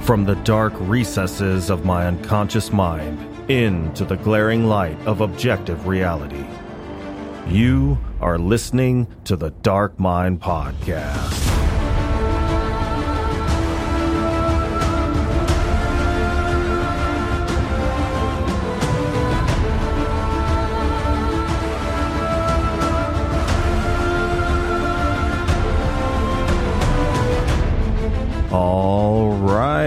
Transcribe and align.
From 0.00 0.24
the 0.24 0.34
dark 0.36 0.72
recesses 0.78 1.70
of 1.70 1.84
my 1.84 2.06
unconscious 2.06 2.72
mind 2.72 3.18
into 3.50 4.04
the 4.04 4.16
glaring 4.16 4.64
light 4.66 4.98
of 5.06 5.20
objective 5.20 5.86
reality. 5.86 6.44
You 7.46 7.98
are 8.20 8.38
listening 8.38 9.06
to 9.24 9.36
the 9.36 9.50
Dark 9.50 9.98
Mind 10.00 10.40
Podcast. 10.40 11.39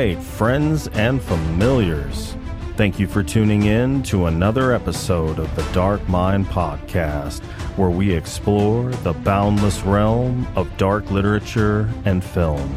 Right, 0.04 0.22
friends 0.22 0.90
and 0.90 1.22
familiars. 1.22 2.36
Thank 2.76 3.00
you 3.00 3.08
for 3.08 3.24
tuning 3.24 3.64
in 3.64 4.04
to 4.04 4.26
another 4.26 4.74
episode 4.74 5.40
of 5.40 5.56
the 5.56 5.64
Dark 5.72 6.06
Mind 6.10 6.46
Podcast, 6.48 7.42
where 7.78 7.90
we 7.90 8.12
explore 8.12 8.90
the 8.90 9.14
boundless 9.14 9.82
realm 9.84 10.46
of 10.58 10.76
dark 10.76 11.10
literature 11.10 11.90
and 12.04 12.22
film. 12.22 12.76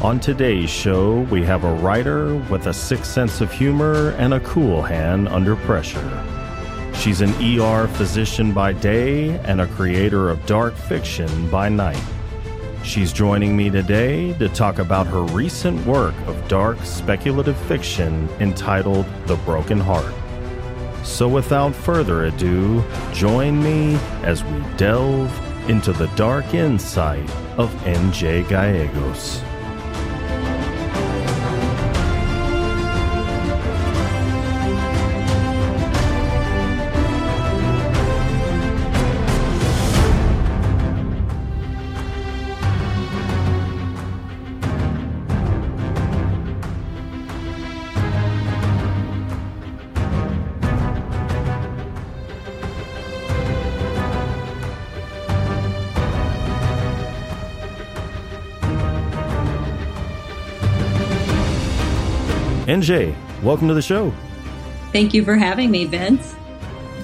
On 0.00 0.18
today's 0.18 0.70
show, 0.70 1.20
we 1.30 1.44
have 1.44 1.64
a 1.64 1.74
writer 1.74 2.36
with 2.50 2.68
a 2.68 2.72
sixth 2.72 3.12
sense 3.12 3.42
of 3.42 3.52
humor 3.52 4.12
and 4.12 4.32
a 4.32 4.40
cool 4.40 4.80
hand 4.80 5.28
under 5.28 5.56
pressure. 5.56 6.10
She's 6.94 7.20
an 7.20 7.34
ER 7.60 7.86
physician 7.86 8.54
by 8.54 8.72
day 8.72 9.38
and 9.40 9.60
a 9.60 9.66
creator 9.66 10.30
of 10.30 10.46
dark 10.46 10.74
fiction 10.74 11.50
by 11.50 11.68
night. 11.68 12.02
She's 12.82 13.12
joining 13.12 13.56
me 13.56 13.70
today 13.70 14.32
to 14.34 14.48
talk 14.48 14.78
about 14.78 15.06
her 15.06 15.22
recent 15.22 15.84
work 15.86 16.14
of 16.26 16.48
dark 16.48 16.78
speculative 16.82 17.56
fiction 17.66 18.28
entitled 18.40 19.06
The 19.26 19.36
Broken 19.36 19.78
Heart. 19.78 20.14
So, 21.04 21.28
without 21.28 21.74
further 21.74 22.24
ado, 22.24 22.82
join 23.12 23.62
me 23.62 23.96
as 24.22 24.42
we 24.42 24.60
delve 24.76 25.30
into 25.68 25.92
the 25.92 26.08
dark 26.08 26.54
insight 26.54 27.30
of 27.58 27.70
NJ 27.84 28.48
Gallegos. 28.48 29.42
NJ, 62.80 63.14
welcome 63.42 63.68
to 63.68 63.74
the 63.74 63.82
show. 63.82 64.10
Thank 64.90 65.12
you 65.12 65.22
for 65.22 65.34
having 65.34 65.70
me, 65.70 65.84
Vince. 65.84 66.34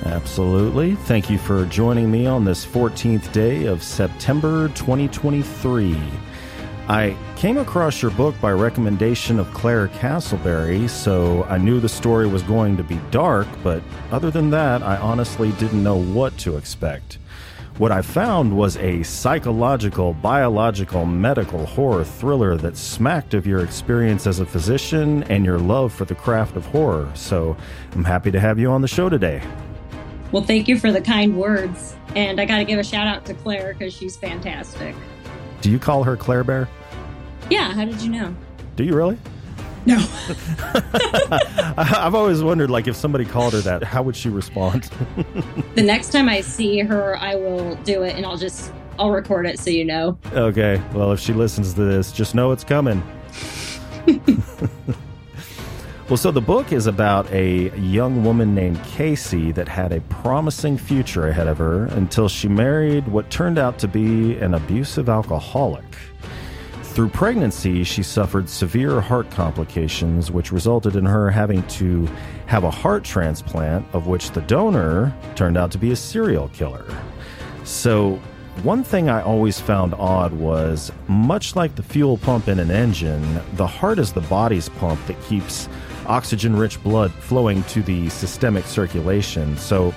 Absolutely. 0.06 0.94
Thank 0.94 1.28
you 1.28 1.36
for 1.36 1.66
joining 1.66 2.10
me 2.10 2.24
on 2.24 2.46
this 2.46 2.64
14th 2.64 3.30
day 3.30 3.66
of 3.66 3.82
September 3.82 4.68
2023. 4.68 6.00
I 6.88 7.14
came 7.36 7.58
across 7.58 8.00
your 8.00 8.10
book 8.12 8.34
by 8.40 8.52
recommendation 8.52 9.38
of 9.38 9.52
Claire 9.52 9.88
Castleberry, 9.88 10.88
so 10.88 11.44
I 11.44 11.58
knew 11.58 11.78
the 11.78 11.90
story 11.90 12.26
was 12.26 12.42
going 12.42 12.78
to 12.78 12.82
be 12.82 12.98
dark, 13.10 13.46
but 13.62 13.82
other 14.10 14.30
than 14.30 14.48
that, 14.52 14.82
I 14.82 14.96
honestly 14.96 15.52
didn't 15.52 15.82
know 15.82 16.00
what 16.00 16.38
to 16.38 16.56
expect. 16.56 17.18
What 17.78 17.92
I 17.92 18.00
found 18.00 18.56
was 18.56 18.78
a 18.78 19.02
psychological, 19.02 20.14
biological, 20.14 21.04
medical 21.04 21.66
horror 21.66 22.04
thriller 22.04 22.56
that 22.56 22.74
smacked 22.74 23.34
of 23.34 23.46
your 23.46 23.62
experience 23.62 24.26
as 24.26 24.40
a 24.40 24.46
physician 24.46 25.24
and 25.24 25.44
your 25.44 25.58
love 25.58 25.92
for 25.92 26.06
the 26.06 26.14
craft 26.14 26.56
of 26.56 26.64
horror. 26.64 27.10
So 27.12 27.54
I'm 27.92 28.02
happy 28.02 28.30
to 28.30 28.40
have 28.40 28.58
you 28.58 28.70
on 28.70 28.80
the 28.80 28.88
show 28.88 29.10
today. 29.10 29.42
Well, 30.32 30.42
thank 30.42 30.68
you 30.68 30.78
for 30.78 30.90
the 30.90 31.02
kind 31.02 31.36
words. 31.36 31.94
And 32.14 32.40
I 32.40 32.46
got 32.46 32.58
to 32.58 32.64
give 32.64 32.78
a 32.78 32.84
shout 32.84 33.06
out 33.06 33.26
to 33.26 33.34
Claire 33.34 33.74
because 33.74 33.92
she's 33.92 34.16
fantastic. 34.16 34.96
Do 35.60 35.70
you 35.70 35.78
call 35.78 36.02
her 36.02 36.16
Claire 36.16 36.44
Bear? 36.44 36.70
Yeah, 37.50 37.74
how 37.74 37.84
did 37.84 38.00
you 38.00 38.10
know? 38.10 38.34
Do 38.76 38.84
you 38.84 38.94
really? 38.94 39.18
No. 39.86 39.96
I've 41.78 42.14
always 42.14 42.42
wondered, 42.42 42.70
like, 42.70 42.88
if 42.88 42.96
somebody 42.96 43.24
called 43.24 43.52
her 43.52 43.60
that, 43.60 43.84
how 43.84 44.02
would 44.02 44.16
she 44.16 44.28
respond? 44.28 44.90
the 45.76 45.82
next 45.82 46.10
time 46.10 46.28
I 46.28 46.40
see 46.40 46.80
her, 46.80 47.16
I 47.18 47.36
will 47.36 47.76
do 47.76 48.02
it, 48.02 48.16
and 48.16 48.26
I'll 48.26 48.36
just 48.36 48.72
I'll 48.98 49.10
record 49.10 49.46
it 49.46 49.58
so 49.58 49.70
you 49.70 49.84
know. 49.84 50.18
Okay. 50.32 50.82
Well, 50.92 51.12
if 51.12 51.20
she 51.20 51.32
listens 51.32 51.74
to 51.74 51.84
this, 51.84 52.12
just 52.12 52.34
know 52.34 52.50
it's 52.52 52.64
coming. 52.64 53.02
well, 56.08 56.16
so 56.16 56.30
the 56.30 56.40
book 56.40 56.72
is 56.72 56.86
about 56.86 57.30
a 57.30 57.70
young 57.78 58.24
woman 58.24 58.54
named 58.54 58.82
Casey 58.84 59.52
that 59.52 59.68
had 59.68 59.92
a 59.92 60.00
promising 60.02 60.78
future 60.78 61.28
ahead 61.28 61.46
of 61.46 61.58
her 61.58 61.86
until 61.86 62.28
she 62.28 62.48
married 62.48 63.06
what 63.08 63.30
turned 63.30 63.58
out 63.58 63.78
to 63.80 63.88
be 63.88 64.36
an 64.38 64.54
abusive 64.54 65.08
alcoholic. 65.08 65.84
Through 66.96 67.10
pregnancy, 67.10 67.84
she 67.84 68.02
suffered 68.02 68.48
severe 68.48 69.02
heart 69.02 69.30
complications, 69.30 70.30
which 70.30 70.50
resulted 70.50 70.96
in 70.96 71.04
her 71.04 71.30
having 71.30 71.62
to 71.64 72.08
have 72.46 72.64
a 72.64 72.70
heart 72.70 73.04
transplant, 73.04 73.84
of 73.92 74.06
which 74.06 74.30
the 74.30 74.40
donor 74.40 75.14
turned 75.34 75.58
out 75.58 75.70
to 75.72 75.78
be 75.78 75.90
a 75.90 75.96
serial 75.96 76.48
killer. 76.54 76.86
So, 77.64 78.14
one 78.62 78.82
thing 78.82 79.10
I 79.10 79.20
always 79.20 79.60
found 79.60 79.92
odd 79.92 80.32
was 80.32 80.90
much 81.06 81.54
like 81.54 81.74
the 81.74 81.82
fuel 81.82 82.16
pump 82.16 82.48
in 82.48 82.58
an 82.58 82.70
engine, 82.70 83.42
the 83.56 83.66
heart 83.66 83.98
is 83.98 84.14
the 84.14 84.22
body's 84.22 84.70
pump 84.70 84.98
that 85.06 85.20
keeps 85.24 85.68
oxygen 86.06 86.56
rich 86.56 86.82
blood 86.82 87.12
flowing 87.12 87.62
to 87.64 87.82
the 87.82 88.08
systemic 88.08 88.64
circulation. 88.64 89.58
So, 89.58 89.92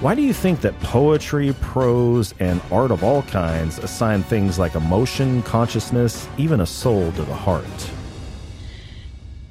why 0.00 0.14
do 0.14 0.22
you 0.22 0.32
think 0.32 0.60
that 0.60 0.78
poetry, 0.80 1.54
prose, 1.60 2.34
and 2.40 2.60
art 2.70 2.90
of 2.90 3.02
all 3.02 3.22
kinds 3.22 3.78
assign 3.78 4.22
things 4.22 4.58
like 4.58 4.74
emotion, 4.74 5.42
consciousness, 5.42 6.28
even 6.36 6.60
a 6.60 6.66
soul 6.66 7.12
to 7.12 7.22
the 7.22 7.34
heart? 7.34 7.90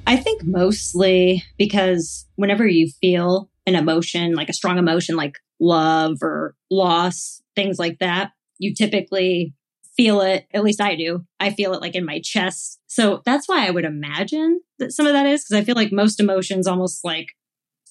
I 0.06 0.16
think 0.16 0.42
mostly 0.44 1.42
because 1.58 2.26
whenever 2.36 2.66
you 2.66 2.88
feel 3.00 3.50
an 3.66 3.74
emotion, 3.74 4.34
like 4.34 4.48
a 4.48 4.52
strong 4.52 4.78
emotion 4.78 5.16
like 5.16 5.38
love 5.60 6.18
or 6.22 6.54
loss, 6.70 7.42
things 7.56 7.78
like 7.78 7.98
that, 8.00 8.32
you 8.58 8.74
typically 8.74 9.54
feel 9.96 10.20
it. 10.20 10.46
At 10.52 10.64
least 10.64 10.80
I 10.80 10.94
do. 10.94 11.24
I 11.40 11.50
feel 11.50 11.72
it 11.72 11.80
like 11.80 11.94
in 11.94 12.04
my 12.04 12.20
chest. 12.22 12.80
So 12.86 13.22
that's 13.24 13.48
why 13.48 13.66
I 13.66 13.70
would 13.70 13.84
imagine 13.84 14.60
that 14.78 14.92
some 14.92 15.06
of 15.06 15.12
that 15.12 15.26
is 15.26 15.44
because 15.44 15.60
I 15.60 15.64
feel 15.64 15.76
like 15.76 15.92
most 15.92 16.20
emotions 16.20 16.66
almost 16.66 17.04
like 17.04 17.28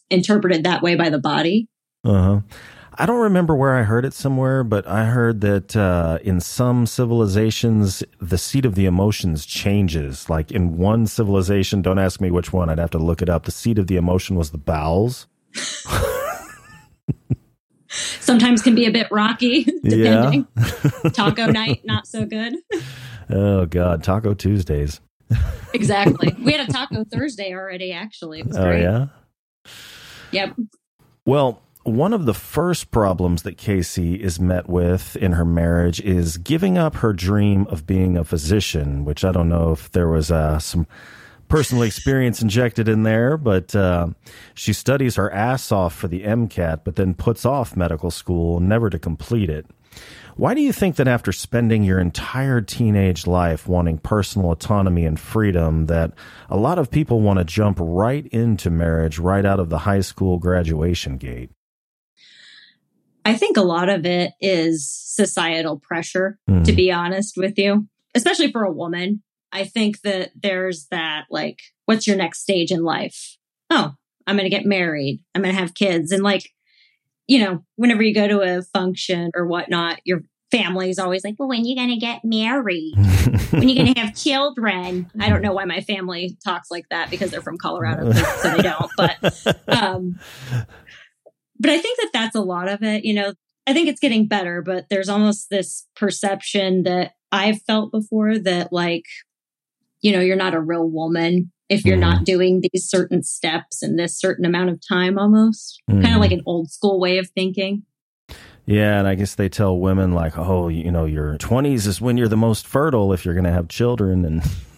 interpreted 0.10 0.64
that 0.64 0.82
way 0.82 0.96
by 0.96 1.10
the 1.10 1.20
body. 1.20 1.68
Uh 2.04 2.22
huh. 2.22 2.40
I 2.96 3.08
don't 3.08 3.22
remember 3.22 3.56
where 3.56 3.76
I 3.76 3.82
heard 3.84 4.06
it 4.06 4.14
somewhere, 4.14 4.64
but 4.64 4.86
I 4.88 5.06
heard 5.06 5.42
that 5.42 5.76
uh, 5.76 6.20
in 6.24 6.40
some 6.40 6.86
civilizations, 6.86 8.04
the 8.20 8.38
seat 8.38 8.66
of 8.66 8.76
the 8.76 8.86
emotions 8.86 9.48
changes. 9.48 10.30
Like 10.30 10.52
in 10.52 10.78
one 10.78 11.08
civilization, 11.08 11.82
don't 11.82 11.98
ask 11.98 12.22
me 12.22 12.30
which 12.30 12.54
one, 12.54 12.70
I'd 12.70 12.78
have 12.78 12.92
to 12.92 13.00
look 13.00 13.24
it 13.24 13.30
up. 13.30 13.46
The 13.46 13.52
seat 13.52 13.80
of 13.80 13.88
the 13.88 13.96
emotion 13.96 14.36
was 14.36 14.52
the 14.52 14.60
bowels. 14.60 15.26
Sometimes 18.20 18.62
can 18.62 18.76
be 18.76 18.86
a 18.86 18.92
bit 18.92 19.08
rocky, 19.12 19.64
depending. 19.84 20.48
Yeah. 20.56 21.10
Taco 21.14 21.48
night, 21.48 21.82
not 21.86 22.06
so 22.08 22.26
good. 22.26 22.56
Oh, 23.30 23.66
God. 23.66 24.04
Taco 24.04 24.34
Tuesdays. 24.36 25.00
exactly. 25.74 26.36
We 26.44 26.54
had 26.54 26.70
a 26.70 26.72
Taco 26.72 27.06
Thursday 27.06 27.54
already, 27.54 27.92
actually. 27.92 28.42
It 28.42 28.48
was 28.48 28.58
great. 28.58 28.86
oh, 28.86 29.10
yeah? 29.66 29.72
Yep. 30.32 30.56
Well, 31.26 31.63
one 31.84 32.14
of 32.14 32.26
the 32.26 32.34
first 32.34 32.92
problems 32.92 33.44
that 33.44 33.58
Casey 33.58 34.16
is 34.16 34.40
met 34.40 34.70
with 34.70 35.18
in 35.18 35.34
her 35.34 35.46
marriage 35.46 36.00
is 36.00 36.38
giving 36.38 36.78
up 36.78 36.96
her 36.96 37.12
dream 37.12 37.68
of 37.68 37.86
being 37.86 38.18
a 38.18 38.24
physician, 38.24 39.04
which 39.04 39.26
I 39.26 39.32
don't 39.34 39.50
know 39.50 39.74
if 39.74 39.92
there 39.92 40.08
was 40.08 40.32
uh, 40.32 40.60
some 40.60 40.88
personal 41.50 41.84
experience 41.84 42.42
injected 42.42 42.88
in 42.88 43.04
there, 43.04 43.38
but 43.38 43.76
uh, 43.76 44.08
she 44.54 44.72
studies 44.72 45.18
her 45.18 45.32
ass 45.34 45.72
off 45.74 45.94
for 45.94 46.08
the 46.08 46.24
MCAT, 46.24 46.82
but 46.86 46.96
then 46.96 47.14
puts 47.14 47.46
off 47.46 47.76
medical 47.76 48.12
school, 48.12 48.62
never 48.62 48.90
to 48.90 48.98
complete 48.98 49.50
it. 49.50 49.66
Why 50.36 50.56
do 50.56 50.62
you 50.62 50.74
think 50.74 50.96
that 50.96 51.08
after 51.08 51.32
spending 51.32 51.84
your 51.84 52.00
entire 52.00 52.62
teenage 52.62 53.28
life 53.28 53.68
wanting 53.68 54.00
personal 54.00 54.52
autonomy 54.52 55.06
and 55.06 55.20
freedom, 55.20 55.86
that 55.88 56.14
a 56.50 56.58
lot 56.58 56.80
of 56.80 56.90
people 56.90 57.22
want 57.22 57.40
to 57.40 57.46
jump 57.46 57.78
right 57.80 58.26
into 58.28 58.72
marriage 58.72 59.20
right 59.20 59.46
out 59.46 59.60
of 59.60 59.70
the 59.70 59.80
high 59.80 60.02
school 60.02 60.40
graduation 60.40 61.18
gate? 61.18 61.52
I 63.26 63.36
think 63.36 63.58
a 63.58 63.62
lot 63.62 63.90
of 63.90 64.06
it 64.06 64.32
is 64.42 64.90
societal 64.92 65.80
pressure, 65.80 66.38
mm. 66.50 66.64
to 66.66 66.74
be 66.74 66.92
honest 66.92 67.36
with 67.38 67.58
you, 67.58 67.88
especially 68.16 68.52
for 68.52 68.64
a 68.64 68.72
woman. 68.72 69.24
I 69.52 69.66
think 69.66 70.02
that 70.02 70.32
there's 70.36 70.88
that 70.90 71.26
like, 71.30 71.60
what's 71.86 72.08
your 72.08 72.18
next 72.18 72.40
stage 72.40 72.72
in 72.72 72.84
life? 72.84 73.38
Oh, 73.70 73.94
I'm 74.26 74.36
going 74.36 74.50
to 74.50 74.56
get 74.56 74.66
married. 74.66 75.22
I'm 75.34 75.42
going 75.42 75.54
to 75.54 75.60
have 75.60 75.76
kids. 75.76 76.12
And 76.12 76.24
like, 76.24 76.50
you 77.28 77.40
know, 77.40 77.64
whenever 77.76 78.02
you 78.02 78.14
go 78.14 78.28
to 78.28 78.42
a 78.42 78.62
function 78.62 79.32
or 79.36 79.46
whatnot, 79.48 80.00
your 80.06 80.22
family 80.52 80.90
is 80.90 81.00
always 81.00 81.24
like, 81.24 81.36
well, 81.40 81.50
when 81.50 81.62
are 81.62 81.66
you 81.66 81.76
going 81.76 81.90
to 81.90 81.98
get 81.98 82.22
married? 82.24 82.94
when 83.50 83.64
are 83.64 83.66
you 83.66 83.76
going 83.76 83.94
to 83.96 84.00
have 84.02 84.16
children? 84.16 85.10
I 85.20 85.30
don't 85.30 85.42
know 85.42 85.54
why 85.54 85.66
my 85.66 85.82
family 85.82 86.38
talks 86.44 86.70
like 86.70 86.88
that 86.90 87.10
because 87.10 87.32
they're 87.32 87.42
from 87.42 87.58
Colorado, 87.58 88.12
so 88.12 88.56
they 88.56 88.62
don't. 88.62 88.92
But, 88.96 89.68
um, 89.68 90.20
but 91.64 91.72
I 91.72 91.80
think 91.80 91.98
that 92.02 92.10
that's 92.14 92.36
a 92.36 92.42
lot 92.42 92.68
of 92.68 92.84
it. 92.84 93.06
You 93.06 93.14
know, 93.14 93.34
I 93.66 93.74
think 93.74 93.88
it's 93.88 94.02
getting 94.02 94.28
better, 94.28 94.62
but 94.62 94.88
there's 94.90 95.10
almost 95.10 95.50
this 95.50 95.88
perception 95.96 96.84
that 96.84 97.14
I've 97.32 97.62
felt 97.62 97.92
before 97.92 98.38
that 98.38 98.74
like, 98.74 99.06
you 100.02 100.12
know, 100.12 100.20
you're 100.20 100.36
not 100.36 100.54
a 100.54 100.60
real 100.60 100.88
woman 100.88 101.52
if 101.70 101.86
you're 101.86 101.98
mm. 101.98 102.02
not 102.02 102.26
doing 102.26 102.62
these 102.62 102.90
certain 102.90 103.24
steps 103.24 103.82
in 103.82 103.96
this 103.96 104.20
certain 104.20 104.44
amount 104.44 104.72
of 104.72 104.82
time 104.86 105.18
almost. 105.18 105.82
Mm. 105.90 106.04
Kind 106.04 106.16
of 106.16 106.22
like 106.22 106.34
an 106.34 106.44
old 106.46 106.70
school 106.70 107.00
way 107.00 107.18
of 107.18 107.30
thinking. 107.30 107.84
Yeah, 108.66 109.00
and 109.00 109.08
I 109.08 109.16
guess 109.16 109.36
they 109.36 109.50
tell 109.50 109.78
women 109.78 110.14
like, 110.14 110.38
"Oh, 110.38 110.70
you 110.70 110.92
know, 110.92 111.06
your 111.06 111.38
20s 111.38 111.88
is 111.88 112.00
when 112.00 112.18
you're 112.18 112.30
the 112.30 112.38
most 112.38 112.66
fertile 112.66 113.12
if 113.12 113.26
you're 113.26 113.34
going 113.34 113.44
to 113.44 113.52
have 113.52 113.68
children." 113.68 114.24
And 114.26 114.42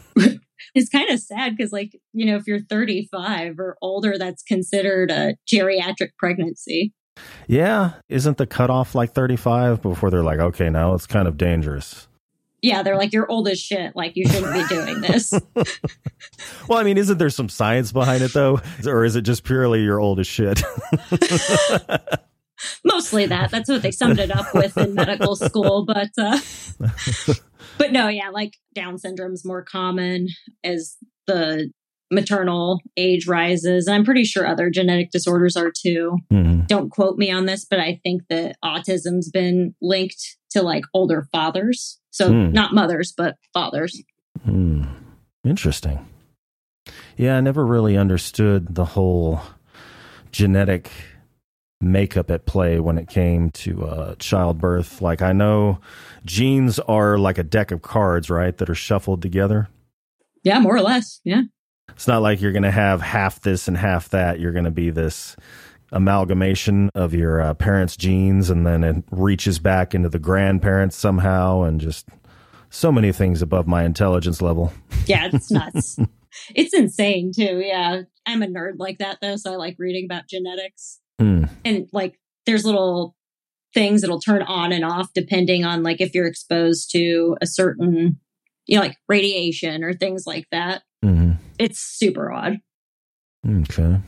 it's 0.76 0.90
kind 0.90 1.10
of 1.10 1.20
sad 1.20 1.56
because, 1.56 1.72
like, 1.72 2.00
you 2.14 2.26
know, 2.26 2.36
if 2.36 2.46
you're 2.46 2.60
35 2.60 3.60
or 3.60 3.78
older, 3.82 4.18
that's 4.18 4.44
considered 4.44 5.10
a 5.10 5.36
geriatric 5.52 6.10
pregnancy. 6.20 6.94
Yeah, 7.48 7.94
isn't 8.10 8.38
the 8.38 8.46
cutoff 8.46 8.94
like 8.94 9.14
35 9.14 9.82
before 9.82 10.12
they're 10.12 10.22
like, 10.22 10.40
"Okay, 10.40 10.70
now 10.70 10.94
it's 10.94 11.08
kind 11.08 11.28
of 11.28 11.38
dangerous." 11.38 12.08
Yeah, 12.66 12.82
they're 12.82 12.98
like, 12.98 13.14
you're 13.14 13.30
old 13.30 13.48
as 13.48 13.60
shit. 13.60 13.96
Like, 13.96 14.14
you 14.16 14.28
shouldn't 14.28 14.54
be 14.54 14.76
doing 14.76 15.02
this. 15.02 15.32
well, 16.68 16.80
I 16.80 16.84
mean, 16.84 16.98
isn't 16.98 17.20
there 17.20 17.30
some 17.30 17.48
science 17.48 17.92
behind 17.92 18.24
it, 18.24 18.34
though? 18.34 18.60
Or 18.88 19.06
is 19.06 19.16
it 19.16 19.22
just 19.22 19.44
purely 19.44 19.84
you're 19.84 20.00
old 20.00 20.20
as 20.20 20.26
shit? 20.26 20.64
Mostly 22.84 23.28
that. 23.28 23.52
That's 23.52 23.70
what 23.70 23.84
they 23.84 23.92
summed 23.92 24.18
it 24.18 24.32
up 24.32 24.52
with 24.56 24.76
in 24.80 24.96
medical 24.96 25.36
school. 25.36 25.86
But, 25.86 26.10
uh, 26.18 26.40
but 27.78 27.92
no, 27.92 28.08
yeah, 28.08 28.30
like 28.30 28.54
Down 28.74 28.98
syndrome's 28.98 29.46
more 29.46 29.64
common 29.64 30.28
as 30.64 30.98
the 31.28 31.72
maternal 32.12 32.82
age 32.98 33.28
rises. 33.28 33.88
And 33.88 33.96
I'm 33.96 34.06
pretty 34.06 34.24
sure 34.24 34.46
other 34.46 34.70
genetic 34.70 35.12
disorders 35.12 35.56
are 35.56 35.72
too. 35.72 36.18
Mm-hmm. 36.32 36.66
Don't 36.68 36.90
quote 36.90 37.18
me 37.18 37.32
on 37.32 37.46
this, 37.46 37.66
but 37.66 37.80
I 37.80 38.00
think 38.04 38.24
that 38.30 38.58
autism's 38.64 39.30
been 39.30 39.76
linked 39.82 40.38
to 40.52 40.62
like 40.62 40.86
older 40.94 41.28
fathers. 41.32 42.00
So 42.12 42.30
mm. 42.30 42.52
not 42.52 42.74
mothers, 42.74 43.14
but 43.16 43.36
fathers. 43.54 44.02
Mm. 44.48 44.88
Interesting. 45.44 46.08
Yeah, 47.18 47.38
I 47.38 47.42
never 47.42 47.66
really 47.66 47.98
understood 47.98 48.76
the 48.76 48.86
whole 48.86 49.42
genetic 50.32 50.92
makeup 51.82 52.32
at 52.32 52.46
play 52.46 52.80
when 52.80 52.98
it 52.98 53.08
came 53.08 53.50
to 53.52 53.86
uh, 53.86 54.16
childbirth. 54.16 55.02
Like, 55.02 55.22
I 55.22 55.34
know 55.34 55.80
genes 56.26 56.80
are 56.80 57.18
like 57.18 57.38
a 57.38 57.44
deck 57.44 57.72
of 57.72 57.82
cards, 57.82 58.30
right, 58.30 58.58
that 58.58 58.70
are 58.70 58.76
shuffled 58.76 59.22
together. 59.22 59.70
Yeah, 60.44 60.60
more 60.60 60.76
or 60.76 60.82
less. 60.82 61.22
Yeah. 61.24 61.42
It's 61.90 62.08
not 62.08 62.22
like 62.22 62.42
you're 62.42 62.52
going 62.52 62.64
to 62.64 62.72
have 62.72 63.02
half 63.02 63.42
this 63.42 63.68
and 63.68 63.78
half 63.78 64.10
that. 64.10 64.40
You're 64.40 64.52
going 64.52 64.66
to 64.66 64.72
be 64.72 64.90
this 64.90 65.36
amalgamation 65.92 66.90
of 66.96 67.14
your 67.14 67.42
uh, 67.42 67.54
parents' 67.54 67.96
genes, 67.96 68.50
and 68.50 68.66
then 68.66 68.84
it 68.84 69.04
reaches 69.12 69.60
back 69.60 69.96
into 69.96 70.10
the 70.10 70.20
grandparents 70.20 70.96
somehow, 70.96 71.62
and 71.62 71.80
just 71.80 72.08
so 72.70 72.92
many 72.92 73.12
things 73.12 73.42
above 73.42 73.68
my 73.68 73.84
intelligence 73.84 74.42
level. 74.42 74.74
Yeah, 75.06 75.30
it's 75.32 75.52
nuts. 75.52 75.98
it's 76.54 76.74
insane 76.74 77.32
too. 77.34 77.62
Yeah, 77.64 78.02
I'm 78.26 78.44
a 78.44 78.48
nerd 78.48 78.74
like 78.78 78.98
that 78.98 79.20
though, 79.22 79.38
so 79.38 79.54
I 79.54 79.56
like 79.56 79.76
reading 79.80 80.06
about 80.06 80.28
genetics. 80.28 81.00
Mm. 81.22 81.50
And 81.64 81.90
like, 81.92 82.20
there's 82.46 82.66
little 82.66 83.16
things 83.74 84.02
that'll 84.02 84.22
turn 84.22 84.42
on 84.42 84.72
and 84.72 84.86
off 84.86 85.10
depending 85.14 85.66
on 85.66 85.84
like 85.84 86.00
if 86.00 86.16
you're 86.16 86.28
exposed 86.28 86.90
to 86.92 87.38
a 87.42 87.48
certain, 87.48 88.20
you 88.66 88.78
know, 88.78 88.82
like 88.82 88.98
radiation 89.08 89.84
or 89.84 89.94
things 89.94 90.26
like 90.26 90.48
that. 90.52 90.84
Mm-hmm. 91.04 91.34
It's 91.60 91.80
super 91.80 92.32
odd. 92.32 92.60
Okay. 93.48 94.00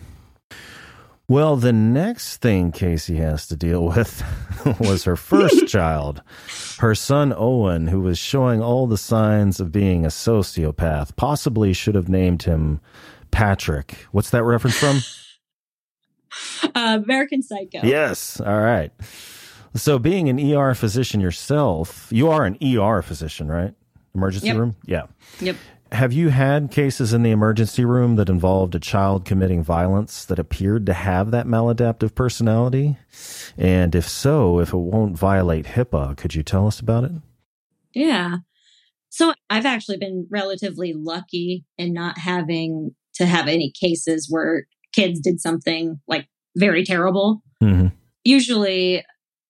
Well, 1.30 1.58
the 1.58 1.74
next 1.74 2.38
thing 2.38 2.72
Casey 2.72 3.18
has 3.18 3.48
to 3.48 3.58
deal 3.58 3.86
with 3.86 4.24
was 4.80 5.04
her 5.04 5.18
first 5.18 5.68
child, 5.68 6.22
her 6.80 6.96
son 6.96 7.34
Owen, 7.36 7.88
who 7.88 8.00
was 8.00 8.18
showing 8.18 8.62
all 8.62 8.88
the 8.88 8.98
signs 8.98 9.60
of 9.60 9.74
being 9.74 10.06
a 10.06 10.10
sociopath. 10.10 11.18
Possibly 11.18 11.74
should 11.74 11.96
have 11.96 12.08
named 12.08 12.44
him 12.44 12.80
Patrick. 13.30 14.08
What's 14.12 14.30
that 14.30 14.46
reference 14.46 14.78
from? 14.78 15.00
Uh, 16.76 17.00
American 17.04 17.42
Psycho. 17.42 17.80
Yes. 17.84 18.42
All 18.42 18.60
right. 18.60 18.92
So, 19.76 20.00
being 20.00 20.28
an 20.28 20.40
ER 20.40 20.74
physician 20.74 21.22
yourself, 21.22 22.08
you 22.12 22.30
are 22.30 22.46
an 22.46 22.58
ER 22.64 23.02
physician, 23.02 23.48
right? 23.48 23.74
Emergency 24.16 24.48
yep. 24.48 24.58
room? 24.58 24.76
Yeah. 24.86 25.04
Yep. 25.40 25.56
Have 25.92 26.12
you 26.12 26.30
had 26.30 26.72
cases 26.72 27.14
in 27.14 27.24
the 27.24 27.32
emergency 27.32 27.86
room 27.86 28.16
that 28.18 28.28
involved 28.28 28.76
a 28.76 28.80
child 28.80 29.24
committing 29.24 29.64
violence 29.64 30.26
that 30.26 30.40
appeared 30.40 30.86
to 30.88 30.94
have 30.94 31.32
that 31.32 31.46
maladaptive 31.46 32.14
personality? 32.14 32.98
And 33.58 33.96
if 33.96 34.08
so, 34.08 34.60
if 34.60 34.74
it 34.74 34.78
won't 34.78 35.18
violate 35.18 35.66
HIPAA, 35.66 36.18
could 36.18 36.36
you 36.36 36.44
tell 36.44 36.68
us 36.68 36.80
about 36.80 37.06
it? 37.06 37.12
Yeah. 37.94 38.38
So 39.10 39.34
I've 39.50 39.66
actually 39.66 39.98
been 39.98 40.28
relatively 40.30 40.94
lucky 40.94 41.66
in 41.78 41.94
not 41.94 42.18
having 42.18 42.96
to 43.16 43.26
have 43.26 43.48
any 43.48 43.72
cases 43.72 44.28
where 44.30 44.68
kids 44.98 45.20
did 45.20 45.40
something 45.40 46.00
like 46.08 46.28
very 46.56 46.84
terrible. 46.84 47.44
Mm-hmm. 47.62 47.88
Usually 48.24 49.06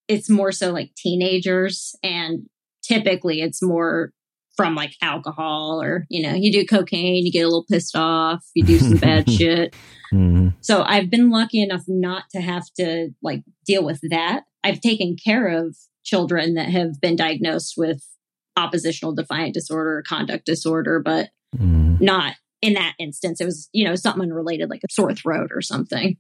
it's 0.08 0.30
more 0.30 0.52
so 0.52 0.72
like 0.72 0.94
teenagers 0.96 1.96
and 2.04 2.48
typically 2.84 3.42
it's 3.42 3.62
more 3.62 4.12
from 4.56 4.76
like 4.76 4.94
alcohol 5.02 5.82
or 5.82 6.06
you 6.10 6.22
know 6.24 6.34
you 6.34 6.52
do 6.52 6.66
cocaine 6.66 7.24
you 7.24 7.32
get 7.32 7.42
a 7.42 7.48
little 7.48 7.66
pissed 7.70 7.96
off 7.96 8.44
you 8.56 8.64
do 8.64 8.80
some 8.80 8.98
bad 8.98 9.30
shit 9.38 9.76
mm-hmm. 10.12 10.48
so 10.62 10.84
i've 10.84 11.12
been 11.12 11.30
lucky 11.30 11.62
enough 11.62 11.84
not 11.88 12.24
to 12.32 12.42
have 12.42 12.64
to 12.76 13.10
like 13.22 13.44
deal 13.68 13.84
with 13.84 14.00
that 14.10 14.46
i've 14.64 14.82
taken 14.82 15.16
care 15.16 15.48
of 15.48 15.76
children 16.04 16.56
that 16.56 16.70
have 16.70 17.00
been 17.00 17.16
diagnosed 17.16 17.76
with 17.78 18.04
oppositional 18.56 19.14
defiant 19.14 19.54
disorder 19.54 20.04
conduct 20.08 20.46
disorder 20.46 21.00
but 21.00 21.30
mm-hmm. 21.56 22.04
not 22.04 22.34
in 22.62 22.74
that 22.74 22.94
instance 23.00 23.40
it 23.40 23.46
was 23.46 23.70
you 23.74 23.86
know 23.86 23.96
something 23.96 24.24
unrelated 24.24 24.70
like 24.70 24.82
a 24.84 24.92
sore 24.92 25.14
throat 25.14 25.52
or 25.54 25.62
something. 25.62 26.18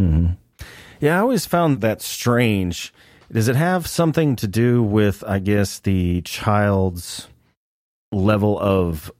Mm-hmm. 0.00 0.32
yeah 1.00 1.16
i 1.16 1.20
always 1.20 1.46
found 1.46 1.80
that 1.80 2.00
strange. 2.00 2.92
Does 3.32 3.46
it 3.46 3.54
have 3.54 3.86
something 3.86 4.34
to 4.36 4.48
do 4.48 4.82
with 4.82 5.22
i 5.24 5.38
guess 5.38 5.78
the 5.78 6.22
child's 6.22 7.28
level 8.12 8.58
of 8.58 9.12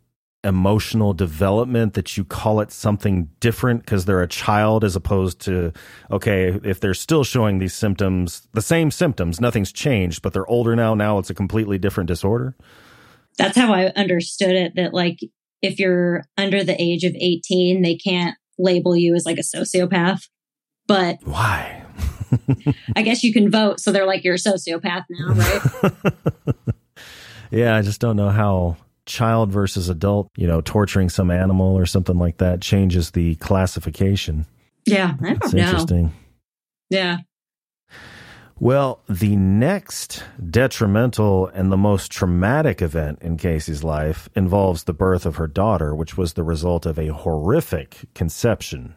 emotional 0.42 1.12
development 1.12 1.92
that 1.92 2.16
you 2.16 2.24
call 2.24 2.60
it 2.60 2.72
something 2.72 3.28
different 3.40 3.80
because 3.84 4.06
they're 4.06 4.22
a 4.22 4.28
child 4.28 4.84
as 4.84 4.96
opposed 4.96 5.38
to 5.38 5.70
okay 6.10 6.58
if 6.64 6.80
they're 6.80 6.94
still 6.94 7.24
showing 7.24 7.58
these 7.58 7.74
symptoms 7.74 8.48
the 8.54 8.62
same 8.62 8.90
symptoms 8.90 9.38
nothing's 9.38 9.70
changed 9.70 10.22
but 10.22 10.32
they're 10.32 10.48
older 10.48 10.74
now 10.74 10.94
now 10.94 11.18
it's 11.18 11.28
a 11.28 11.34
completely 11.34 11.78
different 11.78 12.08
disorder? 12.08 12.56
That's 13.36 13.56
how 13.56 13.72
i 13.74 13.86
understood 13.88 14.56
it 14.56 14.76
that 14.76 14.94
like 14.94 15.20
if 15.62 15.78
you're 15.78 16.24
under 16.36 16.64
the 16.64 16.80
age 16.80 17.04
of 17.04 17.14
18 17.14 17.82
they 17.82 17.96
can't 17.96 18.36
label 18.58 18.94
you 18.96 19.14
as 19.14 19.24
like 19.24 19.38
a 19.38 19.42
sociopath 19.42 20.28
but 20.86 21.18
why 21.24 21.82
i 22.96 23.02
guess 23.02 23.22
you 23.22 23.32
can 23.32 23.50
vote 23.50 23.80
so 23.80 23.90
they're 23.92 24.06
like 24.06 24.22
you're 24.24 24.34
a 24.34 24.38
sociopath 24.38 25.04
now 25.08 25.34
right 25.34 26.14
Yeah, 27.50 27.76
I 27.76 27.82
just 27.82 28.00
don't 28.00 28.16
know 28.16 28.30
how 28.30 28.76
child 29.06 29.50
versus 29.50 29.88
adult, 29.88 30.28
you 30.36 30.46
know, 30.46 30.60
torturing 30.60 31.08
some 31.08 31.30
animal 31.30 31.76
or 31.76 31.84
something 31.84 32.18
like 32.18 32.38
that 32.38 32.60
changes 32.60 33.10
the 33.10 33.34
classification. 33.36 34.46
Yeah, 34.86 35.14
I 35.20 35.24
don't 35.24 35.40
That's 35.40 35.52
know. 35.52 35.62
Interesting. 35.62 36.12
Yeah. 36.90 37.18
Well, 38.62 39.00
the 39.08 39.36
next 39.36 40.22
detrimental 40.50 41.46
and 41.46 41.72
the 41.72 41.78
most 41.78 42.12
traumatic 42.12 42.82
event 42.82 43.22
in 43.22 43.38
Casey's 43.38 43.82
life 43.82 44.28
involves 44.36 44.84
the 44.84 44.92
birth 44.92 45.24
of 45.24 45.36
her 45.36 45.46
daughter, 45.46 45.94
which 45.94 46.18
was 46.18 46.34
the 46.34 46.42
result 46.42 46.84
of 46.84 46.98
a 46.98 47.06
horrific 47.06 48.04
conception. 48.14 48.96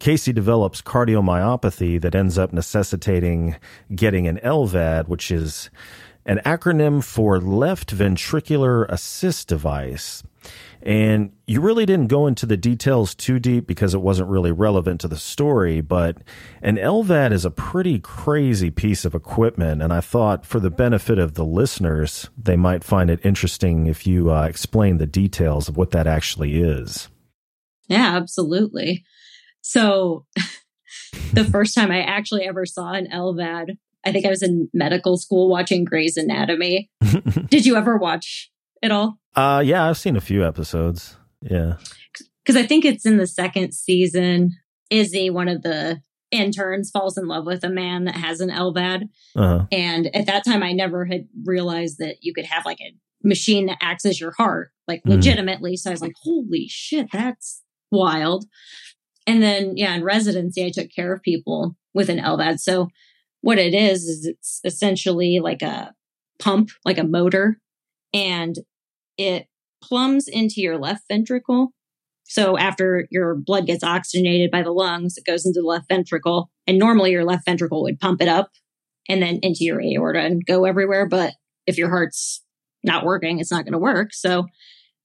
Casey 0.00 0.32
develops 0.32 0.82
cardiomyopathy 0.82 2.00
that 2.00 2.16
ends 2.16 2.36
up 2.36 2.52
necessitating 2.52 3.54
getting 3.94 4.26
an 4.26 4.40
LVAD, 4.42 5.06
which 5.06 5.30
is 5.30 5.70
an 6.26 6.40
acronym 6.44 7.02
for 7.02 7.40
left 7.40 7.94
ventricular 7.94 8.88
assist 8.88 9.48
device. 9.48 10.22
And 10.82 11.32
you 11.46 11.60
really 11.60 11.84
didn't 11.84 12.06
go 12.06 12.26
into 12.26 12.46
the 12.46 12.56
details 12.56 13.14
too 13.14 13.38
deep 13.38 13.66
because 13.66 13.92
it 13.92 14.00
wasn't 14.00 14.30
really 14.30 14.52
relevant 14.52 15.00
to 15.02 15.08
the 15.08 15.18
story, 15.18 15.82
but 15.82 16.18
an 16.62 16.76
LVAD 16.76 17.32
is 17.32 17.44
a 17.44 17.50
pretty 17.50 17.98
crazy 17.98 18.70
piece 18.70 19.04
of 19.04 19.14
equipment. 19.14 19.82
And 19.82 19.92
I 19.92 20.00
thought 20.00 20.46
for 20.46 20.58
the 20.58 20.70
benefit 20.70 21.18
of 21.18 21.34
the 21.34 21.44
listeners, 21.44 22.30
they 22.36 22.56
might 22.56 22.82
find 22.82 23.10
it 23.10 23.20
interesting 23.24 23.86
if 23.86 24.06
you 24.06 24.32
uh, 24.32 24.44
explain 24.44 24.96
the 24.96 25.06
details 25.06 25.68
of 25.68 25.76
what 25.76 25.90
that 25.90 26.06
actually 26.06 26.62
is. 26.62 27.08
Yeah, 27.88 28.16
absolutely. 28.16 29.04
So 29.60 30.24
the 31.34 31.44
first 31.44 31.74
time 31.74 31.90
I 31.90 32.02
actually 32.02 32.44
ever 32.44 32.64
saw 32.64 32.92
an 32.92 33.08
LVAD, 33.12 33.76
I 34.04 34.12
think 34.12 34.24
I 34.24 34.30
was 34.30 34.42
in 34.42 34.68
medical 34.72 35.16
school 35.16 35.48
watching 35.48 35.84
Grey's 35.84 36.16
Anatomy. 36.16 36.90
Did 37.48 37.66
you 37.66 37.76
ever 37.76 37.96
watch 37.96 38.50
it 38.82 38.90
all? 38.90 39.18
Uh, 39.36 39.62
yeah, 39.64 39.88
I've 39.88 39.98
seen 39.98 40.16
a 40.16 40.20
few 40.20 40.44
episodes. 40.44 41.16
Yeah. 41.42 41.74
Because 42.44 42.56
I 42.56 42.66
think 42.66 42.84
it's 42.84 43.06
in 43.06 43.18
the 43.18 43.26
second 43.26 43.72
season. 43.72 44.52
Izzy, 44.88 45.30
one 45.30 45.48
of 45.48 45.62
the 45.62 46.02
interns, 46.30 46.90
falls 46.90 47.18
in 47.18 47.26
love 47.26 47.46
with 47.46 47.62
a 47.64 47.68
man 47.68 48.04
that 48.04 48.16
has 48.16 48.40
an 48.40 48.50
LVAD. 48.50 49.08
Uh-huh. 49.36 49.66
And 49.70 50.14
at 50.14 50.26
that 50.26 50.44
time, 50.44 50.62
I 50.62 50.72
never 50.72 51.04
had 51.04 51.28
realized 51.44 51.98
that 51.98 52.16
you 52.20 52.32
could 52.32 52.46
have 52.46 52.64
like 52.64 52.80
a 52.80 52.94
machine 53.22 53.66
that 53.66 53.78
acts 53.80 54.06
as 54.06 54.20
your 54.20 54.32
heart, 54.32 54.72
like 54.88 55.02
mm. 55.04 55.10
legitimately. 55.10 55.76
So 55.76 55.90
I 55.90 55.94
was 55.94 56.02
like, 56.02 56.14
holy 56.22 56.66
shit, 56.68 57.08
that's 57.12 57.62
wild. 57.90 58.46
And 59.26 59.42
then, 59.42 59.76
yeah, 59.76 59.94
in 59.94 60.02
residency, 60.02 60.64
I 60.64 60.70
took 60.70 60.90
care 60.94 61.12
of 61.12 61.22
people 61.22 61.76
with 61.92 62.08
an 62.08 62.18
LVAD. 62.18 62.60
So 62.60 62.88
what 63.40 63.58
it 63.58 63.74
is, 63.74 64.04
is 64.04 64.26
it's 64.26 64.60
essentially 64.64 65.40
like 65.42 65.62
a 65.62 65.92
pump, 66.38 66.70
like 66.84 66.98
a 66.98 67.04
motor, 67.04 67.58
and 68.12 68.56
it 69.16 69.46
plumbs 69.82 70.28
into 70.28 70.60
your 70.60 70.78
left 70.78 71.04
ventricle. 71.08 71.72
So 72.24 72.56
after 72.56 73.06
your 73.10 73.34
blood 73.34 73.66
gets 73.66 73.82
oxygenated 73.82 74.50
by 74.50 74.62
the 74.62 74.72
lungs, 74.72 75.16
it 75.16 75.26
goes 75.26 75.44
into 75.44 75.60
the 75.60 75.66
left 75.66 75.88
ventricle. 75.88 76.50
And 76.66 76.78
normally 76.78 77.10
your 77.10 77.24
left 77.24 77.44
ventricle 77.44 77.82
would 77.82 77.98
pump 77.98 78.22
it 78.22 78.28
up 78.28 78.50
and 79.08 79.20
then 79.20 79.40
into 79.42 79.64
your 79.64 79.80
aorta 79.80 80.20
and 80.20 80.46
go 80.46 80.64
everywhere. 80.64 81.08
But 81.08 81.34
if 81.66 81.76
your 81.76 81.88
heart's 81.88 82.44
not 82.84 83.04
working, 83.04 83.40
it's 83.40 83.50
not 83.50 83.64
going 83.64 83.72
to 83.72 83.78
work. 83.78 84.14
So 84.14 84.46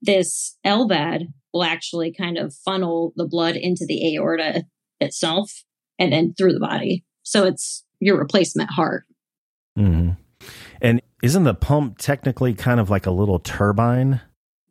this 0.01 0.57
LVAD 0.65 1.23
will 1.53 1.63
actually 1.63 2.13
kind 2.13 2.37
of 2.37 2.53
funnel 2.53 3.13
the 3.15 3.27
blood 3.27 3.55
into 3.55 3.85
the 3.87 4.15
aorta 4.15 4.65
itself 4.99 5.63
and 5.97 6.13
then 6.13 6.33
through 6.37 6.53
the 6.53 6.59
body. 6.59 7.03
So 7.23 7.45
it's 7.45 7.83
your 7.99 8.17
replacement 8.17 8.69
heart. 8.71 9.05
Mm-hmm. 9.77 10.11
And 10.81 11.01
isn't 11.23 11.43
the 11.43 11.53
pump 11.53 11.97
technically 11.97 12.53
kind 12.53 12.79
of 12.79 12.89
like 12.89 13.05
a 13.05 13.11
little 13.11 13.39
turbine? 13.39 14.21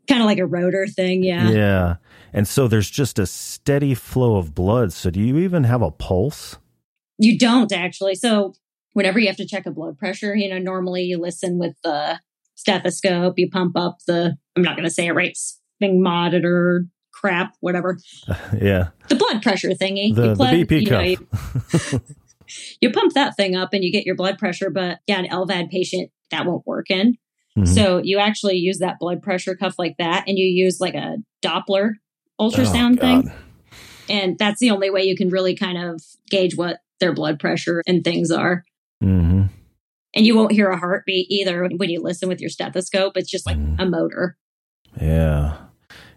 Kind 0.09 0.21
of 0.21 0.27
like 0.27 0.39
a 0.39 0.47
rotor 0.47 0.87
thing, 0.87 1.25
yeah. 1.25 1.51
Yeah. 1.51 1.97
And 2.33 2.47
so 2.47 2.69
there's 2.69 2.91
just 2.91 3.19
a 3.19 3.27
steady 3.27 3.95
flow 3.95 4.37
of 4.37 4.55
blood. 4.55 4.93
So 4.93 5.11
do 5.11 5.21
you 5.21 5.39
even 5.39 5.65
have 5.65 5.83
a 5.83 5.91
pulse? 5.91 6.59
You 7.19 7.39
don't 7.39 7.73
actually. 7.73 8.15
So 8.17 8.55
whenever 8.93 9.19
you 9.19 9.29
have 9.29 9.37
to 9.37 9.47
check 9.47 9.67
a 9.67 9.71
blood 9.71 9.99
pressure, 9.99 10.35
you 10.35 10.49
know, 10.49 10.59
normally 10.59 11.03
you 11.03 11.19
listen 11.19 11.59
with 11.59 11.75
the 11.83 12.21
stethoscope, 12.55 13.35
you 13.39 13.51
pump 13.51 13.77
up 13.77 13.99
the, 14.07 14.37
I'm 14.57 14.63
not 14.63 14.77
going 14.77 14.89
to 14.89 14.95
say 14.95 15.07
it 15.07 15.13
right, 15.13 15.37
sping 15.37 16.03
monitor 16.03 16.87
crap, 17.13 17.55
whatever. 17.61 17.99
yeah. 18.61 18.89
The 19.09 19.17
blood 19.17 19.43
pressure 19.43 19.71
thingy. 19.71 20.15
The, 20.15 20.35
the 20.35 20.45
BP 20.45 20.89
cuff. 20.89 21.93
Know, 21.93 21.99
you, 21.99 22.05
you 22.81 22.91
pump 22.91 23.13
that 23.15 23.37
thing 23.37 23.57
up 23.57 23.73
and 23.73 23.85
you 23.85 23.93
get 23.93 24.07
your 24.07 24.17
blood 24.17 24.39
pressure, 24.39 24.71
but 24.71 24.99
yeah, 25.07 25.19
an 25.19 25.27
LVAD 25.27 25.71
patient, 25.71 26.11
that 26.31 26.47
won't 26.47 26.67
work 26.67 26.91
in. 26.91 27.17
Mm-hmm. 27.57 27.73
So 27.73 27.99
you 28.03 28.19
actually 28.19 28.57
use 28.57 28.79
that 28.79 28.99
blood 28.99 29.23
pressure 29.23 29.55
cuff 29.55 29.77
like 29.79 29.97
that 29.99 30.25
and 30.27 30.39
you 30.39 30.47
use 30.47 30.81
like 30.81 30.95
a 30.95 31.19
Doppler 31.43 31.93
ultrasound 32.41 32.99
oh, 32.99 33.01
thing. 33.01 33.33
And 34.09 34.39
that's 34.39 34.61
the 34.61 34.71
only 34.71 34.91
way 34.91 35.05
you 35.05 35.17
can 35.17 35.29
really 35.29 35.55
kind 35.55 35.79
of 35.79 36.03
gauge 36.29 36.57
what 36.57 36.79
their 37.01 37.13
blood 37.13 37.39
pressure 37.39 37.83
and 37.87 38.03
things 38.03 38.31
are. 38.31 38.65
Mm-hmm. 39.03 39.45
And 40.17 40.27
you 40.27 40.37
won't 40.37 40.53
hear 40.53 40.69
a 40.71 40.79
heartbeat 40.79 41.31
either 41.31 41.69
when 41.77 41.91
you 41.91 42.01
listen 42.01 42.29
with 42.29 42.41
your 42.41 42.51
stethoscope. 42.51 43.17
It's 43.17 43.31
just 43.31 43.47
like 43.47 43.57
mm. 43.57 43.77
a 43.81 43.87
motor. 43.87 44.37
Yeah. 45.01 45.57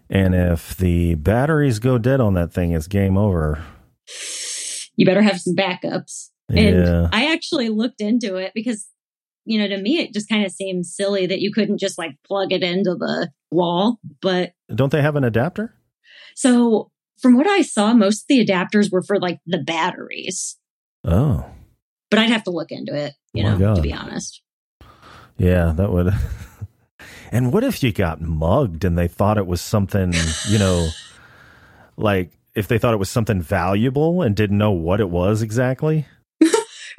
And 0.08 0.34
if 0.34 0.76
the 0.76 1.16
batteries 1.16 1.78
go 1.80 1.98
dead 1.98 2.20
on 2.20 2.34
that 2.34 2.52
thing, 2.52 2.72
it's 2.72 2.86
game 2.86 3.16
over. 3.16 3.62
You 4.98 5.06
better 5.06 5.22
have 5.22 5.40
some 5.40 5.54
backups. 5.54 6.28
And 6.50 6.84
yeah. 6.84 7.08
I 7.12 7.32
actually 7.32 7.68
looked 7.68 8.00
into 8.00 8.36
it 8.36 8.52
because 8.54 8.86
you 9.48 9.58
know, 9.58 9.66
to 9.66 9.80
me, 9.80 9.98
it 9.98 10.12
just 10.12 10.28
kind 10.28 10.44
of 10.44 10.52
seems 10.52 10.94
silly 10.94 11.24
that 11.24 11.40
you 11.40 11.50
couldn't 11.50 11.78
just 11.78 11.96
like 11.96 12.18
plug 12.26 12.52
it 12.52 12.62
into 12.62 12.94
the 12.94 13.30
wall. 13.50 13.98
But 14.20 14.52
don't 14.74 14.92
they 14.92 15.00
have 15.00 15.16
an 15.16 15.24
adapter? 15.24 15.74
So, 16.34 16.90
from 17.18 17.34
what 17.34 17.46
I 17.46 17.62
saw, 17.62 17.94
most 17.94 18.22
of 18.22 18.26
the 18.28 18.44
adapters 18.44 18.92
were 18.92 19.00
for 19.00 19.18
like 19.18 19.40
the 19.46 19.56
batteries. 19.56 20.58
Oh. 21.02 21.46
But 22.10 22.18
I'd 22.18 22.28
have 22.28 22.44
to 22.44 22.50
look 22.50 22.70
into 22.70 22.94
it, 22.94 23.14
you 23.32 23.46
oh 23.46 23.56
know, 23.56 23.74
to 23.74 23.80
be 23.80 23.92
honest. 23.92 24.42
Yeah, 25.38 25.72
that 25.76 25.90
would. 25.92 26.12
and 27.32 27.50
what 27.50 27.64
if 27.64 27.82
you 27.82 27.90
got 27.90 28.20
mugged 28.20 28.84
and 28.84 28.98
they 28.98 29.08
thought 29.08 29.38
it 29.38 29.46
was 29.46 29.62
something, 29.62 30.12
you 30.48 30.58
know, 30.58 30.88
like 31.96 32.37
if 32.58 32.66
they 32.66 32.76
thought 32.76 32.92
it 32.92 32.98
was 32.98 33.08
something 33.08 33.40
valuable 33.40 34.20
and 34.20 34.34
didn't 34.34 34.58
know 34.58 34.72
what 34.72 35.00
it 35.00 35.08
was 35.08 35.42
exactly? 35.42 36.06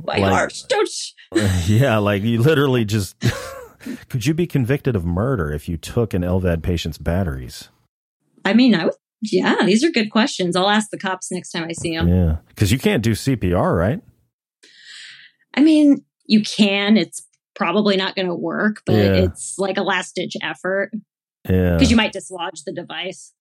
My 0.01 0.17
like, 0.17 0.53
don't 0.69 0.89
yeah, 1.67 1.97
like 1.97 2.23
you 2.23 2.41
literally 2.41 2.85
just 2.85 3.19
could 4.09 4.25
you 4.25 4.33
be 4.33 4.47
convicted 4.47 4.95
of 4.95 5.05
murder 5.05 5.51
if 5.51 5.67
you 5.67 5.75
took 5.75 6.13
an 6.13 6.21
LVAD 6.21 6.63
patient's 6.63 6.97
batteries? 6.97 7.67
I 8.45 8.53
mean, 8.53 8.73
I 8.73 8.85
would. 8.85 8.93
yeah, 9.21 9.57
these 9.65 9.83
are 9.83 9.91
good 9.91 10.09
questions. 10.09 10.55
I'll 10.55 10.69
ask 10.69 10.89
the 10.91 10.97
cops 10.97 11.29
next 11.29 11.51
time 11.51 11.65
I 11.65 11.73
see 11.73 11.95
them. 11.95 12.07
Yeah, 12.07 12.37
because 12.47 12.71
you 12.71 12.79
can't 12.79 13.03
do 13.03 13.11
CPR, 13.11 13.77
right? 13.77 14.01
I 15.55 15.61
mean, 15.61 16.05
you 16.25 16.41
can. 16.41 16.95
It's 16.95 17.27
probably 17.53 17.97
not 17.97 18.15
going 18.15 18.27
to 18.27 18.35
work, 18.35 18.81
but 18.85 18.95
yeah. 18.95 19.13
it's 19.25 19.59
like 19.59 19.77
a 19.77 19.83
last 19.83 20.15
ditch 20.15 20.37
effort. 20.41 20.91
Yeah, 21.49 21.73
because 21.73 21.91
you 21.91 21.97
might 21.97 22.13
dislodge 22.13 22.63
the 22.65 22.71
device. 22.71 23.33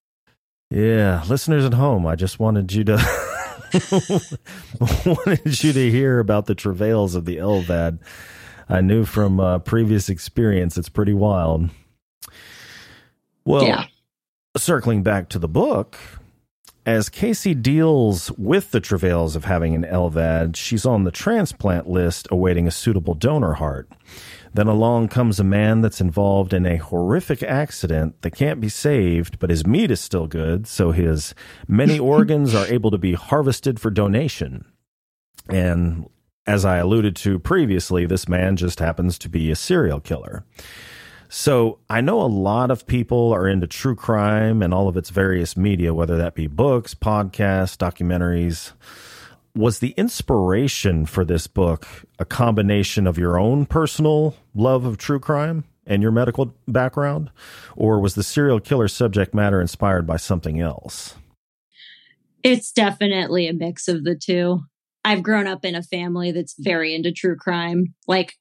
Yeah, 0.71 1.23
listeners 1.29 1.65
at 1.65 1.75
home, 1.75 2.07
I 2.07 2.15
just 2.15 2.39
wanted 2.39 2.73
you 2.73 2.85
to 2.85 2.97
wanted 5.07 5.63
you 5.63 5.73
to 5.73 5.91
hear 5.91 6.19
about 6.19 6.47
the 6.47 6.55
travails 6.55 7.15
of 7.15 7.25
the 7.25 7.37
LVAD. 7.37 7.99
I 8.69 8.81
knew 8.83 9.05
from 9.05 9.41
uh, 9.41 9.61
previous 9.61 10.11
experience 10.11 10.77
it's 10.77 10.91
pretty 10.91 11.15
wild. 11.15 11.71
Well, 13.47 13.65
yeah. 13.65 13.87
circling 14.59 15.03
back 15.03 15.31
to 15.31 15.39
the 15.39 15.49
book, 15.49 15.97
as 16.85 17.09
Casey 17.09 17.55
deals 17.55 18.31
with 18.33 18.71
the 18.71 18.81
travails 18.81 19.37
of 19.37 19.47
having 19.47 19.75
an 19.75 19.85
LVAD, 19.85 20.55
she's 20.57 20.85
on 20.85 21.05
the 21.05 21.11
transplant 21.11 21.89
list 21.89 22.29
awaiting 22.31 22.67
a 22.67 22.71
suitable 22.71 23.15
donor 23.15 23.55
heart. 23.55 23.89
Then 24.55 24.67
along 24.67 25.09
comes 25.09 25.39
a 25.39 25.45
man 25.45 25.81
that's 25.81 26.01
involved 26.01 26.53
in 26.53 26.67
a 26.67 26.77
horrific 26.77 27.43
accident 27.43 28.23
that 28.23 28.35
can't 28.35 28.61
be 28.61 28.69
saved, 28.69 29.39
but 29.39 29.51
his 29.51 29.67
meat 29.67 29.91
is 29.91 30.01
still 30.01 30.27
good, 30.27 30.67
so 30.67 30.91
his 30.91 31.35
many 31.67 31.99
organs 32.15 32.55
are 32.55 32.67
able 32.67 32.91
to 32.91 32.99
be 32.99 33.15
harvested 33.15 33.81
for 33.81 33.91
donation. 33.91 34.65
And 35.49 36.09
as 36.47 36.65
I 36.65 36.79
alluded 36.79 37.15
to 37.17 37.39
previously, 37.39 38.07
this 38.07 38.29
man 38.29 38.57
just 38.57 38.81
happens 38.81 39.19
to 39.19 39.29
be 39.29 39.51
a 39.51 39.57
serial 39.57 40.01
killer. 40.01 40.45
So 41.29 41.79
I 41.91 42.01
know 42.01 42.23
a 42.23 42.25
lot 42.25 42.71
of 42.71 42.87
people 42.87 43.33
are 43.35 43.47
into 43.47 43.67
true 43.67 43.95
crime 43.95 44.63
and 44.63 44.73
all 44.73 44.89
of 44.89 44.97
its 44.97 45.11
various 45.11 45.59
media, 45.59 45.93
whether 45.93 46.17
that 46.17 46.35
be 46.35 46.47
books, 46.47 46.95
podcasts, 46.95 47.77
documentaries 47.77 48.73
was 49.59 49.81
the 49.81 49.93
inspiration 49.97 51.05
for 51.05 51.25
this 51.25 51.49
book 51.49 51.87
a 52.21 52.25
combination 52.25 53.09
of 53.09 53.19
your 53.19 53.37
own 53.39 53.67
personal 53.67 54.37
love 54.55 54.85
of 54.85 54.97
true 54.97 55.19
crime 55.19 55.65
and 55.85 56.01
your 56.01 56.13
medical 56.13 56.55
background, 56.69 57.31
or 57.75 57.99
was 57.99 58.15
the 58.15 58.23
serial 58.23 58.61
killer 58.61 58.87
subject 58.87 59.35
matter 59.35 59.61
inspired 59.61 60.07
by 60.07 60.17
something 60.17 60.61
else? 60.61 61.17
It's 62.45 62.71
definitely 62.71 63.49
a 63.49 63.53
mix 63.53 63.89
of 63.89 64.05
the 64.05 64.15
two. 64.15 64.61
I've 65.05 65.25
grown 65.25 65.49
up 65.49 65.65
in 65.65 65.75
a 65.75 65.83
family 65.83 66.31
that's 66.31 66.55
very 66.57 66.95
into 66.95 67.11
true 67.11 67.37
crime. 67.37 67.95
Like, 68.07 68.35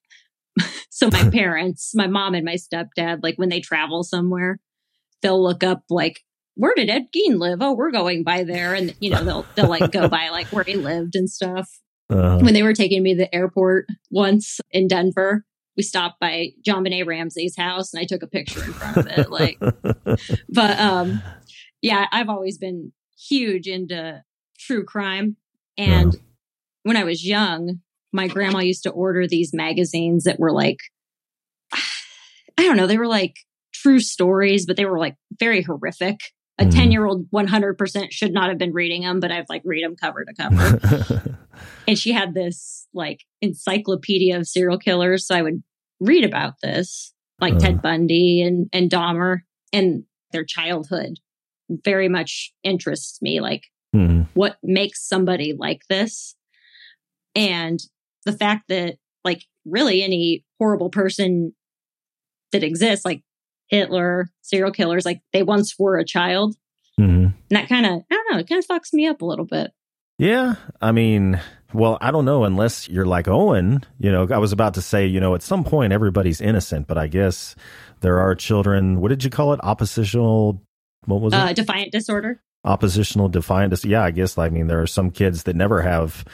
so 0.92 1.10
my 1.10 1.30
parents, 1.32 1.94
my 1.96 2.08
mom 2.08 2.36
and 2.36 2.46
my 2.46 2.58
stepdad, 2.58 3.24
like 3.24 3.38
when 3.38 3.50
they 3.50 3.62
travel 3.62 4.04
somewhere, 4.04 4.60
they'll 5.24 5.42
look 5.42 5.64
up 5.64 5.82
like 5.90 6.22
where 6.58 6.74
did 6.76 6.90
Ed 6.90 7.08
Gein 7.16 7.40
live? 7.40 7.62
Oh, 7.62 7.74
we're 7.74 7.92
going 7.92 8.24
by 8.24 8.44
there. 8.44 8.74
And, 8.74 8.96
you 9.00 9.12
know, 9.12 9.24
they'll, 9.24 9.46
they'll 9.56 9.70
like 9.70 9.92
go 9.92 10.10
by 10.10 10.30
like 10.30 10.48
where 10.48 10.64
he 10.64 10.76
lived 10.76 11.16
and 11.16 11.30
stuff. 11.30 11.70
Uh-huh. 12.10 12.40
When 12.42 12.54
they 12.54 12.64
were 12.64 12.74
taking 12.74 13.04
me 13.04 13.14
to 13.14 13.20
the 13.20 13.36
airport 13.36 13.86
once 14.10 14.60
in 14.72 14.88
Denver, 14.88 15.46
we 15.76 15.84
stopped 15.84 16.20
by 16.20 16.50
JonBenét 16.68 17.06
Ramsey's 17.06 17.56
house 17.56 17.94
and 17.94 18.02
I 18.02 18.06
took 18.06 18.24
a 18.24 18.28
picture 18.28 18.64
in 18.64 18.74
front 18.74 18.98
of 18.98 19.08
it. 19.08 19.30
Like, 19.30 19.60
but, 20.50 20.80
um, 20.80 21.22
yeah, 21.82 22.08
I've 22.12 22.30
always 22.30 22.58
been 22.58 22.92
huge 23.18 23.68
into 23.68 24.24
true 24.58 24.84
crime. 24.84 25.38
And 25.78 26.16
uh-huh. 26.16 26.24
when 26.84 26.98
I 26.98 27.04
was 27.04 27.26
young, 27.26 27.82
my 28.12 28.28
grandma 28.28 28.60
used 28.60 28.84
to 28.84 28.90
order 28.90 29.28
these 29.28 29.54
magazines 29.54 30.24
that 30.24 30.40
were 30.40 30.52
like, 30.52 30.80
I 31.74 32.64
don't 32.64 32.78
know, 32.78 32.88
they 32.88 32.98
were 32.98 33.08
like 33.08 33.36
true 33.74 34.00
stories, 34.00 34.66
but 34.66 34.76
they 34.76 34.86
were 34.86 34.98
like 34.98 35.18
very 35.40 35.62
horrific. 35.62 36.20
A 36.60 36.66
Mhm. 36.66 36.72
10 36.72 36.92
year 36.92 37.06
old 37.06 37.28
100% 37.32 38.12
should 38.12 38.34
not 38.34 38.50
have 38.50 38.58
been 38.58 38.74
reading 38.74 39.04
them, 39.04 39.20
but 39.20 39.32
I've 39.32 39.46
like 39.50 39.62
read 39.64 39.84
them 39.84 39.96
cover 39.96 40.26
to 40.26 40.34
cover. 40.34 41.38
and 41.88 41.98
she 42.00 42.12
had 42.12 42.34
this 42.34 42.88
like 42.94 43.24
encyclopedia 43.42 44.36
of 44.38 44.48
serial 44.48 44.80
killers. 44.80 45.28
So 45.28 45.36
I 45.36 45.42
would 45.44 45.62
read 46.00 46.24
about 46.24 46.56
this, 46.64 47.14
like 47.40 47.56
Uh. 47.56 47.60
Ted 47.60 47.82
Bundy 47.82 48.42
and, 48.42 48.70
and 48.74 48.90
Dahmer 48.90 49.42
and 49.72 50.04
their 50.32 50.44
childhood 50.46 51.20
very 51.70 52.10
much 52.10 52.54
interests 52.64 53.22
me. 53.22 53.40
Like 53.40 53.66
Mhm. 53.96 54.28
what 54.34 54.58
makes 54.64 55.08
somebody 55.08 55.54
like 55.54 55.82
this? 55.90 56.36
And 57.36 57.80
the 58.26 58.34
fact 58.34 58.68
that 58.70 58.96
like 59.24 59.44
really 59.66 60.02
any 60.02 60.44
horrible 60.60 60.90
person 60.90 61.54
that 62.52 62.64
exists, 62.64 63.06
like 63.06 63.22
Hitler, 63.68 64.30
serial 64.42 64.72
killers, 64.72 65.06
like 65.06 65.22
they 65.34 65.44
once 65.44 65.78
were 65.78 65.98
a 65.98 66.06
child. 66.06 66.56
Mm-hmm. 67.00 67.26
And 67.26 67.34
that 67.52 67.70
kind 67.70 67.86
of, 67.86 67.92
I 67.94 68.16
don't 68.16 68.32
know, 68.34 68.40
it 68.40 68.48
kind 68.50 68.60
of 68.64 68.68
fucks 68.68 68.94
me 68.94 69.08
up 69.08 69.22
a 69.22 69.26
little 69.26 69.46
bit. 69.46 69.72
Yeah, 70.18 70.56
I 70.82 70.92
mean, 70.92 71.40
well, 71.74 72.00
I 72.02 72.10
don't 72.10 72.26
know 72.26 72.44
unless 72.44 72.90
you're 72.90 73.06
like 73.06 73.28
Owen. 73.28 73.84
You 74.00 74.12
know, 74.12 74.28
I 74.32 74.40
was 74.40 74.52
about 74.52 74.74
to 74.76 74.82
say, 74.82 75.06
you 75.06 75.20
know, 75.20 75.36
at 75.36 75.44
some 75.44 75.64
point 75.64 75.94
everybody's 75.94 76.42
innocent, 76.42 76.88
but 76.88 76.98
I 76.98 77.06
guess 77.08 77.56
there 78.02 78.20
are 78.20 78.34
children. 78.34 79.00
What 79.00 79.10
did 79.10 79.24
you 79.24 79.30
call 79.30 79.54
it? 79.54 79.60
Oppositional. 79.64 80.60
What 81.06 81.22
was 81.22 81.34
Uh, 81.34 81.48
it? 81.52 81.56
defiant 81.56 81.92
disorder. 81.92 82.42
Oppositional 82.66 83.30
defiant. 83.30 83.70
dis- 83.70 83.86
Yeah, 83.86 84.04
I 84.04 84.10
guess. 84.12 84.38
I 84.40 84.50
mean, 84.50 84.66
there 84.68 84.82
are 84.82 84.88
some 84.88 85.12
kids 85.12 85.44
that 85.44 85.56
never 85.56 85.84
have. 85.84 86.26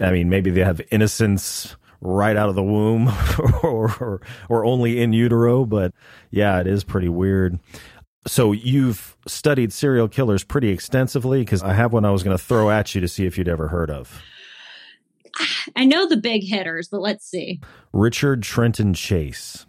I 0.00 0.12
mean, 0.12 0.28
maybe 0.30 0.50
they 0.50 0.62
have 0.62 0.80
innocence 0.92 1.74
right 2.00 2.36
out 2.36 2.48
of 2.48 2.54
the 2.54 2.62
womb, 2.62 3.08
or, 3.62 3.92
or 4.00 4.20
or 4.48 4.64
only 4.64 5.00
in 5.00 5.12
utero. 5.12 5.64
But 5.64 5.92
yeah, 6.30 6.60
it 6.60 6.66
is 6.66 6.84
pretty 6.84 7.08
weird. 7.08 7.58
So 8.26 8.52
you've 8.52 9.16
studied 9.26 9.72
serial 9.72 10.08
killers 10.08 10.44
pretty 10.44 10.68
extensively 10.68 11.40
because 11.40 11.62
I 11.62 11.72
have 11.72 11.92
one 11.92 12.04
I 12.04 12.10
was 12.10 12.22
going 12.22 12.36
to 12.36 12.42
throw 12.42 12.70
at 12.70 12.94
you 12.94 13.00
to 13.00 13.08
see 13.08 13.24
if 13.26 13.38
you'd 13.38 13.48
ever 13.48 13.68
heard 13.68 13.90
of. 13.90 14.20
I 15.76 15.84
know 15.84 16.08
the 16.08 16.16
big 16.16 16.42
hitters, 16.44 16.88
but 16.88 17.00
let's 17.00 17.24
see. 17.24 17.60
Richard 17.92 18.42
Trenton 18.42 18.92
Chase. 18.92 19.66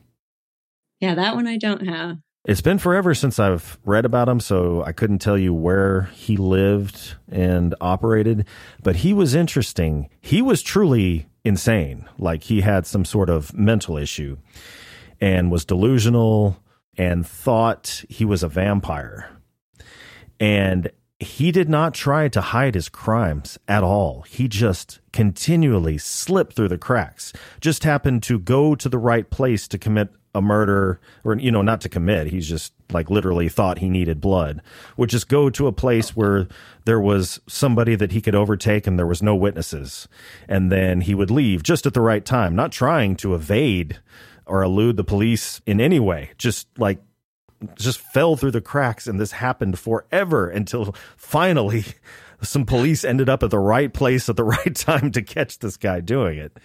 Yeah, 0.99 1.15
that 1.15 1.35
one 1.35 1.47
I 1.47 1.57
don't 1.57 1.87
have. 1.87 2.17
It's 2.45 2.61
been 2.61 2.79
forever 2.79 3.13
since 3.13 3.37
I've 3.37 3.77
read 3.83 4.05
about 4.05 4.29
him, 4.29 4.39
so 4.39 4.83
I 4.83 4.93
couldn't 4.93 5.19
tell 5.19 5.37
you 5.37 5.53
where 5.53 6.03
he 6.13 6.37
lived 6.37 7.15
and 7.29 7.75
operated, 7.81 8.47
but 8.81 8.97
he 8.97 9.11
was 9.11 9.35
interesting. 9.35 10.09
He 10.21 10.41
was 10.41 10.61
truly 10.61 11.27
insane. 11.43 12.07
Like 12.17 12.43
he 12.43 12.61
had 12.61 12.87
some 12.87 13.03
sort 13.03 13.29
of 13.29 13.53
mental 13.53 13.97
issue 13.97 14.37
and 15.19 15.51
was 15.51 15.65
delusional 15.65 16.63
and 16.97 17.27
thought 17.27 18.03
he 18.07 18.23
was 18.23 18.41
a 18.41 18.47
vampire. 18.47 19.29
And 20.39 20.91
he 21.19 21.51
did 21.51 21.67
not 21.67 21.93
try 21.93 22.29
to 22.29 22.39
hide 22.39 22.75
his 22.75 22.87
crimes 22.87 23.59
at 23.67 23.83
all. 23.83 24.21
He 24.21 24.47
just 24.47 25.01
continually 25.11 25.97
slipped 25.97 26.55
through 26.55 26.69
the 26.69 26.77
cracks. 26.77 27.33
Just 27.59 27.83
happened 27.83 28.23
to 28.23 28.39
go 28.39 28.73
to 28.75 28.87
the 28.87 28.97
right 28.97 29.29
place 29.29 29.67
to 29.67 29.77
commit 29.77 30.09
a 30.35 30.41
murder, 30.41 30.99
or, 31.23 31.35
you 31.37 31.51
know, 31.51 31.61
not 31.61 31.81
to 31.81 31.89
commit. 31.89 32.27
He's 32.27 32.47
just 32.47 32.73
like 32.91 33.09
literally 33.09 33.49
thought 33.49 33.79
he 33.79 33.89
needed 33.89 34.21
blood. 34.21 34.61
Would 34.97 35.09
just 35.09 35.27
go 35.27 35.49
to 35.49 35.67
a 35.67 35.71
place 35.71 36.15
where 36.15 36.47
there 36.85 36.99
was 36.99 37.39
somebody 37.47 37.95
that 37.95 38.11
he 38.11 38.21
could 38.21 38.35
overtake 38.35 38.87
and 38.87 38.97
there 38.97 39.07
was 39.07 39.23
no 39.23 39.35
witnesses. 39.35 40.07
And 40.47 40.71
then 40.71 41.01
he 41.01 41.15
would 41.15 41.31
leave 41.31 41.63
just 41.63 41.85
at 41.85 41.93
the 41.93 42.01
right 42.01 42.23
time, 42.23 42.55
not 42.55 42.71
trying 42.71 43.15
to 43.17 43.35
evade 43.35 43.99
or 44.45 44.63
elude 44.63 44.97
the 44.97 45.03
police 45.03 45.61
in 45.65 45.81
any 45.81 45.99
way. 45.99 46.31
Just 46.37 46.67
like 46.77 46.99
just 47.75 47.99
fell 47.99 48.35
through 48.35 48.51
the 48.51 48.61
cracks 48.61 49.07
and 49.07 49.19
this 49.19 49.33
happened 49.33 49.77
forever 49.77 50.49
until 50.49 50.95
finally 51.17 51.83
some 52.41 52.65
police 52.65 53.03
ended 53.03 53.29
up 53.29 53.43
at 53.43 53.49
the 53.49 53.59
right 53.59 53.93
place 53.93 54.29
at 54.29 54.35
the 54.35 54.43
right 54.45 54.75
time 54.75 55.11
to 55.11 55.21
catch 55.21 55.59
this 55.59 55.77
guy 55.77 55.99
doing 55.99 56.37
it. 56.37 56.57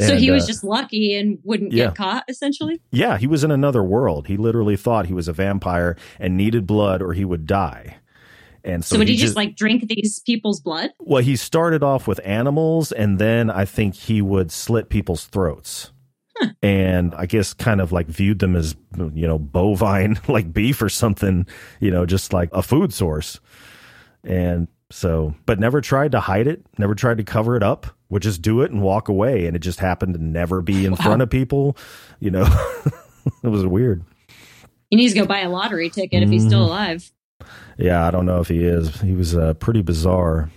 So 0.00 0.12
And, 0.12 0.18
he 0.20 0.30
was 0.30 0.44
uh, 0.44 0.46
just 0.48 0.64
lucky 0.64 1.14
and 1.14 1.38
wouldn't 1.44 1.72
yeah. 1.72 1.86
get 1.86 1.94
caught, 1.96 2.24
essentially. 2.28 2.80
yeah, 2.90 3.18
he 3.18 3.26
was 3.26 3.44
in 3.44 3.50
another 3.50 3.82
world. 3.82 4.26
He 4.26 4.36
literally 4.36 4.76
thought 4.76 5.06
he 5.06 5.14
was 5.14 5.28
a 5.28 5.32
vampire 5.32 5.96
and 6.18 6.36
needed 6.36 6.66
blood 6.66 7.00
or 7.02 7.12
he 7.12 7.24
would 7.24 7.46
die. 7.46 7.96
And 8.64 8.82
so, 8.84 8.94
So, 8.94 8.98
would 8.98 9.08
he 9.08 9.16
just 9.16 9.36
like 9.36 9.56
drink 9.56 9.86
these 9.88 10.20
people's 10.20 10.60
blood? 10.60 10.90
well, 10.98 11.22
he 11.22 11.36
started 11.36 11.82
off 11.82 12.08
with 12.08 12.18
animals 12.24 12.92
and 12.92 13.18
then 13.18 13.50
I 13.50 13.64
think 13.66 13.94
he 13.94 14.22
would 14.22 14.50
slit 14.50 14.88
people's 14.88 15.26
throats. 15.26 15.90
And 16.62 17.14
I 17.14 17.26
guess 17.26 17.54
kind 17.54 17.80
of 17.80 17.92
like 17.92 18.06
viewed 18.08 18.40
them 18.40 18.56
as, 18.56 18.74
you 18.96 19.26
know, 19.26 19.38
bovine, 19.38 20.18
like 20.28 20.52
beef 20.52 20.82
or 20.82 20.88
something, 20.88 21.46
you 21.78 21.90
know, 21.92 22.06
just 22.06 22.32
like 22.32 22.48
a 22.52 22.62
food 22.62 22.92
source. 22.92 23.38
And 24.24 24.66
so, 24.94 25.34
but 25.44 25.58
never 25.58 25.80
tried 25.80 26.12
to 26.12 26.20
hide 26.20 26.46
it, 26.46 26.64
never 26.78 26.94
tried 26.94 27.16
to 27.18 27.24
cover 27.24 27.56
it 27.56 27.64
up, 27.64 27.88
would 28.10 28.22
just 28.22 28.42
do 28.42 28.60
it 28.62 28.70
and 28.70 28.80
walk 28.80 29.08
away. 29.08 29.46
And 29.46 29.56
it 29.56 29.58
just 29.58 29.80
happened 29.80 30.14
to 30.14 30.22
never 30.22 30.62
be 30.62 30.84
in 30.86 30.92
Wow. 30.92 30.96
front 30.98 31.20
of 31.22 31.28
people, 31.30 31.76
you 32.20 32.30
know, 32.30 32.44
it 33.42 33.48
was 33.48 33.66
weird. 33.66 34.04
He 34.90 34.96
needs 34.96 35.12
to 35.14 35.18
go 35.18 35.26
buy 35.26 35.40
a 35.40 35.48
lottery 35.50 35.90
ticket 35.90 36.22
if 36.22 36.30
he's 36.30 36.42
Mm-hmm. 36.42 36.48
still 36.48 36.64
alive. 36.64 37.10
Yeah, 37.76 38.06
I 38.06 38.12
don't 38.12 38.24
know 38.24 38.38
if 38.38 38.46
he 38.48 38.62
is. 38.64 39.00
He 39.00 39.14
was 39.14 39.34
uh, 39.36 39.54
pretty 39.54 39.82
bizarre. 39.82 40.50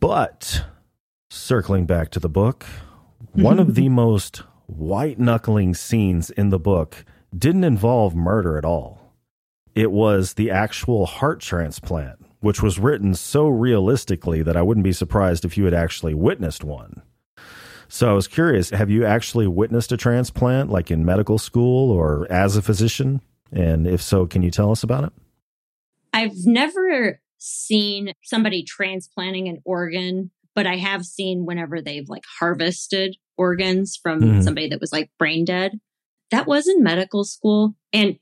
But 0.00 0.64
circling 1.30 1.86
back 1.86 2.10
to 2.12 2.20
the 2.20 2.28
book, 2.28 2.64
one 3.32 3.58
of 3.58 3.74
the 3.74 3.88
most 3.90 4.38
white 4.66 5.18
knuckling 5.18 5.74
scenes 5.74 6.30
in 6.30 6.48
the 6.48 6.58
book 6.58 7.04
didn't 7.36 7.64
involve 7.64 8.14
murder 8.14 8.56
at 8.56 8.64
all. 8.64 9.12
It 9.74 9.90
was 9.90 10.34
the 10.34 10.50
actual 10.50 11.04
heart 11.06 11.40
transplant, 11.40 12.18
which 12.42 12.62
was 12.62 12.78
written 12.78 13.14
so 13.14 13.48
realistically 13.48 14.42
that 14.42 14.56
I 14.56 14.62
wouldn't 14.62 14.84
be 14.84 14.92
surprised 14.92 15.44
if 15.44 15.56
you 15.56 15.64
had 15.64 15.74
actually 15.74 16.12
witnessed 16.14 16.62
one. 16.62 17.02
So 17.88 18.10
I 18.10 18.12
was 18.12 18.28
curious 18.28 18.70
have 18.70 18.90
you 18.90 19.04
actually 19.04 19.46
witnessed 19.46 19.92
a 19.92 19.96
transplant, 19.96 20.70
like 20.70 20.90
in 20.90 21.04
medical 21.04 21.38
school 21.38 21.90
or 21.90 22.26
as 22.30 22.56
a 22.56 22.62
physician? 22.62 23.20
And 23.50 23.86
if 23.86 24.00
so, 24.02 24.26
can 24.26 24.42
you 24.42 24.50
tell 24.50 24.70
us 24.70 24.82
about 24.82 25.04
it? 25.04 25.12
I've 26.12 26.44
never 26.46 27.20
seen 27.38 28.12
somebody 28.22 28.64
transplanting 28.64 29.48
an 29.48 29.58
organ, 29.64 30.30
but 30.54 30.66
I 30.66 30.76
have 30.76 31.04
seen 31.04 31.44
whenever 31.46 31.80
they've 31.80 32.08
like 32.08 32.24
harvested 32.38 33.16
organs 33.36 33.98
from 34.02 34.20
Mhm. 34.20 34.42
somebody 34.44 34.68
that 34.68 34.80
was 34.80 34.92
like 34.92 35.10
brain 35.18 35.44
dead. 35.44 35.78
That 36.30 36.46
was 36.46 36.66
in 36.68 36.82
medical 36.82 37.24
school. 37.24 37.74
And 37.92 38.16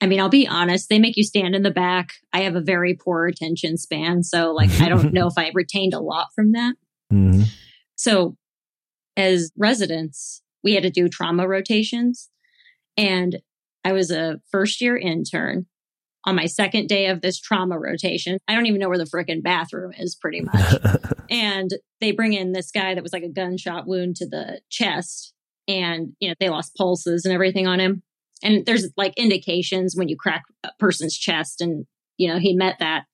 I 0.00 0.06
mean, 0.06 0.20
I'll 0.20 0.28
be 0.28 0.46
honest, 0.46 0.88
they 0.88 0.98
make 0.98 1.16
you 1.16 1.22
stand 1.22 1.54
in 1.54 1.62
the 1.62 1.70
back. 1.70 2.10
I 2.32 2.40
have 2.40 2.56
a 2.56 2.60
very 2.60 2.94
poor 2.94 3.26
attention 3.26 3.76
span. 3.76 4.22
So, 4.22 4.52
like, 4.52 4.70
I 4.80 4.88
don't 4.88 5.12
know 5.14 5.26
if 5.26 5.34
I 5.36 5.50
retained 5.54 5.94
a 5.94 6.00
lot 6.00 6.28
from 6.34 6.52
that. 6.52 6.74
Mm-hmm. 7.12 7.42
So, 7.96 8.36
as 9.16 9.50
residents, 9.56 10.42
we 10.62 10.74
had 10.74 10.82
to 10.82 10.90
do 10.90 11.08
trauma 11.08 11.46
rotations. 11.46 12.28
And 12.96 13.40
I 13.84 13.92
was 13.92 14.10
a 14.10 14.40
first 14.50 14.80
year 14.80 14.96
intern 14.96 15.66
on 16.24 16.36
my 16.36 16.46
second 16.46 16.88
day 16.88 17.06
of 17.06 17.20
this 17.20 17.38
trauma 17.38 17.78
rotation. 17.78 18.38
I 18.48 18.54
don't 18.54 18.66
even 18.66 18.80
know 18.80 18.88
where 18.88 18.98
the 18.98 19.04
frickin' 19.04 19.42
bathroom 19.42 19.92
is, 19.98 20.14
pretty 20.14 20.40
much. 20.52 20.82
and 21.30 21.70
they 22.00 22.12
bring 22.12 22.32
in 22.32 22.52
this 22.52 22.70
guy 22.70 22.94
that 22.94 23.02
was 23.02 23.12
like 23.12 23.22
a 23.22 23.28
gunshot 23.28 23.86
wound 23.86 24.16
to 24.16 24.28
the 24.28 24.60
chest. 24.70 25.32
And, 25.68 26.14
you 26.20 26.28
know, 26.28 26.34
they 26.40 26.48
lost 26.48 26.74
pulses 26.76 27.24
and 27.24 27.32
everything 27.32 27.66
on 27.66 27.80
him. 27.80 28.02
And 28.42 28.66
there's 28.66 28.88
like 28.96 29.14
indications 29.16 29.94
when 29.96 30.08
you 30.08 30.16
crack 30.16 30.42
a 30.64 30.70
person's 30.78 31.16
chest, 31.16 31.60
and, 31.60 31.86
you 32.16 32.28
know, 32.28 32.38
he 32.38 32.54
met 32.54 32.76
that. 32.80 33.04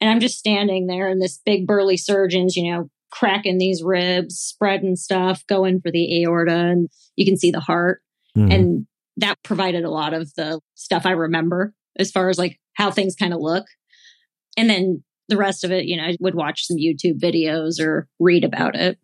And 0.00 0.10
I'm 0.10 0.20
just 0.20 0.38
standing 0.38 0.86
there, 0.86 1.08
and 1.08 1.20
this 1.20 1.40
big 1.44 1.66
burly 1.66 1.96
surgeon's, 1.96 2.56
you 2.56 2.70
know, 2.70 2.90
cracking 3.10 3.58
these 3.58 3.82
ribs, 3.82 4.36
spreading 4.36 4.96
stuff, 4.96 5.46
going 5.46 5.80
for 5.80 5.90
the 5.90 6.22
aorta, 6.22 6.54
and 6.54 6.88
you 7.14 7.26
can 7.26 7.36
see 7.36 7.50
the 7.50 7.60
heart. 7.60 8.00
Mhm. 8.36 8.52
And 8.52 8.86
that 9.18 9.42
provided 9.42 9.84
a 9.84 9.90
lot 9.90 10.14
of 10.14 10.32
the 10.34 10.60
stuff 10.74 11.04
I 11.04 11.10
remember 11.10 11.74
as 11.98 12.10
far 12.10 12.30
as 12.30 12.38
like 12.38 12.58
how 12.74 12.90
things 12.90 13.14
kind 13.14 13.34
of 13.34 13.40
look. 13.40 13.66
And 14.56 14.70
then 14.70 15.04
the 15.28 15.36
rest 15.36 15.64
of 15.64 15.70
it, 15.70 15.84
you 15.84 15.96
know, 15.96 16.04
I 16.04 16.16
would 16.20 16.34
watch 16.34 16.66
some 16.66 16.78
YouTube 16.78 17.20
videos 17.20 17.78
or 17.78 18.08
read 18.18 18.44
about 18.44 18.74
it. 18.74 18.98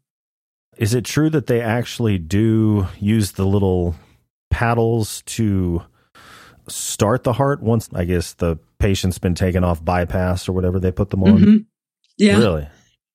Is 0.79 0.95
it 0.95 1.05
true 1.05 1.29
that 1.31 1.47
they 1.47 1.61
actually 1.61 2.19
do 2.19 2.89
use 2.99 3.33
the 3.33 3.47
little 3.47 3.97
paddles 4.51 5.23
to 5.27 5.83
start 6.69 7.25
the 7.25 7.33
heart 7.33 7.63
once, 7.63 7.89
I 7.95 8.05
guess, 8.05 8.35
the 8.35 8.59
patient's 8.79 9.19
been 9.19 9.35
taken 9.35 9.65
off 9.65 9.85
bypass 9.85 10.49
or 10.49 10.53
whatever 10.53 10.79
they 10.79 10.93
put 10.93 11.11
them 11.11 11.25
on? 11.25 11.39
Mhm. 11.39 11.67
Yeah. 12.19 12.39
Really? 12.39 12.69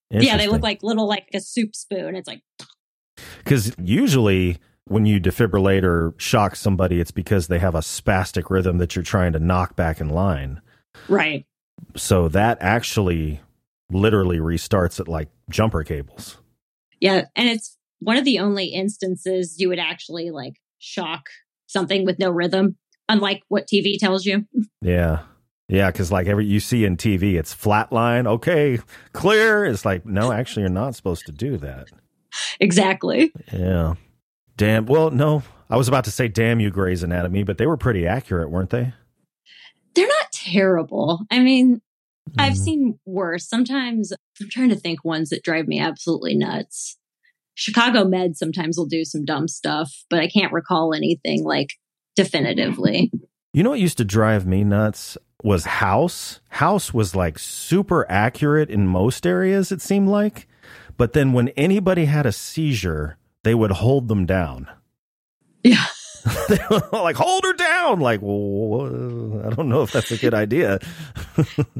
Yeah, 0.10 0.38
they 0.38 0.48
look 0.48 0.62
like 0.62 0.84
little, 0.84 1.08
like 1.08 1.28
a 1.34 1.40
soup 1.40 1.76
spoon. 1.76 2.16
It's 2.16 2.28
like, 2.28 2.42
Because 3.44 3.74
usually 3.78 4.58
when 4.86 5.06
you 5.06 5.20
defibrillate 5.20 5.84
or 5.84 6.14
shock 6.18 6.56
somebody, 6.56 7.00
it's 7.00 7.12
because 7.12 7.48
they 7.48 7.60
have 7.60 7.74
a 7.76 7.80
spastic 7.80 8.50
rhythm 8.50 8.78
that 8.80 8.96
you're 8.96 9.04
trying 9.04 9.34
to 9.34 9.40
knock 9.40 9.76
back 9.76 10.00
in 10.02 10.10
line. 10.10 10.62
right. 11.08 11.46
So 11.96 12.28
that 12.30 12.58
actually 12.62 13.42
literally 13.92 14.38
restarts 14.38 15.00
it 15.00 15.08
like 15.08 15.30
jumper 15.50 15.84
cables. 15.84 16.38
Yeah. 17.00 17.26
And 17.36 17.50
it's 17.50 17.78
one 18.00 18.18
of 18.18 18.26
the 18.26 18.40
only 18.40 18.66
instances 18.68 19.56
you 19.60 19.70
would 19.70 19.80
actually 19.80 20.30
like 20.32 20.56
shock 20.84 21.24
something 21.68 22.06
with 22.06 22.20
no 22.20 22.30
rhythm, 22.30 22.78
unlike 23.10 23.42
what 23.48 23.68
TV 23.68 23.98
tells 23.98 24.26
you. 24.26 24.46
Yeah. 24.82 25.22
Yeah, 25.70 25.90
because 25.92 26.12
like 26.12 26.28
every 26.28 26.46
you 26.46 26.60
see 26.60 26.84
in 26.84 26.98
TV, 26.98 27.36
it's 27.40 27.56
flatline. 27.56 28.28
Okay, 28.28 28.80
clear. 29.14 29.64
It's 29.64 29.86
like 29.86 30.06
no, 30.06 30.32
actually, 30.34 30.64
you're 30.64 30.70
not 30.70 30.94
supposed 30.94 31.26
to 31.28 31.32
do 31.32 31.56
that. 31.58 31.88
Exactly. 32.60 33.32
Yeah. 33.52 33.94
Damn. 34.58 34.86
Well, 34.86 35.10
no, 35.12 35.42
I 35.70 35.78
was 35.78 35.88
about 35.88 36.04
to 36.04 36.12
say 36.12 36.28
damn 36.28 36.60
you, 36.60 36.70
Grey's 36.70 37.02
Anatomy, 37.02 37.44
but 37.44 37.58
they 37.58 37.66
were 37.66 37.78
pretty 37.78 38.06
accurate, 38.06 38.52
weren't 38.52 38.72
they? 38.72 38.94
They're 39.96 40.06
not 40.08 40.32
terrible. 40.34 41.22
I 41.32 41.40
mean, 41.40 41.82
I've 42.38 42.54
Mhm. 42.54 42.58
seen 42.58 43.00
worse. 43.06 43.48
Sometimes 43.48 44.12
I'm 44.42 44.50
trying 44.50 44.70
to 44.70 44.76
think 44.76 45.04
ones 45.06 45.30
that 45.30 45.44
drive 45.44 45.68
me 45.68 45.80
absolutely 45.80 46.36
nuts. 46.36 46.98
Chicago 47.56 48.04
Med 48.04 48.36
sometimes 48.36 48.78
will 48.78 48.86
do 48.86 49.06
some 49.06 49.26
dumb 49.26 49.48
stuff, 49.48 49.92
but 50.10 50.20
I 50.20 50.28
can't 50.28 50.54
recall 50.54 50.94
anything 50.94 51.44
like 51.44 51.70
definitively. 52.16 53.12
You 53.54 53.64
know 53.64 53.70
what 53.72 53.80
used 53.80 53.98
to 53.98 54.06
drive 54.06 54.48
me 54.48 54.64
nuts 54.64 55.18
was 55.44 55.66
House. 55.66 56.40
House 56.50 56.94
was 56.94 57.16
like 57.16 57.38
super 57.38 58.10
accurate 58.10 58.70
in 58.70 58.88
most 58.88 59.28
areas, 59.28 59.72
it 59.72 59.82
seemed 59.82 60.10
like. 60.10 60.48
But 60.98 61.14
then 61.14 61.34
when 61.34 61.50
anybody 61.50 62.06
had 62.06 62.26
a 62.26 62.32
seizure, 62.32 63.18
they 63.44 63.54
would 63.54 63.72
hold 63.72 64.08
them 64.08 64.26
down. 64.26 64.70
Yeah. 65.64 65.86
They 66.48 66.60
were 66.70 66.82
like, 66.92 67.16
hold 67.16 67.44
her 67.44 67.54
down. 67.54 68.00
Like, 68.00 68.22
I 68.22 69.50
don't 69.56 69.70
know 69.70 69.84
if 69.84 69.92
that's 69.92 70.12
a 70.12 70.18
good 70.18 70.34
idea. 70.34 70.80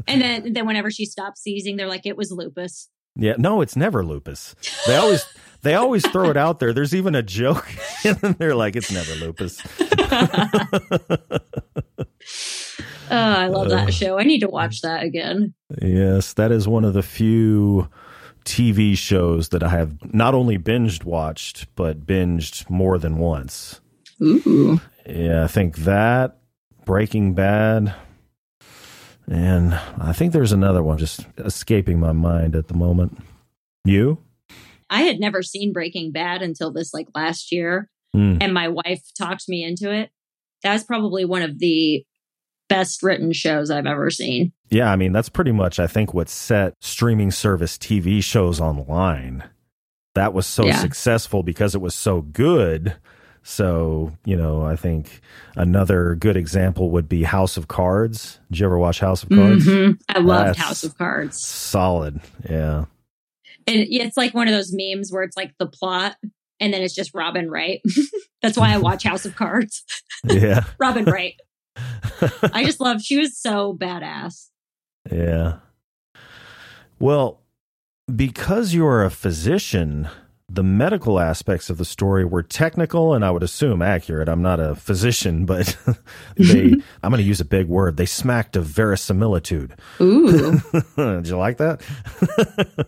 And 0.08 0.22
then 0.22 0.54
then 0.54 0.66
whenever 0.66 0.90
she 0.90 1.06
stops 1.06 1.42
seizing, 1.42 1.78
they're 1.78 1.88
like, 1.88 2.06
it 2.06 2.18
was 2.18 2.32
lupus. 2.32 2.90
Yeah, 3.16 3.36
no, 3.38 3.62
it's 3.62 3.76
never 3.76 4.04
lupus. 4.04 4.56
They 4.88 4.96
always 4.96 5.24
they 5.64 5.74
always 5.76 6.06
throw 6.08 6.30
it 6.30 6.38
out 6.38 6.60
there. 6.60 6.72
There's 6.74 6.94
even 6.94 7.16
a 7.16 7.24
joke, 7.24 7.68
and 8.06 8.18
they're 8.18 8.56
like, 8.56 8.76
"It's 8.76 8.92
never 8.92 9.14
lupus." 9.16 9.62
Oh, 13.12 13.16
I 13.18 13.48
love 13.48 13.68
Uh, 13.68 13.70
that 13.76 13.94
show. 13.94 14.18
I 14.18 14.24
need 14.24 14.40
to 14.40 14.48
watch 14.50 14.82
that 14.82 15.04
again. 15.04 15.54
yes, 15.82 16.34
that 16.34 16.52
is 16.52 16.68
one 16.68 16.84
of 16.86 16.94
the 16.94 17.04
few 17.04 17.90
TV 18.46 18.98
shows 18.98 19.50
that 19.50 19.62
I 19.62 19.70
have 19.70 20.14
not 20.14 20.34
only 20.34 20.58
binged 20.58 21.04
watched, 21.04 21.68
but 21.76 22.06
binged 22.08 22.68
more 22.70 22.98
than 22.98 23.18
once. 23.18 23.82
Ooh. 24.22 24.80
Yeah, 25.06 25.44
I 25.44 25.48
think 25.48 25.78
that 25.80 26.38
Breaking 26.86 27.34
Bad, 27.36 27.94
and 29.30 29.74
I 30.00 30.14
think 30.14 30.34
there's 30.34 30.54
another 30.54 30.82
one 30.82 30.98
just 30.98 31.26
escaping 31.38 32.00
my 32.00 32.14
mind 32.14 32.56
at 32.56 32.68
the 32.68 32.74
moment. 32.74 33.20
You? 33.86 34.18
I 34.94 35.02
had 35.02 35.20
never 35.20 35.42
seen 35.42 35.74
Breaking 35.74 36.12
Bad 36.12 36.42
until 36.42 36.72
this 36.72 36.94
like 36.94 37.08
last 37.16 37.52
year, 37.52 37.90
Hmm. 38.14 38.38
and 38.42 38.54
my 38.54 38.68
wife 38.68 39.02
talked 39.18 39.50
me 39.50 39.64
into 39.64 39.92
it. 39.92 40.10
That's 40.62 40.84
probably 40.84 41.26
one 41.26 41.42
of 41.42 41.58
the 41.60 42.06
best 42.70 43.02
written 43.04 43.34
shows 43.34 43.70
I've 43.72 43.86
ever 43.88 44.10
seen. 44.10 44.54
Yeah, 44.70 44.92
I 44.92 44.96
mean, 44.96 45.12
that's 45.12 45.30
pretty 45.30 45.52
much, 45.52 45.80
I 45.80 45.88
think, 45.88 46.14
what 46.14 46.30
set 46.30 46.74
streaming 46.80 47.32
service 47.32 47.78
TV 47.78 48.24
shows 48.24 48.60
online. 48.62 49.44
That 50.16 50.34
was 50.34 50.46
so 50.46 50.66
Yeah. 50.66 50.78
successful 50.78 51.42
because 51.44 51.74
it 51.76 51.82
was 51.82 51.96
so 51.96 52.22
good. 52.22 52.96
So, 53.42 54.14
you 54.26 54.38
know, 54.38 54.62
I 54.62 54.76
think 54.76 55.20
another 55.56 56.16
good 56.16 56.38
example 56.38 56.92
would 56.92 57.10
be 57.10 57.24
House 57.24 57.58
of 57.58 57.68
Cards. 57.68 58.40
Did 58.50 58.60
you 58.60 58.66
ever 58.68 58.78
watch 58.78 59.00
House 59.02 59.24
of 59.24 59.30
Cards? 59.30 59.66
Mhm. 59.66 60.00
I 60.10 60.20
loved 60.20 60.50
That's- 60.50 60.58
House 60.66 60.84
of 60.84 60.98
Cards. 60.98 61.44
Solid. 61.44 62.22
Yeah. 62.50 62.86
And 63.68 63.86
it's 63.90 64.18
like 64.18 64.34
one 64.34 64.48
of 64.48 64.54
those 64.54 64.74
memes 64.74 65.12
where 65.12 65.24
it's 65.24 65.38
like 65.38 65.54
the 65.58 65.68
plot 65.68 66.18
and 66.60 66.74
then 66.74 66.82
it's 66.82 66.96
just 66.96 67.14
Robin 67.14 67.50
Wright. 67.50 67.82
That's 68.42 68.58
why 68.58 68.74
I 68.74 68.78
watch 68.78 69.04
House 69.04 69.26
of 69.26 69.36
Cards. 69.36 69.84
Yeah. 70.26 70.64
Robin 70.80 71.04
Wright. 71.04 71.36
I 72.54 72.64
just 72.64 72.80
love 72.80 73.02
she 73.02 73.18
was 73.18 73.38
so 73.38 73.78
badass. 73.78 74.48
Yeah. 75.12 75.58
Well, 76.98 77.42
because 78.14 78.74
you're 78.74 79.04
a 79.04 79.10
physician, 79.10 80.08
the 80.50 80.64
medical 80.64 81.20
aspects 81.20 81.70
of 81.70 81.78
the 81.78 81.86
story 81.86 82.26
were 82.26 82.44
technical 82.44 83.14
and 83.14 83.24
I 83.26 83.32
would 83.32 83.44
assume 83.44 83.82
accurate. 83.82 84.28
I'm 84.30 84.42
not 84.42 84.60
a 84.60 84.76
physician, 84.76 85.46
but 85.46 85.76
they 86.38 86.74
I'm 87.04 87.10
going 87.10 87.18
to 87.18 87.24
use 87.24 87.40
a 87.40 87.46
big 87.46 87.68
word. 87.68 87.98
They 87.98 88.06
smacked 88.06 88.56
of 88.56 88.66
verisimilitude. 88.66 89.74
Ooh. 90.02 90.60
Did 90.96 91.28
you 91.28 91.38
like 91.38 91.58
that? 91.58 91.82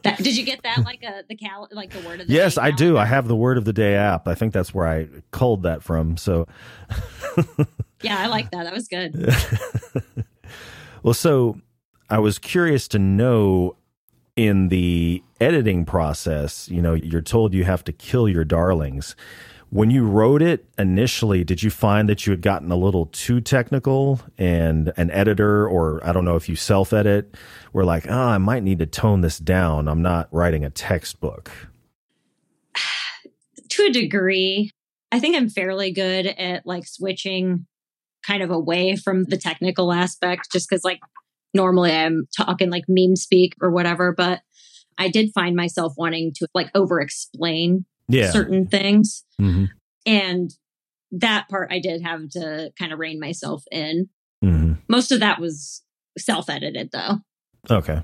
That, 0.04 0.18
did 0.18 0.38
you 0.38 0.44
get 0.44 0.64
that 0.64 0.84
like 0.84 1.04
a 1.04 1.24
the 1.28 1.36
cal 1.36 1.68
like 1.72 1.92
the 1.92 2.08
word 2.08 2.22
of 2.22 2.28
the 2.28 2.34
yes, 2.34 2.56
day 2.56 2.62
I 2.62 2.72
do. 2.72 2.98
I 2.98 3.06
have 3.06 3.28
the 3.28 3.36
word 3.36 3.58
of 3.58 3.66
the 3.66 3.74
day 3.74 3.96
app. 3.96 4.28
I 4.28 4.36
think 4.36 4.54
that's 4.54 4.74
where 4.74 4.88
I 4.88 5.08
culled 5.32 5.64
that 5.64 5.82
from. 5.82 6.18
So 6.18 6.48
Yeah, 8.02 8.18
I 8.20 8.28
like 8.28 8.52
that. 8.52 8.66
That 8.66 8.74
was 8.74 8.88
good. 8.88 9.34
Well, 11.06 11.14
so 11.14 11.62
I 12.10 12.18
was 12.18 12.40
curious 12.40 12.88
to 12.88 12.98
know 12.98 13.76
in 14.36 14.70
the 14.70 15.22
editing 15.40 15.86
process, 15.86 16.70
you 16.70 16.82
know, 16.82 16.94
you're 16.94 17.22
told 17.22 17.54
you 17.54 17.64
have 17.64 17.84
to 17.86 17.92
kill 17.92 18.28
your 18.28 18.46
darlings. 18.46 19.16
When 19.70 19.92
you 19.92 20.06
wrote 20.06 20.42
it 20.42 20.66
initially, 20.78 21.44
did 21.44 21.62
you 21.62 21.70
find 21.70 22.08
that 22.08 22.26
you 22.26 22.32
had 22.32 22.42
gotten 22.42 22.72
a 22.72 22.78
little 22.78 23.08
too 23.08 23.42
technical 23.42 24.22
and 24.38 24.94
an 24.96 25.12
editor, 25.12 25.68
or 25.68 26.00
I 26.08 26.14
don't 26.14 26.24
know 26.24 26.36
if 26.36 26.48
you 26.48 26.56
self 26.56 26.94
edit, 26.94 27.36
were 27.74 27.84
like, 27.84 28.06
oh, 28.08 28.28
I 28.28 28.38
might 28.38 28.64
need 28.64 28.80
to 28.80 28.86
tone 28.86 29.22
this 29.22 29.38
down. 29.38 29.88
I'm 29.88 30.02
not 30.02 30.30
writing 30.32 30.64
a 30.64 30.70
textbook. 30.70 31.52
to 33.70 33.84
a 33.84 33.92
degree, 33.92 34.72
I 35.12 35.20
think 35.20 35.36
I'm 35.36 35.50
fairly 35.50 35.92
good 35.92 36.28
at 36.28 36.66
like 36.66 36.88
switching 36.88 37.66
kind 38.26 38.42
of 38.42 38.52
away 38.52 38.96
from 38.96 39.26
the 39.26 39.38
technical 39.38 39.92
aspect 39.92 40.52
just 40.52 40.70
because 40.70 40.84
like 40.84 41.00
normally 41.54 41.92
I'm 41.92 42.28
talking 42.36 42.70
like 42.70 42.86
meme 42.88 43.16
speak 43.16 43.56
or 43.62 43.72
whatever, 43.72 44.12
but 44.12 44.42
I 44.98 45.10
did 45.10 45.32
find 45.34 45.56
myself 45.56 45.94
wanting 45.98 46.34
to 46.38 46.48
like 46.54 46.70
over 46.76 47.02
explain 47.02 47.86
Yeah. 48.08 48.32
certain 48.32 48.68
things. 48.68 49.24
hmm 49.38 49.66
And 50.06 50.52
that 51.12 51.48
part 51.50 51.72
I 51.72 51.80
did 51.80 52.02
have 52.02 52.30
to 52.32 52.72
kind 52.78 52.92
of 52.94 53.00
rein 53.00 53.20
myself 53.20 53.64
in. 53.72 54.10
hmm 54.42 54.74
Most 54.88 55.12
of 55.12 55.20
that 55.22 55.40
was 55.40 55.82
self 56.18 56.50
edited 56.50 56.90
though. 56.92 57.20
Okay. 57.70 58.02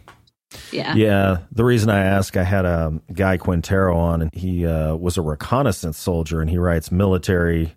Yeah. 0.71 0.95
Yeah, 0.95 1.37
the 1.53 1.63
reason 1.63 1.89
I 1.89 1.99
ask, 2.03 2.35
I 2.35 2.43
had 2.43 2.65
a 2.65 2.99
guy 3.13 3.37
Quintero 3.37 3.95
on, 3.97 4.21
and 4.21 4.33
he 4.33 4.65
uh, 4.65 4.95
was 4.95 5.17
a 5.17 5.21
reconnaissance 5.21 5.97
soldier, 5.97 6.41
and 6.41 6.49
he 6.49 6.57
writes 6.57 6.91
military 6.91 7.73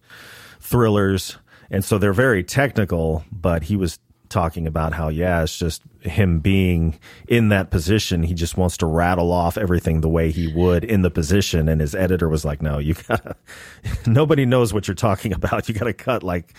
thrillers, 0.60 1.36
and 1.70 1.84
so 1.84 1.98
they're 1.98 2.12
very 2.12 2.42
technical. 2.42 3.24
But 3.30 3.64
he 3.64 3.76
was 3.76 3.98
talking 4.34 4.66
about 4.66 4.92
how, 4.92 5.08
yeah, 5.08 5.42
it's 5.42 5.56
just 5.56 5.80
him 6.00 6.40
being 6.40 6.98
in 7.26 7.48
that 7.48 7.70
position. 7.70 8.22
He 8.22 8.34
just 8.34 8.58
wants 8.58 8.76
to 8.78 8.86
rattle 8.86 9.32
off 9.32 9.56
everything 9.56 10.02
the 10.02 10.08
way 10.10 10.30
he 10.30 10.52
would 10.52 10.84
in 10.84 11.00
the 11.00 11.10
position, 11.10 11.68
and 11.68 11.80
his 11.80 11.94
editor 11.94 12.28
was 12.28 12.44
like, 12.44 12.60
"No, 12.60 12.78
you 12.78 12.92
gotta. 12.94 13.36
nobody 14.06 14.44
knows 14.44 14.74
what 14.74 14.86
you're 14.86 14.94
talking 14.94 15.32
about. 15.32 15.68
You 15.68 15.74
gotta 15.74 15.94
cut 15.94 16.22
like, 16.22 16.52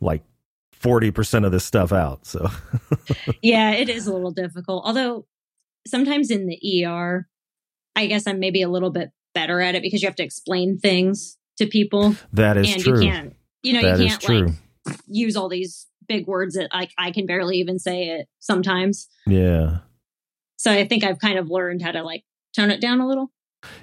like." 0.00 0.24
40% 0.80 1.44
of 1.44 1.50
this 1.50 1.64
stuff 1.64 1.90
out. 1.90 2.24
So, 2.24 2.48
yeah, 3.42 3.72
it 3.72 3.88
is 3.88 4.06
a 4.06 4.12
little 4.12 4.30
difficult. 4.30 4.84
Although 4.86 5.26
sometimes 5.88 6.30
in 6.30 6.46
the 6.46 6.84
ER, 6.86 7.26
I 7.96 8.06
guess 8.06 8.28
I'm 8.28 8.38
maybe 8.38 8.62
a 8.62 8.68
little 8.68 8.90
bit 8.90 9.10
better 9.34 9.60
at 9.60 9.74
it 9.74 9.82
because 9.82 10.02
you 10.02 10.06
have 10.06 10.14
to 10.16 10.22
explain 10.22 10.78
things 10.78 11.36
to 11.56 11.66
people 11.66 12.14
that 12.32 12.56
is 12.56 12.72
and 12.72 12.80
true. 12.80 13.00
you 13.02 13.10
can't, 13.10 13.34
you 13.64 13.72
know, 13.72 13.82
That 13.82 13.98
you 13.98 14.06
can't 14.08 14.20
true. 14.22 14.46
like 14.86 14.98
use 15.08 15.36
all 15.36 15.48
these 15.48 15.87
big 16.08 16.26
words 16.26 16.54
that 16.54 16.70
like 16.72 16.90
I 16.98 17.10
can 17.12 17.26
barely 17.26 17.58
even 17.58 17.78
say 17.78 18.08
it 18.08 18.28
sometimes. 18.38 19.08
yeah. 19.26 19.78
So 20.56 20.72
I 20.72 20.88
think 20.88 21.04
I've 21.04 21.20
kind 21.20 21.38
of 21.38 21.48
learned 21.50 21.82
how 21.82 21.92
to 21.92 22.02
like 22.02 22.24
tone 22.56 22.70
it 22.70 22.80
down 22.80 23.00
a 23.00 23.06
little. 23.06 23.30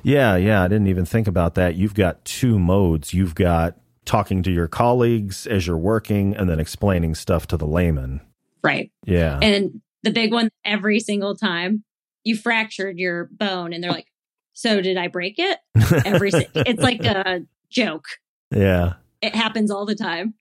Yeah, 0.03 0.35
yeah, 0.35 0.61
I 0.61 0.67
didn't 0.67 0.87
even 0.87 1.05
think 1.05 1.27
about 1.27 1.55
that. 1.55 1.75
You've 1.75 1.93
got 1.93 2.25
two 2.25 2.59
modes. 2.59 3.13
You've 3.13 3.33
got 3.35 3.77
talking 4.03 4.43
to 4.43 4.51
your 4.51 4.67
colleagues 4.67 5.47
as 5.47 5.65
you're 5.67 5.77
working 5.77 6.35
and 6.35 6.49
then 6.49 6.59
explaining 6.59 7.15
stuff 7.15 7.47
to 7.47 7.57
the 7.57 7.65
layman. 7.65 8.19
Right. 8.63 8.91
Yeah. 9.05 9.39
And 9.41 9.81
the 10.03 10.11
big 10.11 10.33
one 10.33 10.49
every 10.65 10.99
single 10.99 11.35
time 11.35 11.83
you 12.23 12.35
fractured 12.35 12.97
your 12.97 13.29
bone 13.31 13.71
and 13.73 13.83
they're 13.83 13.91
like, 13.91 14.07
so 14.53 14.81
did 14.81 14.97
I 14.97 15.07
break 15.07 15.35
it? 15.37 15.57
Every, 16.05 16.31
si- 16.31 16.47
it's 16.55 16.81
like 16.81 17.03
a 17.03 17.41
joke. 17.69 18.05
yeah. 18.51 18.93
It 19.21 19.35
happens 19.35 19.71
all 19.71 19.85
the 19.85 19.95
time. 19.95 20.33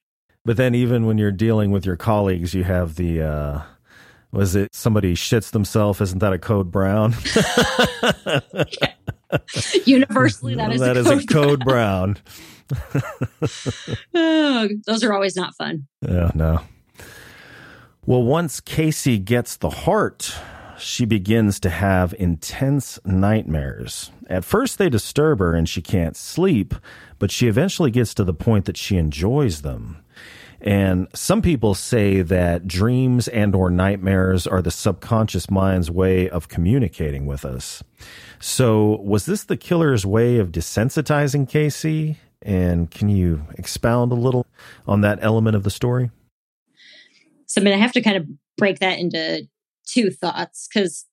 But 0.44 0.56
then 0.56 0.74
even 0.74 1.06
when 1.06 1.18
you're 1.18 1.32
dealing 1.32 1.70
with 1.70 1.86
your 1.86 1.96
colleagues, 1.96 2.54
you 2.54 2.64
have 2.64 2.96
the 2.96 3.22
uh 3.22 3.62
was 4.32 4.56
it 4.56 4.74
somebody 4.74 5.14
shits 5.14 5.52
themselves? 5.52 6.00
Isn't 6.00 6.18
that 6.18 6.32
a 6.32 6.38
code 6.38 6.70
brown? 6.70 7.14
Universally, 9.84 10.54
that 10.56 10.72
is 10.72 10.80
That 10.80 10.96
a 10.96 11.00
is 11.00 11.06
code. 11.06 11.22
a 11.22 11.26
code 11.26 11.64
brown. 11.64 12.16
Oh, 14.14 14.68
those 14.86 15.04
are 15.04 15.12
always 15.12 15.36
not 15.36 15.54
fun. 15.54 15.86
Yeah, 16.00 16.30
no. 16.34 16.60
Well, 18.06 18.22
once 18.22 18.60
Casey 18.60 19.18
gets 19.18 19.56
the 19.56 19.68
heart 19.70 20.34
she 20.78 21.04
begins 21.04 21.60
to 21.60 21.70
have 21.70 22.14
intense 22.18 22.98
nightmares. 23.04 24.10
At 24.28 24.44
first, 24.44 24.78
they 24.78 24.88
disturb 24.88 25.38
her 25.38 25.54
and 25.54 25.68
she 25.68 25.82
can't 25.82 26.16
sleep, 26.16 26.74
but 27.18 27.30
she 27.30 27.48
eventually 27.48 27.90
gets 27.90 28.14
to 28.14 28.24
the 28.24 28.34
point 28.34 28.64
that 28.66 28.76
she 28.76 28.96
enjoys 28.96 29.62
them. 29.62 29.98
And 30.64 31.08
some 31.14 31.42
people 31.42 31.74
say 31.74 32.22
that 32.22 32.66
dreams 32.66 33.28
and 33.28 33.54
or 33.54 33.70
nightmares 33.70 34.46
are 34.46 34.62
the 34.62 34.70
subconscious 34.70 35.50
mind's 35.50 35.90
way 35.90 36.26
of 36.30 36.48
communicating 36.48 37.26
with 37.26 37.44
us. 37.44 37.84
So, 38.40 38.96
was 39.02 39.26
this 39.26 39.44
the 39.44 39.58
killer's 39.58 40.06
way 40.06 40.38
of 40.38 40.52
desensitizing 40.52 41.46
Casey? 41.46 42.16
And 42.40 42.90
can 42.90 43.10
you 43.10 43.46
expound 43.58 44.10
a 44.10 44.14
little 44.14 44.46
on 44.86 45.02
that 45.02 45.18
element 45.20 45.54
of 45.54 45.64
the 45.64 45.70
story? 45.70 46.10
So, 47.46 47.60
I 47.60 47.64
mean, 47.64 47.74
I 47.74 47.78
have 47.78 47.92
to 47.92 48.02
kind 48.02 48.16
of 48.16 48.26
break 48.56 48.78
that 48.78 48.98
into 48.98 49.46
two 49.86 50.10
thoughts 50.10 50.66
because 50.66 51.04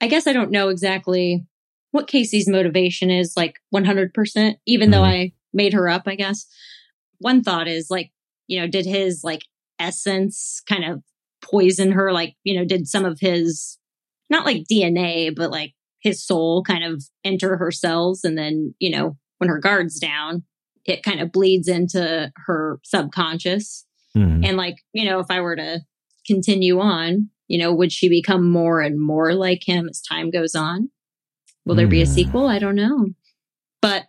I 0.00 0.06
guess 0.06 0.28
I 0.28 0.32
don't 0.32 0.52
know 0.52 0.68
exactly 0.68 1.44
what 1.90 2.06
Casey's 2.06 2.48
motivation 2.48 3.10
is, 3.10 3.36
like 3.36 3.58
100%, 3.74 4.56
even 4.64 4.90
mm-hmm. 4.90 4.92
though 4.92 5.04
I 5.04 5.32
made 5.52 5.72
her 5.72 5.88
up, 5.88 6.02
I 6.06 6.14
guess. 6.14 6.46
One 7.18 7.42
thought 7.42 7.66
is 7.66 7.90
like, 7.90 8.12
you 8.46 8.60
know, 8.60 8.66
did 8.66 8.86
his 8.86 9.22
like 9.24 9.42
essence 9.78 10.62
kind 10.68 10.84
of 10.84 11.02
poison 11.42 11.92
her? 11.92 12.12
Like, 12.12 12.34
you 12.44 12.58
know, 12.58 12.64
did 12.64 12.88
some 12.88 13.04
of 13.04 13.18
his, 13.20 13.78
not 14.30 14.46
like 14.46 14.64
DNA, 14.70 15.34
but 15.34 15.50
like 15.50 15.74
his 16.00 16.24
soul 16.24 16.62
kind 16.62 16.84
of 16.84 17.04
enter 17.24 17.56
her 17.56 17.70
cells? 17.70 18.24
And 18.24 18.36
then, 18.36 18.74
you 18.78 18.90
know, 18.90 19.16
when 19.38 19.50
her 19.50 19.58
guard's 19.58 19.98
down, 19.98 20.44
it 20.84 21.02
kind 21.02 21.20
of 21.20 21.32
bleeds 21.32 21.68
into 21.68 22.32
her 22.46 22.78
subconscious. 22.84 23.84
Mm-hmm. 24.16 24.44
And 24.44 24.56
like, 24.56 24.76
you 24.92 25.04
know, 25.04 25.18
if 25.18 25.26
I 25.30 25.40
were 25.40 25.56
to 25.56 25.80
continue 26.26 26.80
on, 26.80 27.30
you 27.48 27.58
know, 27.58 27.72
would 27.72 27.92
she 27.92 28.08
become 28.08 28.50
more 28.50 28.80
and 28.80 29.00
more 29.00 29.34
like 29.34 29.62
him 29.66 29.88
as 29.88 30.00
time 30.00 30.30
goes 30.30 30.54
on? 30.54 30.90
Will 31.64 31.74
there 31.74 31.88
be 31.88 32.02
a 32.02 32.06
hmm. 32.06 32.12
sequel? 32.12 32.46
I 32.46 32.58
don't 32.58 32.76
know. 32.76 33.08
But 33.82 34.04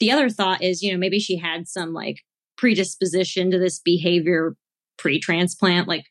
the 0.00 0.10
other 0.10 0.28
thought 0.30 0.62
is, 0.62 0.82
you 0.82 0.92
know, 0.92 0.98
maybe 0.98 1.18
she 1.18 1.36
had 1.36 1.68
some 1.68 1.92
like 1.92 2.22
predisposition 2.56 3.50
to 3.50 3.58
this 3.58 3.80
behavior 3.80 4.56
pre 4.98 5.20
transplant. 5.20 5.88
Like, 5.88 6.04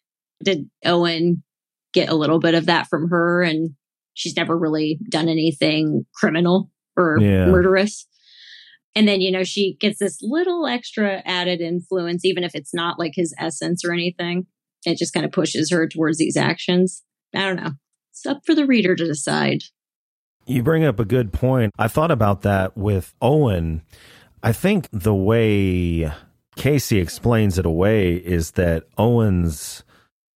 did 0.44 0.70
Owen 0.86 1.44
get 1.94 2.10
a 2.10 2.16
little 2.16 2.40
bit 2.40 2.56
of 2.56 2.66
that 2.68 2.88
from 2.88 3.10
her 3.10 3.42
and 3.42 3.72
she's 4.14 4.36
never 4.36 4.58
really 4.58 5.00
done 5.10 5.30
anything 5.30 6.06
criminal 6.16 6.72
or 6.98 7.18
yeah. 7.20 7.46
murderous? 7.46 8.08
And 8.96 9.08
then, 9.08 9.20
you 9.20 9.32
know, 9.32 9.44
she 9.44 9.76
gets 9.80 10.00
this 10.00 10.20
little 10.22 10.66
extra 10.66 11.22
added 11.26 11.60
influence, 11.60 12.24
even 12.24 12.44
if 12.46 12.56
it's 12.56 12.74
not 12.74 12.98
like 12.98 13.12
his 13.16 13.36
essence 13.38 13.84
or 13.84 13.92
anything. 13.92 14.48
It 14.86 14.98
just 14.98 15.14
kind 15.14 15.26
of 15.26 15.32
pushes 15.32 15.70
her 15.72 15.88
towards 15.88 16.18
these 16.18 16.38
actions. 16.38 17.04
I 17.34 17.42
don't 17.42 17.58
know. 17.58 17.72
It's 18.12 18.26
up 18.26 18.42
for 18.46 18.56
the 18.56 18.66
reader 18.66 18.96
to 18.96 19.06
decide. 19.06 19.64
You 20.46 20.64
bring 20.64 20.86
up 20.86 21.00
a 21.00 21.06
good 21.06 21.34
point. 21.34 21.74
I 21.78 21.88
thought 21.88 22.12
about 22.12 22.44
that 22.44 22.78
with 22.78 23.14
Owen. 23.22 23.82
I 24.44 24.54
think 24.54 24.88
the 24.94 25.14
way 25.14 26.12
Casey 26.56 27.00
explains 27.00 27.58
it 27.58 27.66
away 27.66 28.16
is 28.16 28.52
that 28.52 28.86
Owen's 28.98 29.84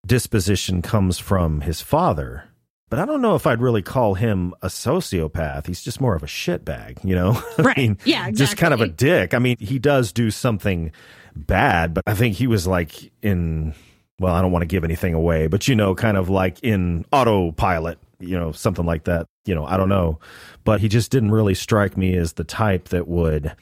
disposition 0.06 0.82
comes 0.82 1.18
from 1.18 1.62
his 1.62 1.80
father. 1.80 2.44
But 2.90 2.98
I 2.98 3.04
don't 3.04 3.22
know 3.22 3.36
if 3.36 3.46
I'd 3.46 3.60
really 3.60 3.82
call 3.82 4.14
him 4.14 4.52
a 4.62 4.66
sociopath. 4.66 5.66
He's 5.66 5.82
just 5.82 6.00
more 6.00 6.16
of 6.16 6.24
a 6.24 6.26
shitbag, 6.26 7.04
you 7.04 7.14
know? 7.14 7.40
Right. 7.58 7.78
I 7.78 7.80
mean, 7.80 7.98
yeah, 8.04 8.26
exactly. 8.26 8.32
Just 8.36 8.56
kind 8.56 8.74
of 8.74 8.80
a 8.80 8.88
dick. 8.88 9.32
I 9.32 9.38
mean, 9.38 9.56
he 9.60 9.78
does 9.78 10.12
do 10.12 10.30
something 10.30 10.90
bad, 11.36 11.94
but 11.94 12.02
I 12.06 12.14
think 12.14 12.34
he 12.34 12.48
was 12.48 12.66
like 12.66 13.12
in, 13.22 13.74
well, 14.18 14.34
I 14.34 14.42
don't 14.42 14.50
want 14.50 14.62
to 14.62 14.66
give 14.66 14.82
anything 14.82 15.14
away, 15.14 15.46
but 15.46 15.68
you 15.68 15.76
know, 15.76 15.94
kind 15.94 16.16
of 16.16 16.28
like 16.28 16.58
in 16.64 17.04
autopilot, 17.12 17.98
you 18.18 18.36
know, 18.36 18.50
something 18.50 18.84
like 18.84 19.04
that. 19.04 19.26
You 19.44 19.54
know, 19.54 19.64
I 19.64 19.76
don't 19.76 19.88
know. 19.88 20.18
But 20.64 20.80
he 20.80 20.88
just 20.88 21.12
didn't 21.12 21.30
really 21.30 21.54
strike 21.54 21.96
me 21.96 22.16
as 22.16 22.32
the 22.32 22.44
type 22.44 22.88
that 22.88 23.06
would, 23.06 23.54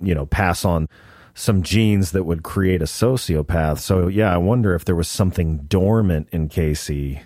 you 0.00 0.14
know, 0.14 0.26
pass 0.26 0.64
on 0.66 0.88
some 1.36 1.62
genes 1.62 2.12
that 2.12 2.24
would 2.24 2.42
create 2.42 2.80
a 2.80 2.86
sociopath. 2.86 3.78
So 3.78 4.08
yeah, 4.08 4.32
I 4.32 4.38
wonder 4.38 4.74
if 4.74 4.86
there 4.86 4.96
was 4.96 5.06
something 5.06 5.58
dormant 5.68 6.28
in 6.32 6.48
Casey. 6.48 7.20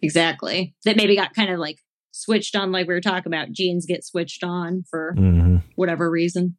Exactly. 0.00 0.76
That 0.84 0.96
maybe 0.96 1.16
got 1.16 1.34
kind 1.34 1.50
of 1.50 1.58
like 1.58 1.80
switched 2.12 2.54
on, 2.54 2.70
like 2.70 2.86
we 2.86 2.94
were 2.94 3.00
talking 3.00 3.32
about. 3.32 3.50
Genes 3.50 3.84
get 3.84 4.04
switched 4.04 4.44
on 4.44 4.84
for 4.88 5.12
mm-hmm. 5.18 5.56
whatever 5.74 6.08
reason. 6.08 6.56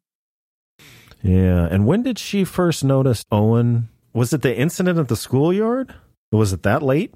Yeah. 1.22 1.66
And 1.70 1.86
when 1.86 2.02
did 2.02 2.18
she 2.18 2.44
first 2.44 2.84
notice 2.84 3.24
Owen? 3.32 3.88
Was 4.12 4.34
it 4.34 4.42
the 4.42 4.54
incident 4.54 4.98
at 4.98 5.08
the 5.08 5.16
schoolyard? 5.16 5.94
Was 6.30 6.52
it 6.52 6.62
that 6.64 6.82
late? 6.82 7.14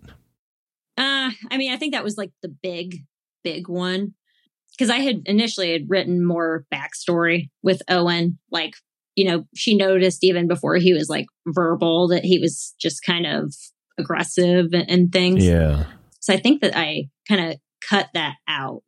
Uh, 0.96 1.30
I 1.50 1.58
mean, 1.58 1.72
I 1.72 1.76
think 1.76 1.92
that 1.92 2.04
was 2.04 2.16
like 2.16 2.30
the 2.42 2.48
big, 2.48 3.04
big 3.42 3.68
one. 3.68 4.14
Because 4.76 4.90
I 4.90 5.00
had 5.00 5.22
initially 5.26 5.72
had 5.72 5.88
written 5.88 6.24
more 6.24 6.64
backstory 6.72 7.50
with 7.62 7.82
Owen, 7.88 8.38
like 8.50 8.72
you 9.16 9.24
know, 9.24 9.44
she 9.54 9.76
noticed 9.76 10.24
even 10.24 10.48
before 10.48 10.76
he 10.76 10.92
was 10.92 11.08
like 11.08 11.26
verbal 11.46 12.08
that 12.08 12.24
he 12.24 12.38
was 12.38 12.74
just 12.80 13.04
kind 13.04 13.26
of 13.26 13.54
aggressive 13.98 14.66
and, 14.72 14.90
and 14.90 15.12
things. 15.12 15.46
Yeah. 15.46 15.84
So 16.20 16.32
I 16.32 16.36
think 16.38 16.62
that 16.62 16.76
I 16.76 17.08
kind 17.28 17.52
of 17.52 17.58
cut 17.88 18.08
that 18.14 18.34
out. 18.48 18.82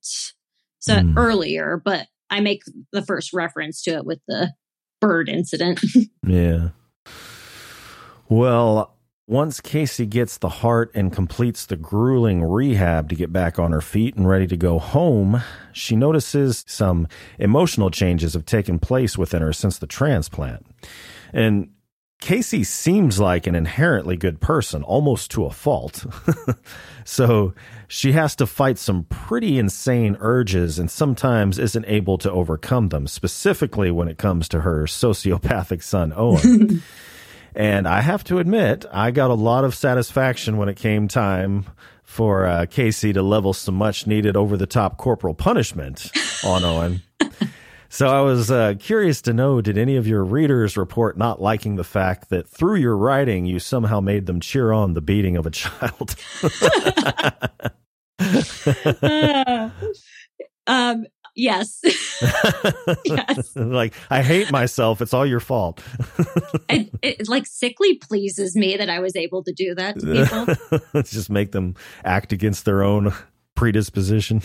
So 0.78 0.94
mm. 0.94 1.14
earlier, 1.16 1.80
but 1.84 2.06
I 2.30 2.40
make 2.40 2.62
the 2.92 3.02
first 3.02 3.32
reference 3.32 3.82
to 3.82 3.92
it 3.92 4.04
with 4.04 4.20
the 4.26 4.52
bird 5.00 5.28
incident. 5.28 5.80
yeah. 6.26 6.70
Well, 8.28 8.95
once 9.28 9.60
Casey 9.60 10.06
gets 10.06 10.38
the 10.38 10.48
heart 10.48 10.90
and 10.94 11.12
completes 11.12 11.66
the 11.66 11.76
grueling 11.76 12.44
rehab 12.44 13.08
to 13.08 13.16
get 13.16 13.32
back 13.32 13.58
on 13.58 13.72
her 13.72 13.80
feet 13.80 14.14
and 14.14 14.28
ready 14.28 14.46
to 14.46 14.56
go 14.56 14.78
home, 14.78 15.42
she 15.72 15.96
notices 15.96 16.64
some 16.68 17.08
emotional 17.38 17.90
changes 17.90 18.34
have 18.34 18.46
taken 18.46 18.78
place 18.78 19.18
within 19.18 19.42
her 19.42 19.52
since 19.52 19.78
the 19.78 19.86
transplant. 19.86 20.64
And 21.32 21.70
Casey 22.20 22.62
seems 22.62 23.18
like 23.18 23.48
an 23.48 23.56
inherently 23.56 24.16
good 24.16 24.40
person, 24.40 24.84
almost 24.84 25.32
to 25.32 25.44
a 25.44 25.50
fault. 25.50 26.06
so 27.04 27.52
she 27.88 28.12
has 28.12 28.36
to 28.36 28.46
fight 28.46 28.78
some 28.78 29.04
pretty 29.04 29.58
insane 29.58 30.16
urges 30.20 30.78
and 30.78 30.90
sometimes 30.90 31.58
isn't 31.58 31.84
able 31.86 32.16
to 32.18 32.30
overcome 32.30 32.88
them, 32.88 33.08
specifically 33.08 33.90
when 33.90 34.08
it 34.08 34.18
comes 34.18 34.48
to 34.48 34.60
her 34.60 34.84
sociopathic 34.84 35.82
son, 35.82 36.12
Owen. 36.16 36.82
And 37.56 37.88
I 37.88 38.02
have 38.02 38.22
to 38.24 38.38
admit, 38.38 38.84
I 38.92 39.10
got 39.10 39.30
a 39.30 39.34
lot 39.34 39.64
of 39.64 39.74
satisfaction 39.74 40.58
when 40.58 40.68
it 40.68 40.76
came 40.76 41.08
time 41.08 41.64
for 42.04 42.46
uh, 42.46 42.66
Casey 42.66 43.14
to 43.14 43.22
level 43.22 43.54
some 43.54 43.74
much 43.74 44.06
needed 44.06 44.36
over 44.36 44.58
the 44.58 44.66
top 44.66 44.98
corporal 44.98 45.32
punishment 45.32 46.10
on 46.44 46.64
Owen. 46.64 47.02
So 47.88 48.08
I 48.08 48.20
was 48.20 48.50
uh, 48.50 48.74
curious 48.78 49.22
to 49.22 49.32
know 49.32 49.62
did 49.62 49.78
any 49.78 49.96
of 49.96 50.06
your 50.06 50.22
readers 50.22 50.76
report 50.76 51.16
not 51.16 51.40
liking 51.40 51.76
the 51.76 51.84
fact 51.84 52.28
that 52.28 52.46
through 52.46 52.76
your 52.76 52.94
writing 52.94 53.46
you 53.46 53.58
somehow 53.58 54.00
made 54.00 54.26
them 54.26 54.40
cheer 54.40 54.70
on 54.70 54.92
the 54.92 55.00
beating 55.00 55.38
of 55.38 55.46
a 55.46 55.50
child? 55.50 56.14
uh, 59.02 59.70
um, 60.66 61.06
Yes. 61.36 61.80
yes. 63.04 63.52
like 63.56 63.92
I 64.10 64.22
hate 64.22 64.50
myself. 64.50 65.02
It's 65.02 65.12
all 65.12 65.26
your 65.26 65.40
fault. 65.40 65.82
it, 66.68 66.90
it, 67.02 67.28
like 67.28 67.46
sickly 67.46 67.98
pleases 67.98 68.56
me 68.56 68.76
that 68.78 68.88
I 68.88 69.00
was 69.00 69.14
able 69.14 69.44
to 69.44 69.52
do 69.52 69.74
that 69.74 70.00
to 70.00 70.56
people. 70.72 71.02
Just 71.02 71.28
make 71.28 71.52
them 71.52 71.74
act 72.04 72.32
against 72.32 72.64
their 72.64 72.82
own 72.82 73.12
predisposition. 73.54 74.40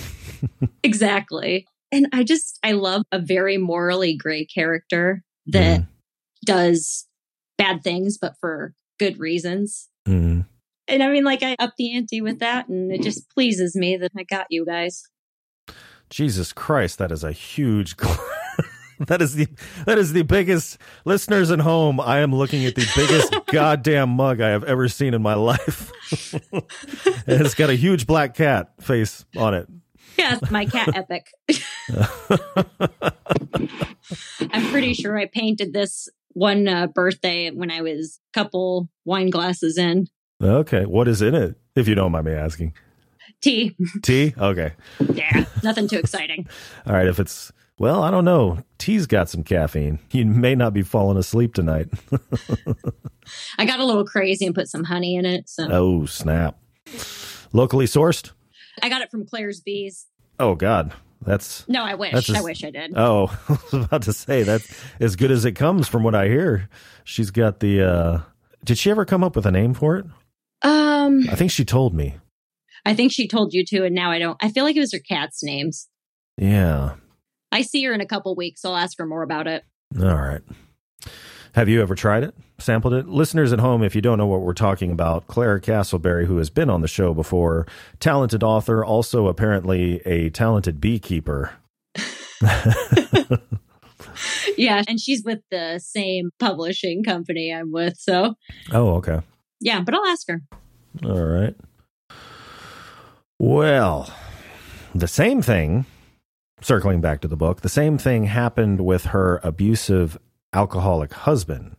exactly. 0.83 1.65
And 1.93 2.07
I 2.11 2.23
just 2.23 2.59
I 2.61 2.73
love 2.73 3.03
a 3.11 3.19
very 3.19 3.57
morally 3.57 4.15
gray 4.15 4.45
character 4.45 5.23
that 5.47 5.81
mm. 5.81 5.87
does 6.45 7.07
bad 7.57 7.83
things 7.83 8.17
but 8.21 8.35
for 8.41 8.73
good 8.99 9.17
reasons. 9.17 9.87
Mm. 10.07 10.45
And 10.89 11.03
I 11.03 11.09
mean 11.09 11.23
like 11.23 11.41
I 11.41 11.55
up 11.57 11.73
the 11.77 11.95
ante 11.95 12.19
with 12.19 12.39
that 12.39 12.67
and 12.67 12.91
it 12.91 13.01
just 13.01 13.29
pleases 13.29 13.77
me 13.77 13.95
that 13.95 14.11
I 14.17 14.23
got 14.23 14.47
you 14.49 14.65
guys. 14.65 15.03
Jesus 16.11 16.53
Christ, 16.53 16.99
that 16.99 17.11
is 17.11 17.23
a 17.23 17.31
huge. 17.31 17.95
that 19.07 19.21
is 19.21 19.33
the 19.33 19.47
that 19.85 19.97
is 19.97 20.11
the 20.13 20.23
biggest 20.23 20.77
listeners 21.05 21.49
at 21.49 21.59
home. 21.59 21.99
I 21.99 22.19
am 22.19 22.35
looking 22.35 22.65
at 22.65 22.75
the 22.75 22.87
biggest 22.95 23.33
goddamn 23.51 24.09
mug 24.09 24.41
I 24.41 24.49
have 24.49 24.65
ever 24.65 24.89
seen 24.89 25.13
in 25.13 25.21
my 25.21 25.35
life. 25.35 25.91
it's 27.25 27.55
got 27.55 27.69
a 27.69 27.75
huge 27.75 28.05
black 28.05 28.35
cat 28.35 28.73
face 28.81 29.25
on 29.37 29.53
it. 29.53 29.67
Yeah, 30.19 30.37
my 30.51 30.65
cat 30.65 30.89
epic. 30.95 31.31
I'm 34.51 34.69
pretty 34.69 34.93
sure 34.93 35.17
I 35.17 35.27
painted 35.27 35.71
this 35.71 36.09
one 36.33 36.67
uh, 36.67 36.87
birthday 36.87 37.51
when 37.51 37.71
I 37.71 37.81
was 37.81 38.19
a 38.33 38.39
couple 38.39 38.89
wine 39.05 39.29
glasses 39.29 39.77
in. 39.77 40.07
Okay, 40.43 40.85
what 40.85 41.07
is 41.07 41.21
in 41.21 41.35
it? 41.35 41.55
If 41.73 41.87
you 41.87 41.95
don't 41.95 42.11
mind 42.11 42.25
me 42.25 42.33
asking. 42.33 42.73
Tea. 43.41 43.75
Tea? 44.03 44.33
Okay. 44.37 44.73
Yeah, 45.13 45.45
nothing 45.63 45.87
too 45.87 45.97
exciting. 45.97 46.47
All 46.85 46.93
right, 46.93 47.07
if 47.07 47.19
it's 47.19 47.51
well, 47.77 48.03
I 48.03 48.11
don't 48.11 48.25
know. 48.25 48.59
Tea's 48.77 49.07
got 49.07 49.29
some 49.29 49.43
caffeine. 49.43 49.97
You 50.11 50.25
may 50.25 50.53
not 50.55 50.73
be 50.73 50.83
falling 50.83 51.17
asleep 51.17 51.53
tonight. 51.55 51.87
I 53.57 53.65
got 53.65 53.79
a 53.79 53.85
little 53.85 54.05
crazy 54.05 54.45
and 54.45 54.53
put 54.55 54.67
some 54.67 54.83
honey 54.83 55.15
in 55.15 55.25
it. 55.25 55.49
So 55.49 55.67
Oh, 55.71 56.05
snap. 56.05 56.57
Locally 57.53 57.85
sourced? 57.85 58.31
I 58.81 58.89
got 58.89 59.01
it 59.01 59.09
from 59.11 59.25
Claire's 59.25 59.59
Bees. 59.61 60.05
Oh 60.39 60.55
God, 60.55 60.93
that's 61.23 61.67
no. 61.67 61.83
I 61.83 61.95
wish. 61.95 62.29
I 62.29 62.41
wish 62.41 62.63
I 62.63 62.71
did. 62.71 62.93
Oh, 62.95 63.27
I 63.49 63.57
was 63.71 63.85
about 63.85 64.01
to 64.03 64.13
say 64.13 64.43
that 64.43 64.61
as 64.99 65.15
good 65.15 65.31
as 65.31 65.45
it 65.45 65.53
comes 65.53 65.87
from 65.87 66.03
what 66.03 66.15
I 66.15 66.27
hear. 66.27 66.69
She's 67.03 67.31
got 67.31 67.59
the. 67.59 67.81
uh 67.83 68.19
Did 68.63 68.77
she 68.77 68.89
ever 68.91 69.05
come 69.05 69.23
up 69.23 69.35
with 69.35 69.45
a 69.45 69.51
name 69.51 69.73
for 69.73 69.97
it? 69.97 70.05
Um, 70.63 71.27
I 71.29 71.35
think 71.35 71.51
she 71.51 71.65
told 71.65 71.93
me. 71.93 72.15
I 72.85 72.93
think 72.93 73.11
she 73.11 73.27
told 73.27 73.53
you 73.53 73.65
to, 73.65 73.85
and 73.85 73.95
now 73.95 74.11
I 74.11 74.19
don't. 74.19 74.37
I 74.41 74.49
feel 74.49 74.63
like 74.63 74.75
it 74.75 74.79
was 74.79 74.93
her 74.93 74.99
cat's 74.99 75.43
names. 75.43 75.87
Yeah. 76.37 76.95
I 77.51 77.61
see 77.61 77.83
her 77.83 77.93
in 77.93 78.01
a 78.01 78.05
couple 78.05 78.33
weeks. 78.35 78.61
So 78.61 78.69
I'll 78.69 78.77
ask 78.77 78.97
her 78.97 79.05
more 79.05 79.23
about 79.23 79.47
it. 79.47 79.63
All 79.99 80.15
right. 80.15 80.41
Have 81.53 81.67
you 81.67 81.81
ever 81.81 81.95
tried 81.95 82.23
it? 82.23 82.33
Sampled 82.59 82.93
it? 82.93 83.09
Listeners 83.09 83.51
at 83.51 83.59
home, 83.59 83.83
if 83.83 83.93
you 83.93 84.01
don't 84.01 84.17
know 84.17 84.27
what 84.27 84.41
we're 84.41 84.53
talking 84.53 84.91
about, 84.91 85.27
Claire 85.27 85.59
Castleberry, 85.59 86.25
who 86.25 86.37
has 86.37 86.49
been 86.49 86.69
on 86.69 86.81
the 86.81 86.87
show 86.87 87.13
before, 87.13 87.67
talented 87.99 88.41
author, 88.41 88.85
also 88.85 89.27
apparently 89.27 89.99
a 90.05 90.29
talented 90.29 90.79
beekeeper. 90.79 91.51
yeah, 94.57 94.83
and 94.87 94.99
she's 94.99 95.23
with 95.23 95.39
the 95.51 95.79
same 95.79 96.31
publishing 96.39 97.03
company 97.03 97.53
I'm 97.53 97.71
with. 97.71 97.97
So, 97.97 98.35
oh, 98.71 98.95
okay. 98.95 99.19
Yeah, 99.59 99.81
but 99.81 99.93
I'll 99.93 100.05
ask 100.05 100.27
her. 100.29 100.41
All 101.03 101.25
right. 101.25 101.55
Well, 103.43 104.07
the 104.93 105.07
same 105.07 105.41
thing, 105.41 105.87
circling 106.61 107.01
back 107.01 107.21
to 107.21 107.27
the 107.27 107.35
book, 107.35 107.61
the 107.61 107.69
same 107.69 107.97
thing 107.97 108.25
happened 108.25 108.81
with 108.81 109.05
her 109.05 109.39
abusive 109.41 110.19
alcoholic 110.53 111.11
husband. 111.11 111.75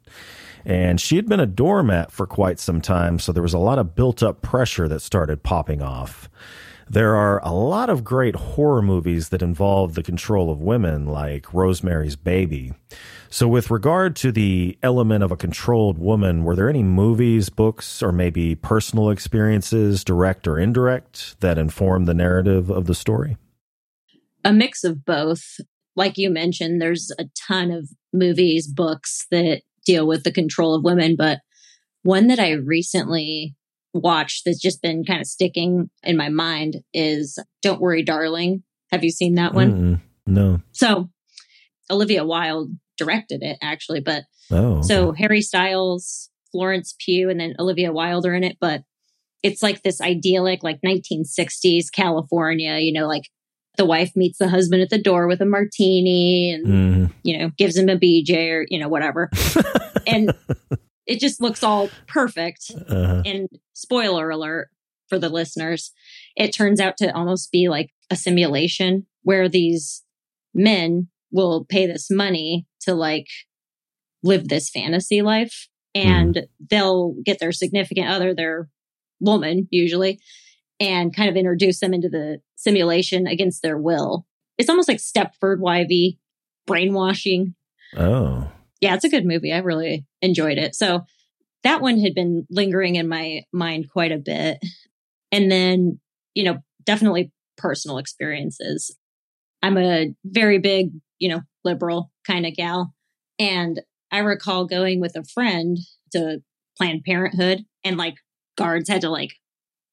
And 0.65 1.01
she 1.01 1.15
had 1.15 1.29
been 1.29 1.39
a 1.39 1.47
doormat 1.47 2.11
for 2.11 2.27
quite 2.27 2.59
some 2.59 2.81
time, 2.81 3.21
so 3.21 3.31
there 3.31 3.45
was 3.45 3.55
a 3.55 3.59
lot 3.59 3.79
of 3.79 3.95
built 3.95 4.25
up 4.25 4.43
pressure 4.43 4.89
that 4.89 5.03
started 5.03 5.45
popping 5.45 5.81
off. 5.81 6.29
There 6.89 7.15
are 7.15 7.41
a 7.45 7.53
lot 7.53 7.91
of 7.91 8.05
great 8.05 8.35
horror 8.35 8.83
movies 8.83 9.31
that 9.31 9.43
involve 9.43 9.95
the 9.95 10.03
control 10.03 10.51
of 10.51 10.61
women, 10.61 11.07
like 11.07 11.53
Rosemary's 11.53 12.17
Baby. 12.17 12.73
So, 13.31 13.49
with 13.49 13.71
regard 13.71 14.15
to 14.17 14.31
the 14.31 14.77
element 14.83 15.25
of 15.25 15.33
a 15.33 15.37
controlled 15.37 15.97
woman, 15.97 16.45
were 16.45 16.55
there 16.55 16.69
any 16.69 16.83
movies, 16.83 17.49
books, 17.49 18.03
or 18.03 18.13
maybe 18.13 18.55
personal 18.55 19.09
experiences, 19.09 20.05
direct 20.05 20.47
or 20.47 20.59
indirect, 20.59 21.41
that 21.41 21.57
inform 21.57 22.05
the 22.05 22.15
narrative 22.15 22.69
of 22.69 22.85
the 22.87 22.95
story? 22.95 23.39
A 24.45 24.53
mix 24.53 24.85
of 24.85 25.05
both. 25.05 25.43
Like 25.97 26.19
you 26.19 26.31
mentioned, 26.31 26.81
there's 26.81 27.11
a 27.19 27.25
ton 27.49 27.71
of 27.71 27.89
movies, 28.13 28.67
books 28.67 29.27
that 29.31 29.63
deal 29.87 30.07
with 30.07 30.25
the 30.25 30.33
control 30.33 30.75
of 30.75 30.85
women, 30.85 31.17
but 31.17 31.41
one 32.03 32.27
that 32.27 32.39
I 32.39 32.53
recently 32.53 33.55
watched 33.95 34.43
that's 34.45 34.61
just 34.61 34.83
been 34.83 35.05
kind 35.05 35.21
of 35.21 35.27
sticking 35.27 35.91
in 36.03 36.17
my 36.17 36.29
mind 36.29 36.83
is 36.93 37.39
Don't 37.63 37.81
Worry, 37.81 38.03
Darling. 38.03 38.63
Have 38.91 39.05
you 39.05 39.11
seen 39.11 39.35
that 39.37 39.55
one? 39.55 39.73
Mm-mm, 39.73 40.01
no. 40.27 40.61
So, 40.73 41.11
Olivia 41.91 42.25
Wilde 42.25 42.71
directed 42.97 43.43
it 43.43 43.59
actually, 43.63 44.01
but 44.01 44.25
oh, 44.51 44.77
okay. 44.77 44.83
so 44.83 45.13
Harry 45.13 45.41
Styles, 45.41 46.31
Florence 46.53 46.95
Pugh, 46.99 47.31
and 47.31 47.41
then 47.41 47.55
Olivia 47.59 47.93
Wilde 47.93 48.27
are 48.27 48.35
in 48.35 48.45
it. 48.45 48.59
But 48.61 48.83
it's 49.43 49.63
like 49.63 49.83
this 49.83 50.01
idyllic, 50.01 50.63
like 50.63 50.81
1960s 50.83 51.91
California, 51.93 52.79
you 52.79 52.93
know, 52.93 53.07
like 53.07 53.25
the 53.77 53.85
wife 53.85 54.13
meets 54.15 54.39
the 54.39 54.49
husband 54.49 54.83
at 54.83 54.91
the 54.91 55.01
door 55.01 55.27
with 55.27 55.41
a 55.41 55.47
martini 55.47 56.53
and, 56.53 56.67
mm. 56.67 57.13
you 57.23 57.39
know, 57.39 57.51
gives 57.57 57.77
him 57.77 57.89
a 57.89 57.97
BJ 57.97 58.51
or, 58.51 58.67
you 58.69 58.79
know, 58.79 58.89
whatever. 58.89 59.31
and 60.07 60.35
it 61.07 61.21
just 61.21 61.41
looks 61.41 61.63
all 61.63 61.89
perfect. 62.07 62.71
Uh-huh. 62.89 63.23
And 63.25 63.49
spoiler 63.83 64.31
alert 64.31 64.69
for 65.09 65.19
the 65.19 65.29
listeners, 65.29 65.93
it 66.37 66.55
turns 66.55 66.81
out 66.81 66.97
to 66.99 67.15
almost 67.15 67.53
be 67.53 67.69
like 67.69 67.91
a 68.11 68.17
simulation 68.17 69.07
where 69.23 69.49
these 69.49 70.03
men 70.55 71.09
will 71.31 71.67
pay 71.69 71.87
this 71.87 72.11
money 72.11 72.67
to 72.81 72.95
like 72.95 73.27
live 74.23 74.49
this 74.49 74.71
fantasy 74.71 75.23
life 75.23 75.69
and 75.95 76.35
mm. 76.35 76.49
they'll 76.71 77.15
get 77.25 77.39
their 77.39 77.53
significant 77.53 78.09
other, 78.09 78.35
their 78.35 78.69
woman 79.21 79.69
usually, 79.71 80.21
and 80.81 81.15
kind 81.15 81.29
of 81.29 81.37
introduce 81.37 81.81
them 81.81 81.95
into 81.95 82.09
the 82.09 82.41
simulation 82.57 83.27
against 83.27 83.63
their 83.63 83.79
will. 83.79 84.27
It's 84.59 84.69
almost 84.69 84.89
like 84.89 84.99
Stepford 84.99 85.59
Wivey 85.59 86.19
brainwashing. 86.67 87.55
Oh. 87.97 88.51
Yeah, 88.81 88.95
it's 88.95 89.05
a 89.05 89.09
good 89.09 89.27
movie. 89.27 89.53
I 89.53 89.59
really 89.59 90.07
enjoyed 90.21 90.59
it. 90.59 90.75
So 90.75 91.03
that 91.65 91.81
one 91.81 91.99
had 91.99 92.15
been 92.15 92.47
lingering 92.51 92.97
in 92.97 93.09
my 93.09 93.43
mind 93.53 93.91
quite 93.91 94.13
a 94.13 94.19
bit. 94.19 94.59
And 95.31 95.51
then, 95.51 96.01
you 96.35 96.45
know, 96.45 96.59
definitely 96.85 97.33
personal 97.57 97.99
experiences. 97.99 98.97
I'm 99.63 99.79
a 99.79 100.15
very 100.25 100.59
big 100.59 100.91
you 101.23 101.29
know, 101.29 101.41
liberal 101.65 102.11
kind 102.27 102.45
of 102.45 102.55
gal. 102.55 102.93
And 103.39 103.81
I 104.11 104.19
recall 104.19 104.67
going 104.67 105.01
with 105.01 105.17
a 105.17 105.25
friend 105.25 105.79
to 106.11 106.43
Planned 106.77 107.05
Parenthood 107.05 107.65
and 107.85 107.97
like 107.97 108.17
guards 108.59 108.89
had 108.89 109.03
to 109.03 109.09
like 109.09 109.31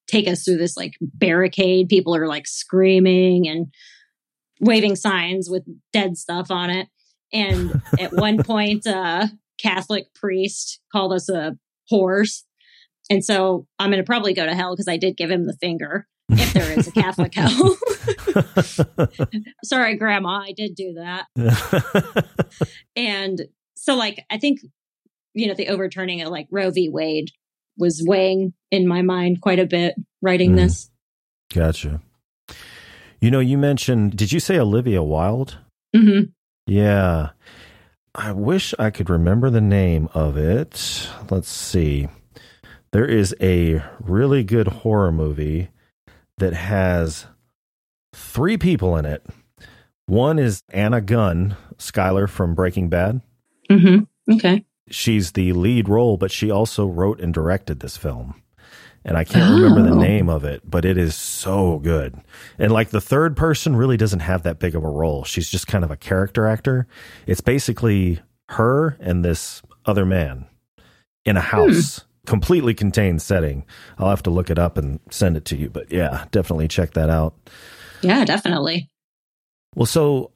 take 0.08 0.28
us 0.28 0.44
through 0.44 0.58
this 0.58 0.76
like 0.76 0.94
barricade. 1.00 1.88
People 1.88 2.16
are 2.16 2.28
like 2.28 2.48
screaming 2.48 3.48
and 3.48 3.68
waving 4.60 4.96
signs 4.96 5.52
with 5.52 5.64
dead 5.94 6.18
stuff 6.18 6.50
on 6.50 6.72
it. 6.72 6.88
And 7.32 7.80
at 8.00 8.12
one 8.12 8.42
point, 8.44 8.88
uh, 8.88 9.28
Catholic 9.62 10.13
priest 10.13 10.80
called 10.91 11.13
us 11.13 11.30
a 11.30 11.58
horse. 11.88 12.45
And 13.10 13.24
so 13.24 13.65
I'm 13.80 13.89
going 13.89 14.02
to 14.02 14.06
probably 14.06 14.34
go 14.34 14.45
to 14.45 14.56
hell 14.56 14.74
because 14.74 14.88
I 14.88 14.98
did 14.98 15.17
give 15.17 15.32
him 15.32 15.45
the 15.45 15.58
finger 15.60 16.08
if 16.32 16.54
there 16.54 16.78
is 16.78 16.88
a 16.88 16.91
Catholic 16.91 17.34
hell. 17.36 17.78
Sorry, 19.63 19.98
Grandma, 19.98 20.41
I 20.41 20.54
did 20.56 20.76
do 20.76 20.93
that. 20.93 21.26
and 22.95 23.41
so, 23.76 23.95
like, 23.95 24.26
I 24.30 24.38
think, 24.38 24.60
you 25.34 25.48
know, 25.48 25.56
the 25.56 25.69
overturning 25.69 26.22
of 26.22 26.30
like 26.30 26.48
Roe 26.52 26.69
v. 26.69 26.89
Wade 26.89 27.32
was 27.78 28.04
weighing 28.06 28.54
in 28.72 28.88
my 28.88 29.02
mind 29.02 29.41
quite 29.41 29.60
a 29.60 29.65
bit 29.65 29.95
writing 30.22 30.54
mm. 30.54 30.58
this. 30.58 30.91
Gotcha. 31.54 32.02
You 33.22 33.32
know, 33.32 33.39
you 33.39 33.58
mentioned, 33.58 34.15
did 34.15 34.32
you 34.32 34.39
say 34.39 34.58
Olivia 34.58 35.02
Wilde? 35.02 35.58
Mm-hmm. 35.95 36.30
Yeah. 36.67 37.30
I 38.20 38.34
wish 38.34 38.74
I 38.78 38.90
could 38.90 39.10
remember 39.10 39.50
the 39.50 39.62
name 39.62 40.10
of 40.14 40.36
it. 40.36 41.08
Let's 41.30 41.48
see. 41.48 42.10
There 42.92 43.06
is 43.06 43.34
a 43.40 43.82
really 44.02 44.44
good 44.44 44.68
horror 44.68 45.14
movie 45.14 45.70
that 46.38 46.52
has 46.52 47.28
three 48.14 48.58
people 48.58 48.98
in 48.98 49.06
it. 49.06 49.26
One 50.06 50.38
is 50.38 50.64
Anna 50.68 51.00
Gunn, 51.00 51.56
Skyler 51.78 52.28
from 52.28 52.56
Breaking 52.56 52.90
Bad. 52.90 53.22
Mm-hmm. 53.70 54.34
Okay. 54.34 54.66
She's 54.90 55.32
the 55.32 55.54
lead 55.54 55.88
role, 55.88 56.18
but 56.18 56.30
she 56.30 56.52
also 56.52 56.88
wrote 56.88 57.22
and 57.22 57.34
directed 57.34 57.80
this 57.80 57.96
film. 57.96 58.42
And 59.06 59.18
I 59.18 59.24
can't 59.24 59.52
oh. 59.52 59.56
remember 59.56 59.82
the 59.90 59.96
oh. 59.96 60.00
name 60.00 60.30
of 60.30 60.44
it, 60.44 60.62
but 60.70 60.86
it 60.86 60.98
is 60.98 61.16
so 61.16 61.80
good. 61.80 62.20
And 62.58 62.72
like 62.72 62.90
the 62.90 63.02
third 63.02 63.38
person 63.38 63.76
really 63.76 63.98
doesn't 63.98 64.20
have 64.20 64.44
that 64.44 64.60
big 64.60 64.76
of 64.76 64.84
a 64.84 64.90
role. 64.90 65.24
She's 65.24 65.50
just 65.50 65.68
kind 65.68 65.84
of 65.84 65.92
a 65.92 65.98
character 65.98 66.46
actor. 66.46 66.88
It's 67.26 67.42
basically 67.42 68.20
her 68.50 68.98
and 69.00 69.24
this 69.24 69.62
other 69.86 70.06
man 70.06 70.46
in 71.26 71.38
a 71.38 71.42
hmm. 71.42 71.48
house. 71.48 72.00
Hmm 72.00 72.06
completely 72.30 72.76
contained 72.76 73.22
setting. 73.22 73.66
I'll 73.98 74.12
have 74.12 74.22
to 74.24 74.30
look 74.30 74.52
it 74.52 74.60
up 74.60 74.78
and 74.78 75.00
send 75.10 75.36
it 75.36 75.46
to 75.46 75.58
you. 75.58 75.70
But 75.70 75.92
yeah, 75.92 76.26
definitely 76.30 76.68
check 76.68 76.94
that 76.94 77.10
out. 77.10 77.34
Yeah, 78.02 78.24
definitely. 78.24 78.88
Well, 79.76 79.88
so 79.88 80.32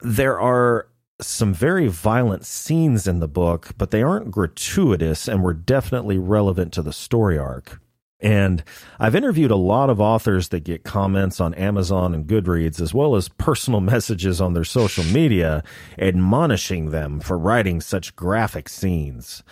there 0.00 0.38
are 0.38 0.86
some 1.20 1.54
very 1.54 1.86
violent 1.86 2.44
scenes 2.44 3.06
in 3.06 3.20
the 3.20 3.28
book, 3.28 3.70
but 3.78 3.90
they 3.90 4.02
aren't 4.02 4.30
gratuitous 4.30 5.28
and 5.28 5.42
were 5.42 5.54
definitely 5.54 6.18
relevant 6.18 6.72
to 6.72 6.82
the 6.82 6.92
story 6.92 7.38
arc. 7.38 7.80
And 8.20 8.64
I've 8.98 9.14
interviewed 9.14 9.50
a 9.50 9.56
lot 9.56 9.90
of 9.90 10.00
authors 10.00 10.48
that 10.48 10.64
get 10.64 10.82
comments 10.82 11.40
on 11.40 11.52
Amazon 11.54 12.14
and 12.14 12.26
Goodreads, 12.26 12.80
as 12.80 12.94
well 12.94 13.16
as 13.16 13.28
personal 13.28 13.80
messages 13.82 14.40
on 14.40 14.54
their 14.54 14.64
social 14.64 15.04
media, 15.04 15.62
admonishing 15.98 16.90
them 16.90 17.20
for 17.20 17.38
writing 17.38 17.80
such 17.80 18.16
graphic 18.16 18.68
scenes. 18.68 19.42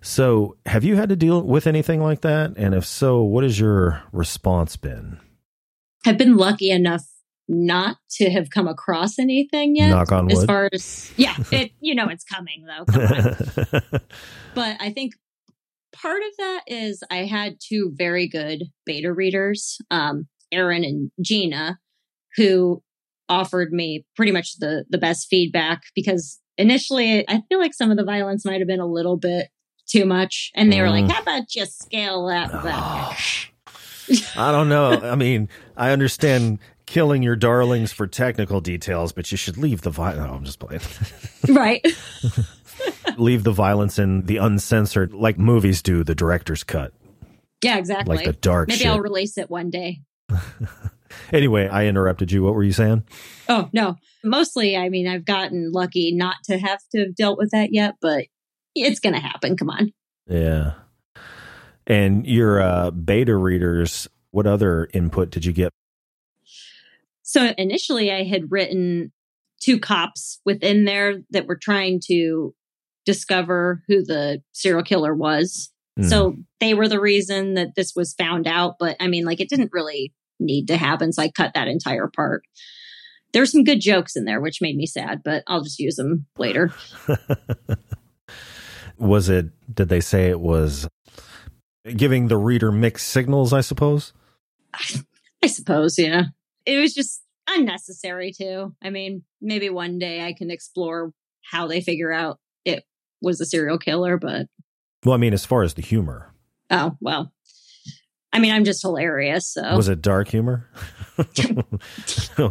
So, 0.00 0.56
have 0.66 0.84
you 0.84 0.94
had 0.94 1.08
to 1.08 1.16
deal 1.16 1.42
with 1.42 1.66
anything 1.66 2.00
like 2.00 2.20
that? 2.20 2.52
And 2.56 2.74
if 2.74 2.84
so, 2.84 3.22
what 3.22 3.42
has 3.42 3.58
your 3.58 4.02
response 4.12 4.76
been? 4.76 5.18
I've 6.06 6.18
been 6.18 6.36
lucky 6.36 6.70
enough 6.70 7.04
not 7.48 7.96
to 8.10 8.30
have 8.30 8.50
come 8.50 8.68
across 8.68 9.18
anything 9.18 9.76
yet. 9.76 9.90
Knock 9.90 10.12
on 10.12 10.26
wood. 10.26 10.36
As 10.36 10.44
far 10.44 10.68
as, 10.72 11.12
yeah, 11.16 11.34
it, 11.50 11.72
you 11.80 11.94
know, 11.94 12.08
it's 12.08 12.24
coming 12.24 12.66
though. 12.66 12.84
but 14.54 14.76
I 14.80 14.90
think 14.90 15.14
part 15.92 16.20
of 16.22 16.36
that 16.38 16.60
is 16.66 17.02
I 17.10 17.24
had 17.24 17.56
two 17.60 17.92
very 17.94 18.28
good 18.28 18.64
beta 18.84 19.12
readers, 19.12 19.78
um, 19.90 20.28
Aaron 20.52 20.84
and 20.84 21.10
Gina, 21.22 21.78
who 22.36 22.82
offered 23.28 23.72
me 23.72 24.06
pretty 24.16 24.32
much 24.32 24.58
the 24.58 24.84
the 24.88 24.96
best 24.96 25.26
feedback 25.28 25.82
because 25.94 26.40
initially 26.56 27.28
I 27.28 27.42
feel 27.48 27.58
like 27.58 27.74
some 27.74 27.90
of 27.90 27.96
the 27.96 28.04
violence 28.04 28.44
might 28.44 28.60
have 28.60 28.68
been 28.68 28.80
a 28.80 28.86
little 28.86 29.16
bit 29.16 29.48
too 29.88 30.04
much. 30.04 30.50
And 30.54 30.72
they 30.72 30.80
were 30.80 30.90
like, 30.90 31.06
mm. 31.06 31.10
how 31.10 31.22
about 31.22 31.48
just 31.48 31.82
scale 31.82 32.26
that 32.26 32.52
back? 32.62 33.18
I 34.36 34.52
don't 34.52 34.68
know. 34.68 34.92
I 34.92 35.14
mean, 35.16 35.48
I 35.76 35.90
understand 35.90 36.58
killing 36.88 37.22
your 37.22 37.36
darlings 37.36 37.92
for 37.92 38.06
technical 38.06 38.62
details, 38.62 39.12
but 39.12 39.30
you 39.30 39.36
should 39.36 39.58
leave 39.58 39.82
the 39.82 39.90
violence. 39.90 40.26
No, 40.26 40.34
I'm 40.34 40.44
just 40.44 40.58
playing. 40.58 40.80
right. 41.48 41.86
leave 43.18 43.44
the 43.44 43.52
violence 43.52 43.98
in 43.98 44.22
the 44.22 44.38
uncensored, 44.38 45.12
like 45.12 45.38
movies 45.38 45.82
do, 45.82 46.02
the 46.02 46.14
director's 46.14 46.64
cut. 46.64 46.92
Yeah, 47.62 47.76
exactly. 47.76 48.16
Like 48.16 48.26
the 48.26 48.32
dark 48.32 48.68
Maybe 48.68 48.78
shit. 48.78 48.86
I'll 48.86 49.00
release 49.00 49.36
it 49.36 49.50
one 49.50 49.68
day. 49.68 50.00
anyway, 51.32 51.68
I 51.68 51.86
interrupted 51.86 52.32
you. 52.32 52.42
What 52.42 52.54
were 52.54 52.62
you 52.62 52.72
saying? 52.72 53.04
Oh, 53.48 53.68
no. 53.72 53.96
Mostly, 54.24 54.76
I 54.76 54.88
mean, 54.88 55.06
I've 55.06 55.26
gotten 55.26 55.72
lucky 55.72 56.14
not 56.14 56.36
to 56.44 56.56
have 56.58 56.80
to 56.92 57.00
have 57.00 57.14
dealt 57.14 57.36
with 57.36 57.50
that 57.50 57.72
yet, 57.72 57.96
but 58.00 58.26
it's 58.74 59.00
going 59.00 59.14
to 59.14 59.20
happen. 59.20 59.56
Come 59.58 59.68
on. 59.68 59.92
Yeah. 60.26 60.74
And 61.86 62.26
your 62.26 62.62
uh, 62.62 62.90
beta 62.92 63.36
readers, 63.36 64.08
what 64.30 64.46
other 64.46 64.88
input 64.94 65.30
did 65.30 65.44
you 65.44 65.52
get? 65.52 65.72
So 67.28 67.52
initially, 67.58 68.10
I 68.10 68.24
had 68.24 68.50
written 68.50 69.12
two 69.60 69.78
cops 69.78 70.40
within 70.46 70.86
there 70.86 71.16
that 71.28 71.46
were 71.46 71.58
trying 71.60 72.00
to 72.06 72.54
discover 73.04 73.82
who 73.86 74.02
the 74.02 74.40
serial 74.52 74.82
killer 74.82 75.14
was. 75.14 75.70
Mm. 76.00 76.08
So 76.08 76.36
they 76.58 76.72
were 76.72 76.88
the 76.88 76.98
reason 76.98 77.52
that 77.52 77.74
this 77.76 77.92
was 77.94 78.14
found 78.14 78.46
out. 78.46 78.76
But 78.80 78.96
I 78.98 79.08
mean, 79.08 79.26
like, 79.26 79.42
it 79.42 79.50
didn't 79.50 79.74
really 79.74 80.14
need 80.40 80.68
to 80.68 80.78
happen. 80.78 81.12
So 81.12 81.22
I 81.22 81.30
cut 81.30 81.52
that 81.52 81.68
entire 81.68 82.08
part. 82.16 82.44
There's 83.34 83.52
some 83.52 83.62
good 83.62 83.82
jokes 83.82 84.16
in 84.16 84.24
there, 84.24 84.40
which 84.40 84.62
made 84.62 84.78
me 84.78 84.86
sad, 84.86 85.20
but 85.22 85.42
I'll 85.46 85.62
just 85.62 85.78
use 85.78 85.96
them 85.96 86.24
later. 86.38 86.72
was 88.98 89.28
it, 89.28 89.48
did 89.74 89.90
they 89.90 90.00
say 90.00 90.30
it 90.30 90.40
was 90.40 90.88
giving 91.94 92.28
the 92.28 92.38
reader 92.38 92.72
mixed 92.72 93.08
signals, 93.08 93.52
I 93.52 93.60
suppose? 93.60 94.14
I 95.42 95.46
suppose, 95.46 95.98
yeah. 95.98 96.22
It 96.68 96.78
was 96.78 96.92
just 96.94 97.22
unnecessary 97.48 98.30
too. 98.32 98.74
I 98.82 98.90
mean, 98.90 99.22
maybe 99.40 99.70
one 99.70 99.98
day 99.98 100.24
I 100.24 100.34
can 100.34 100.50
explore 100.50 101.12
how 101.50 101.66
they 101.66 101.80
figure 101.80 102.12
out 102.12 102.38
it 102.66 102.84
was 103.22 103.40
a 103.40 103.46
serial 103.46 103.78
killer, 103.78 104.18
but 104.18 104.46
Well, 105.04 105.14
I 105.14 105.18
mean, 105.18 105.32
as 105.32 105.46
far 105.46 105.62
as 105.62 105.72
the 105.74 105.82
humor, 105.82 106.34
oh, 106.70 106.96
well. 107.00 107.32
I 108.30 108.40
mean, 108.40 108.52
I'm 108.52 108.64
just 108.64 108.82
hilarious. 108.82 109.50
So 109.54 109.74
was 109.74 109.88
it 109.88 110.02
dark 110.02 110.28
humor? 110.28 110.68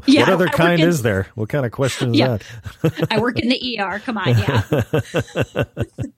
Yeah, 0.08 0.24
what 0.26 0.30
other 0.30 0.48
I 0.50 0.52
kind 0.52 0.82
in- 0.82 0.90
is 0.90 1.02
there? 1.04 1.28
What 1.36 1.48
kind 1.48 1.66
of 1.66 1.72
question 1.72 2.12
is 2.14 2.20
Yeah. 2.20 2.38
that? 2.82 3.08
I 3.12 3.20
work 3.20 3.40
in 3.40 3.48
the 3.48 3.80
ER. 3.80 4.00
Come 4.00 4.18
on, 4.18 4.28
yeah. 4.28 5.64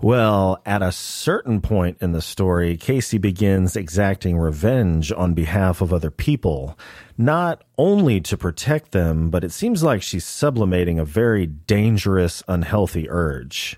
well, 0.00 0.62
at 0.64 0.80
a 0.80 0.92
certain 0.92 1.60
point 1.60 1.98
in 2.00 2.12
the 2.12 2.22
story, 2.22 2.76
Casey 2.76 3.18
begins 3.18 3.74
exacting 3.74 4.38
revenge 4.38 5.10
on 5.10 5.34
behalf 5.34 5.80
of 5.80 5.92
other 5.92 6.12
people, 6.12 6.78
not 7.16 7.64
only 7.76 8.20
to 8.20 8.36
protect 8.36 8.92
them, 8.92 9.28
but 9.28 9.42
it 9.42 9.50
seems 9.50 9.82
like 9.82 10.02
she's 10.02 10.24
sublimating 10.24 11.00
a 11.00 11.04
very 11.04 11.46
dangerous, 11.46 12.44
unhealthy 12.46 13.10
urge. 13.10 13.76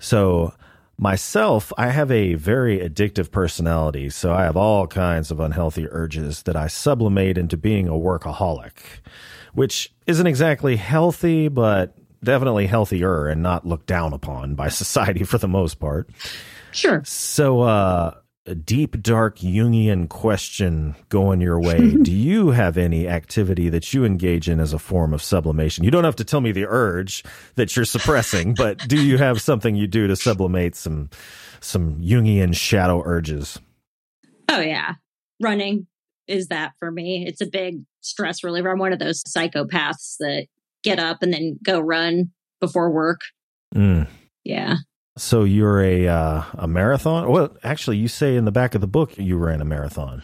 So, 0.00 0.54
myself, 0.98 1.72
I 1.78 1.90
have 1.90 2.10
a 2.10 2.34
very 2.34 2.80
addictive 2.80 3.30
personality, 3.30 4.10
so 4.10 4.32
I 4.32 4.42
have 4.42 4.56
all 4.56 4.88
kinds 4.88 5.30
of 5.30 5.38
unhealthy 5.38 5.86
urges 5.88 6.42
that 6.42 6.56
I 6.56 6.66
sublimate 6.66 7.38
into 7.38 7.56
being 7.56 7.86
a 7.86 7.92
workaholic, 7.92 8.72
which 9.54 9.92
isn't 10.08 10.26
exactly 10.26 10.74
healthy, 10.74 11.46
but 11.46 11.94
definitely 12.22 12.66
healthier 12.66 13.26
and 13.26 13.42
not 13.42 13.66
looked 13.66 13.86
down 13.86 14.12
upon 14.12 14.54
by 14.54 14.68
society 14.70 15.24
for 15.24 15.38
the 15.38 15.48
most 15.48 15.78
part. 15.80 16.10
Sure. 16.72 17.02
So, 17.04 17.62
uh, 17.62 18.14
a 18.46 18.54
deep, 18.54 19.00
dark 19.02 19.38
Jungian 19.38 20.08
question 20.08 20.96
going 21.08 21.40
your 21.40 21.60
way. 21.60 21.94
Do 22.02 22.12
you 22.12 22.50
have 22.50 22.78
any 22.78 23.06
activity 23.06 23.68
that 23.68 23.92
you 23.92 24.04
engage 24.04 24.48
in 24.48 24.60
as 24.60 24.72
a 24.72 24.78
form 24.78 25.12
of 25.12 25.22
sublimation? 25.22 25.84
You 25.84 25.90
don't 25.90 26.04
have 26.04 26.16
to 26.16 26.24
tell 26.24 26.40
me 26.40 26.50
the 26.50 26.66
urge 26.66 27.22
that 27.56 27.76
you're 27.76 27.84
suppressing, 27.84 28.54
but 28.56 28.78
do 28.88 29.00
you 29.00 29.18
have 29.18 29.40
something 29.40 29.76
you 29.76 29.86
do 29.86 30.06
to 30.06 30.16
sublimate 30.16 30.74
some 30.74 31.10
some 31.60 32.00
Jungian 32.00 32.56
shadow 32.56 33.02
urges? 33.04 33.58
Oh, 34.48 34.60
yeah. 34.60 34.94
Running 35.40 35.86
is 36.26 36.48
that 36.48 36.72
for 36.78 36.90
me. 36.90 37.26
It's 37.26 37.40
a 37.40 37.46
big 37.46 37.82
stress 38.00 38.42
reliever. 38.42 38.70
I'm 38.70 38.78
one 38.78 38.92
of 38.92 38.98
those 38.98 39.22
psychopaths 39.24 40.16
that 40.18 40.46
get 40.82 40.98
up 40.98 41.22
and 41.22 41.32
then 41.32 41.58
go 41.62 41.80
run 41.80 42.32
before 42.60 42.90
work. 42.90 43.20
Mm. 43.74 44.08
Yeah. 44.44 44.76
So 45.16 45.44
you're 45.44 45.82
a 45.82 46.08
uh, 46.08 46.44
a 46.54 46.68
marathon? 46.68 47.30
Well, 47.30 47.56
actually, 47.62 47.98
you 47.98 48.08
say 48.08 48.36
in 48.36 48.44
the 48.44 48.52
back 48.52 48.74
of 48.74 48.80
the 48.80 48.86
book 48.86 49.18
you 49.18 49.36
ran 49.36 49.60
a 49.60 49.64
marathon. 49.64 50.22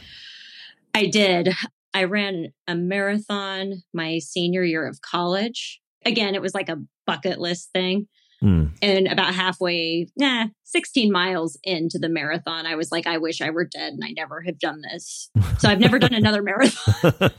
I 0.94 1.07
did. 1.07 1.54
I 1.92 2.04
ran 2.04 2.52
a 2.66 2.74
marathon 2.74 3.82
my 3.92 4.18
senior 4.18 4.62
year 4.62 4.86
of 4.86 5.00
college. 5.02 5.80
Again, 6.04 6.34
it 6.34 6.42
was 6.42 6.54
like 6.54 6.68
a 6.68 6.82
bucket 7.07 7.38
list 7.38 7.70
thing. 7.72 8.09
Mm. 8.42 8.72
And 8.82 9.09
about 9.09 9.34
halfway, 9.34 10.09
nah, 10.16 10.46
16 10.64 11.11
miles 11.11 11.59
into 11.64 11.98
the 11.98 12.09
marathon, 12.09 12.66
I 12.66 12.74
was 12.74 12.92
like, 12.92 13.07
I 13.07 13.18
wish 13.18 13.40
I 13.40 13.50
were 13.50 13.64
dead 13.64 13.94
and 13.94 14.04
I 14.04 14.12
never 14.14 14.42
have 14.42 14.59
done 14.59 14.82
this. 14.82 15.30
So 15.59 15.68
I've 15.68 15.80
never 15.80 15.98
done 15.98 16.14
another 16.14 16.42
marathon. 16.44 17.30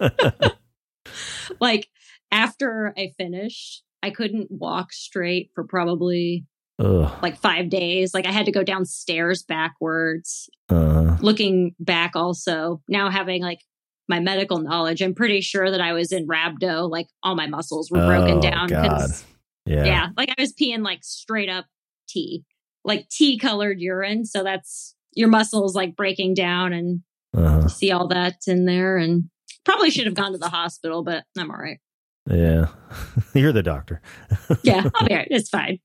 like 1.59 1.87
after 2.31 2.93
I 2.97 3.11
finished, 3.17 3.83
I 4.03 4.09
couldn't 4.11 4.51
walk 4.51 4.93
straight 4.93 5.51
for 5.55 5.63
probably 5.63 6.45
Ugh. 6.79 7.11
like 7.23 7.37
five 7.37 7.69
days. 7.69 8.13
Like 8.13 8.25
I 8.25 8.31
had 8.31 8.45
to 8.45 8.51
go 8.51 8.63
downstairs 8.63 9.43
backwards. 9.43 10.49
Uh, 10.69 11.17
Looking 11.21 11.75
back, 11.79 12.11
also 12.15 12.81
now 12.87 13.09
having 13.09 13.41
like 13.41 13.61
my 14.09 14.19
medical 14.19 14.59
knowledge, 14.59 15.01
I'm 15.01 15.15
pretty 15.15 15.41
sure 15.41 15.71
that 15.71 15.81
I 15.81 15.93
was 15.93 16.11
in 16.11 16.27
rhabdo. 16.27 16.89
Like 16.89 17.07
all 17.23 17.35
my 17.35 17.47
muscles 17.47 17.89
were 17.91 18.05
broken 18.05 18.37
Oh, 18.37 18.41
down. 18.41 18.67
God. 18.67 19.09
yeah. 19.65 19.85
yeah, 19.85 20.07
like 20.15 20.29
I 20.37 20.41
was 20.41 20.53
peeing 20.53 20.83
like 20.83 21.03
straight 21.03 21.49
up 21.49 21.65
tea, 22.07 22.43
like 22.85 23.09
tea 23.09 23.37
colored 23.37 23.79
urine. 23.79 24.25
So 24.25 24.43
that's 24.43 24.95
your 25.13 25.27
muscles 25.29 25.75
like 25.75 25.95
breaking 25.95 26.35
down 26.35 26.71
and 26.73 27.01
Uh-huh. 27.35 27.67
see 27.67 27.91
all 27.91 28.07
that 28.09 28.35
in 28.47 28.65
there. 28.65 28.97
And 28.97 29.29
probably 29.65 29.89
should 29.89 30.05
have 30.05 30.15
gone 30.15 30.31
to 30.33 30.37
the 30.37 30.49
hospital, 30.49 31.03
but 31.03 31.23
I'm 31.37 31.49
all 31.51 31.57
right. 31.57 31.79
Yeah. 32.29 32.67
You're 33.33 33.53
the 33.53 33.63
doctor. 33.63 34.01
Yeah, 34.63 34.89
I'll 34.95 35.07
be 35.07 35.15
right. 35.15 35.27
It's 35.29 35.49
fine. 35.49 35.79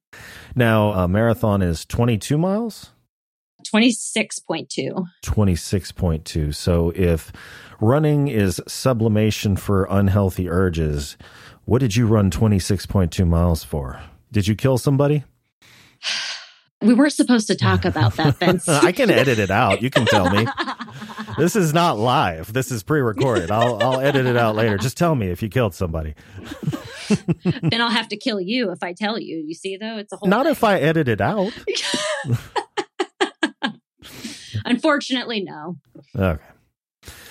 Now, 0.55 0.93
a 0.93 1.07
marathon 1.09 1.63
is 1.63 1.85
22 1.85 2.39
miles? 2.39 2.91
26.2. 3.67 5.05
26.2. 5.25 6.55
So 6.55 6.93
if 6.97 7.33
running 7.81 8.29
is 8.29 8.61
sublimation 8.67 9.57
for 9.57 9.87
unhealthy 9.91 10.49
urges, 10.49 11.17
what 11.65 11.81
did 11.81 11.97
you 11.97 12.07
run 12.07 12.31
26.2 12.31 13.27
miles 13.27 13.63
for? 13.63 14.01
Did 14.31 14.47
you 14.49 14.55
kill 14.57 14.79
somebody? 14.79 15.25
We 16.81 16.95
weren't 16.95 17.13
supposed 17.13 17.47
to 17.47 17.55
talk 17.55 17.85
about 17.85 18.17
that, 18.17 18.39
Vince. 18.39 18.69
I 18.69 18.91
can 18.91 19.09
edit 19.09 19.39
it 19.39 19.53
out. 19.53 19.83
You 19.83 19.89
can 19.91 20.05
tell 20.05 20.29
me. 20.31 20.49
This 21.39 21.57
is 21.57 21.73
not 21.73 21.99
live. 21.99 22.53
This 22.53 22.71
is 22.71 22.83
pre-recorded. 22.83 23.51
I'll 23.51 23.83
I'll 23.83 24.01
edit 24.01 24.27
it 24.27 24.37
out 24.37 24.55
later. 24.55 24.77
Just 24.79 24.97
tell 24.97 25.15
me 25.15 25.29
if 25.29 25.43
you 25.43 25.49
killed 25.49 25.75
somebody. 25.75 26.15
then 27.45 27.81
I'll 27.81 27.91
have 27.91 28.09
to 28.09 28.17
kill 28.17 28.41
you 28.41 28.71
if 28.71 28.83
I 28.83 28.93
tell 28.93 29.19
you. 29.19 29.39
You 29.39 29.55
see, 29.55 29.77
though, 29.77 29.99
it's 29.99 30.13
a 30.13 30.17
whole. 30.17 30.29
Not 30.29 30.45
thing. 30.45 30.53
if 30.53 30.65
I 30.65 30.79
edit 30.79 31.09
it 31.09 31.21
out. 31.21 31.53
Unfortunately, 34.65 35.43
no. 35.43 35.77
Okay. 36.17 36.43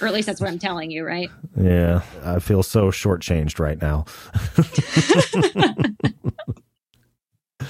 Or 0.01 0.07
at 0.07 0.13
least 0.13 0.25
that's 0.25 0.41
what 0.41 0.49
I'm 0.49 0.59
telling 0.59 0.91
you, 0.91 1.05
right? 1.05 1.29
Yeah, 1.55 2.01
I 2.23 2.39
feel 2.39 2.63
so 2.63 2.91
shortchanged 2.91 3.59
right 3.59 3.81
now. 3.81 4.05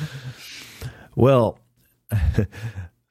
well, 1.15 1.59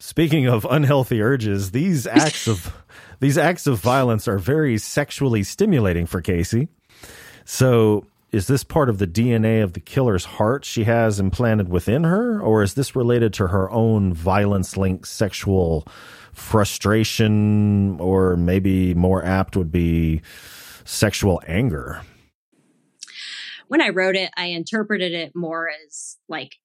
speaking 0.00 0.46
of 0.46 0.66
unhealthy 0.68 1.22
urges, 1.22 1.70
these 1.70 2.06
acts 2.06 2.48
of 2.48 2.74
these 3.20 3.38
acts 3.38 3.66
of 3.66 3.78
violence 3.78 4.26
are 4.26 4.38
very 4.38 4.78
sexually 4.78 5.42
stimulating 5.42 6.06
for 6.06 6.20
Casey. 6.20 6.68
So, 7.44 8.06
is 8.32 8.46
this 8.46 8.62
part 8.62 8.88
of 8.88 8.98
the 8.98 9.06
DNA 9.06 9.62
of 9.62 9.72
the 9.72 9.80
killer's 9.80 10.24
heart 10.24 10.64
she 10.64 10.84
has 10.84 11.18
implanted 11.18 11.68
within 11.68 12.04
her, 12.04 12.40
or 12.40 12.62
is 12.62 12.74
this 12.74 12.94
related 12.94 13.34
to 13.34 13.48
her 13.48 13.70
own 13.70 14.14
violence-linked 14.14 15.06
sexual 15.06 15.86
frustration, 16.32 17.98
or 17.98 18.36
maybe 18.36 18.94
more 18.94 19.24
apt 19.24 19.56
would 19.56 19.72
be 19.72 20.22
sexual 20.84 21.42
anger? 21.46 22.02
When 23.66 23.80
I 23.80 23.88
wrote 23.88 24.16
it, 24.16 24.30
I 24.36 24.46
interpreted 24.46 25.12
it 25.12 25.34
more 25.34 25.68
as 25.68 26.16
like 26.28 26.56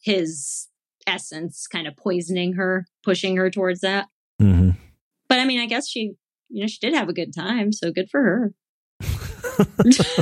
his 0.00 0.66
essence 1.06 1.66
kind 1.66 1.86
of 1.86 1.96
poisoning 1.96 2.54
her, 2.54 2.86
pushing 3.02 3.36
her 3.36 3.48
towards 3.48 3.80
that. 3.80 4.08
Mm-hmm. 4.40 4.70
I 5.46 5.48
mean, 5.48 5.60
I 5.60 5.66
guess 5.66 5.88
she, 5.88 6.14
you 6.48 6.62
know, 6.62 6.66
she 6.66 6.78
did 6.80 6.92
have 6.92 7.08
a 7.08 7.12
good 7.12 7.32
time. 7.32 7.72
So 7.72 7.92
good 7.92 8.10
for 8.10 8.20
her. 8.20 8.52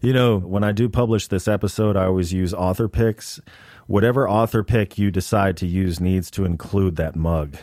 You 0.00 0.12
know, 0.12 0.38
when 0.38 0.62
I 0.62 0.72
do 0.72 0.88
publish 0.88 1.26
this 1.26 1.48
episode, 1.48 1.96
I 1.96 2.04
always 2.04 2.32
use 2.32 2.54
author 2.54 2.88
picks. 2.88 3.40
whatever 3.88 4.28
author 4.28 4.62
pick 4.62 4.96
you 4.96 5.10
decide 5.10 5.56
to 5.56 5.66
use 5.66 5.98
needs 5.98 6.30
to 6.32 6.44
include 6.44 6.96
that 6.96 7.16
mug. 7.16 7.56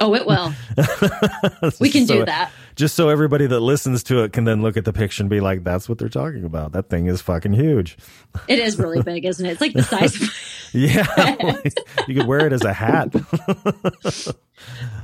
Oh, 0.00 0.14
it 0.14 0.26
will. 0.26 0.52
we 1.80 1.90
can 1.90 2.06
so, 2.06 2.18
do 2.18 2.24
that. 2.24 2.50
Just 2.74 2.96
so 2.96 3.08
everybody 3.08 3.46
that 3.46 3.60
listens 3.60 4.02
to 4.04 4.22
it 4.22 4.32
can 4.32 4.44
then 4.44 4.62
look 4.62 4.76
at 4.76 4.84
the 4.84 4.92
picture 4.92 5.22
and 5.22 5.28
be 5.28 5.40
like, 5.40 5.62
that's 5.62 5.88
what 5.88 5.98
they're 5.98 6.08
talking 6.08 6.44
about. 6.44 6.72
That 6.72 6.88
thing 6.88 7.06
is 7.06 7.20
fucking 7.20 7.52
huge. 7.52 7.98
It 8.48 8.58
is 8.58 8.78
really 8.78 9.02
big, 9.02 9.24
isn't 9.26 9.44
it? 9.44 9.50
It's 9.50 9.60
like 9.60 9.74
the 9.74 9.82
size 9.82 10.14
of 10.20 10.22
Yeah. 10.74 11.36
you 12.08 12.14
could 12.14 12.26
wear 12.26 12.46
it 12.46 12.52
as 12.52 12.64
a 12.64 12.72
hat. 12.72 13.14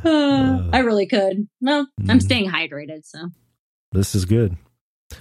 uh, 0.04 0.70
I 0.72 0.78
really 0.78 1.06
could. 1.06 1.48
No, 1.60 1.86
I'm 2.08 2.18
mm. 2.18 2.22
staying 2.22 2.50
hydrated, 2.50 3.04
so. 3.04 3.30
This 3.92 4.14
is 4.14 4.24
good. 4.24 4.56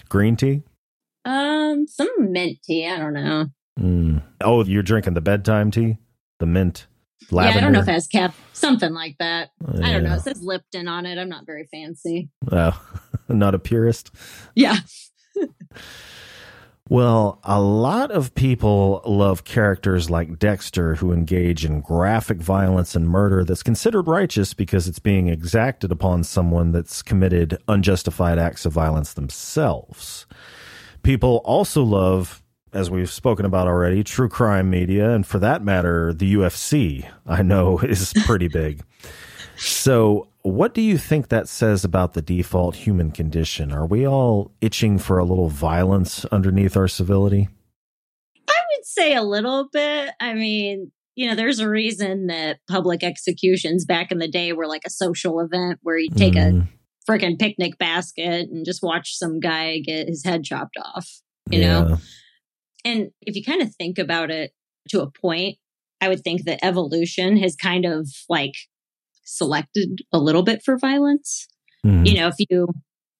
Green 0.09 0.35
tea? 0.35 0.61
Um, 1.23 1.87
some 1.87 2.09
mint 2.19 2.59
tea. 2.63 2.87
I 2.87 2.97
don't 2.97 3.13
know. 3.13 3.45
Mm. 3.79 4.21
Oh, 4.41 4.63
you're 4.63 4.83
drinking 4.83 5.15
the 5.15 5.21
bedtime 5.21 5.71
tea? 5.71 5.97
The 6.39 6.45
mint. 6.45 6.87
Lavender. 7.31 7.51
Yeah, 7.53 7.57
I 7.57 7.61
don't 7.61 7.73
know 7.73 7.79
if 7.79 7.87
it 7.87 7.93
has 7.93 8.07
cap, 8.07 8.35
something 8.53 8.93
like 8.93 9.15
that. 9.19 9.49
Yeah. 9.73 9.87
I 9.87 9.93
don't 9.93 10.03
know. 10.03 10.13
It 10.13 10.21
says 10.21 10.43
Lipton 10.43 10.87
on 10.87 11.05
it. 11.05 11.17
I'm 11.17 11.29
not 11.29 11.45
very 11.45 11.67
fancy. 11.71 12.29
Oh, 12.51 12.79
not 13.29 13.55
a 13.55 13.59
purist. 13.59 14.11
Yeah. 14.53 14.77
Well, 16.89 17.39
a 17.43 17.59
lot 17.59 18.11
of 18.11 18.35
people 18.35 19.01
love 19.05 19.43
characters 19.43 20.09
like 20.09 20.37
Dexter 20.37 20.95
who 20.95 21.11
engage 21.11 21.65
in 21.65 21.81
graphic 21.81 22.37
violence 22.37 22.95
and 22.95 23.09
murder 23.09 23.43
that's 23.43 23.63
considered 23.63 24.07
righteous 24.07 24.53
because 24.53 24.87
it's 24.87 24.99
being 24.99 25.27
exacted 25.27 25.91
upon 25.91 26.23
someone 26.23 26.71
that's 26.71 27.01
committed 27.01 27.57
unjustified 27.67 28.37
acts 28.37 28.65
of 28.65 28.73
violence 28.73 29.13
themselves. 29.13 30.27
People 31.01 31.41
also 31.43 31.83
love 31.83 32.43
as 32.75 32.91
we've 32.91 33.09
spoken 33.09 33.45
about 33.45 33.67
already, 33.67 34.03
true 34.03 34.27
crime 34.27 34.69
media, 34.69 35.11
and 35.11 35.25
for 35.25 35.39
that 35.39 35.63
matter, 35.63 36.13
the 36.13 36.35
UFC, 36.35 37.09
I 37.25 37.41
know 37.41 37.79
is 37.83 38.13
pretty 38.25 38.49
big. 38.49 38.81
So, 39.55 40.27
what 40.45 40.75
do 40.75 40.81
you 40.81 40.99
think 40.99 41.29
that 41.29 41.47
says 41.47 41.83
about 41.83 42.13
the 42.13 42.21
default 42.21 42.75
human 42.75 43.09
condition? 43.09 43.71
Are 43.71 43.85
we 43.85 44.07
all 44.07 44.51
itching 44.61 44.99
for 44.99 45.17
a 45.17 45.25
little 45.25 45.49
violence 45.49 46.23
underneath 46.25 46.77
our 46.77 46.87
civility? 46.87 47.49
I 48.47 48.53
would 48.53 48.85
say 48.85 49.15
a 49.15 49.23
little 49.23 49.69
bit. 49.73 50.11
I 50.19 50.35
mean, 50.35 50.91
you 51.15 51.27
know, 51.27 51.33
there's 51.33 51.57
a 51.59 51.67
reason 51.67 52.27
that 52.27 52.59
public 52.69 53.03
executions 53.03 53.85
back 53.85 54.11
in 54.11 54.19
the 54.19 54.27
day 54.27 54.53
were 54.53 54.67
like 54.67 54.83
a 54.85 54.91
social 54.91 55.39
event 55.39 55.79
where 55.81 55.97
you 55.97 56.09
take 56.09 56.33
mm. 56.33 56.47
a 56.47 56.51
mm-hmm. 56.51 57.11
freaking 57.11 57.39
picnic 57.39 57.79
basket 57.79 58.47
and 58.47 58.65
just 58.67 58.83
watch 58.83 59.15
some 59.15 59.39
guy 59.39 59.79
get 59.79 60.07
his 60.07 60.23
head 60.23 60.43
chopped 60.43 60.77
off, 60.77 61.09
you 61.49 61.59
yeah. 61.59 61.67
know? 61.67 61.97
And 62.83 63.09
if 63.21 63.35
you 63.35 63.43
kind 63.43 63.63
of 63.63 63.73
think 63.73 63.97
about 63.97 64.29
it 64.29 64.51
to 64.89 65.01
a 65.01 65.09
point, 65.09 65.57
I 66.01 66.07
would 66.07 66.23
think 66.23 66.43
that 66.43 66.63
evolution 66.63 67.37
has 67.37 67.55
kind 67.55 67.85
of 67.85 68.07
like 68.29 68.53
selected 69.25 69.99
a 70.11 70.19
little 70.19 70.43
bit 70.43 70.63
for 70.63 70.77
violence. 70.77 71.47
Mm. 71.85 72.07
You 72.07 72.15
know, 72.15 72.27
if 72.27 72.35
you 72.49 72.67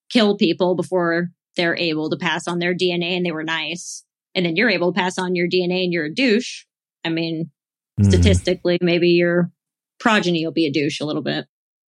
kill 0.10 0.38
people 0.38 0.76
before 0.76 1.30
they're 1.58 1.78
able 1.78 2.10
to 2.10 2.18
pass 2.18 2.48
on 2.48 2.60
their 2.60 2.76
DNA 2.76 3.18
and 3.18 3.26
they 3.26 3.32
were 3.32 3.44
nice, 3.44 4.06
and 4.34 4.46
then 4.46 4.56
you're 4.56 4.70
able 4.70 4.94
to 4.94 5.00
pass 5.00 5.18
on 5.18 5.36
your 5.36 5.48
DNA 5.48 5.84
and 5.84 5.94
you're 5.94 6.06
a 6.06 6.14
douche, 6.14 6.66
I 7.04 7.10
mean, 7.10 7.52
mm. 8.00 8.06
statistically, 8.06 8.78
maybe 8.82 9.10
your 9.10 9.52
progeny 10.00 10.46
will 10.46 10.54
be 10.54 10.66
a 10.66 10.72
douche 10.72 11.00
a 11.00 11.06
little 11.06 11.22
bit. 11.22 11.46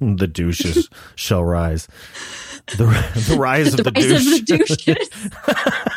the 0.00 0.26
douches 0.26 0.88
shall 1.14 1.44
rise. 1.44 1.88
The, 2.76 2.86
the 3.28 3.36
rise 3.38 3.74
of 3.74 3.78
the, 3.78 3.90
the 3.90 3.92
rise 3.92 4.42
douche. 4.44 4.70
Of 4.70 4.84
the 4.84 4.94
douches. 4.94 5.92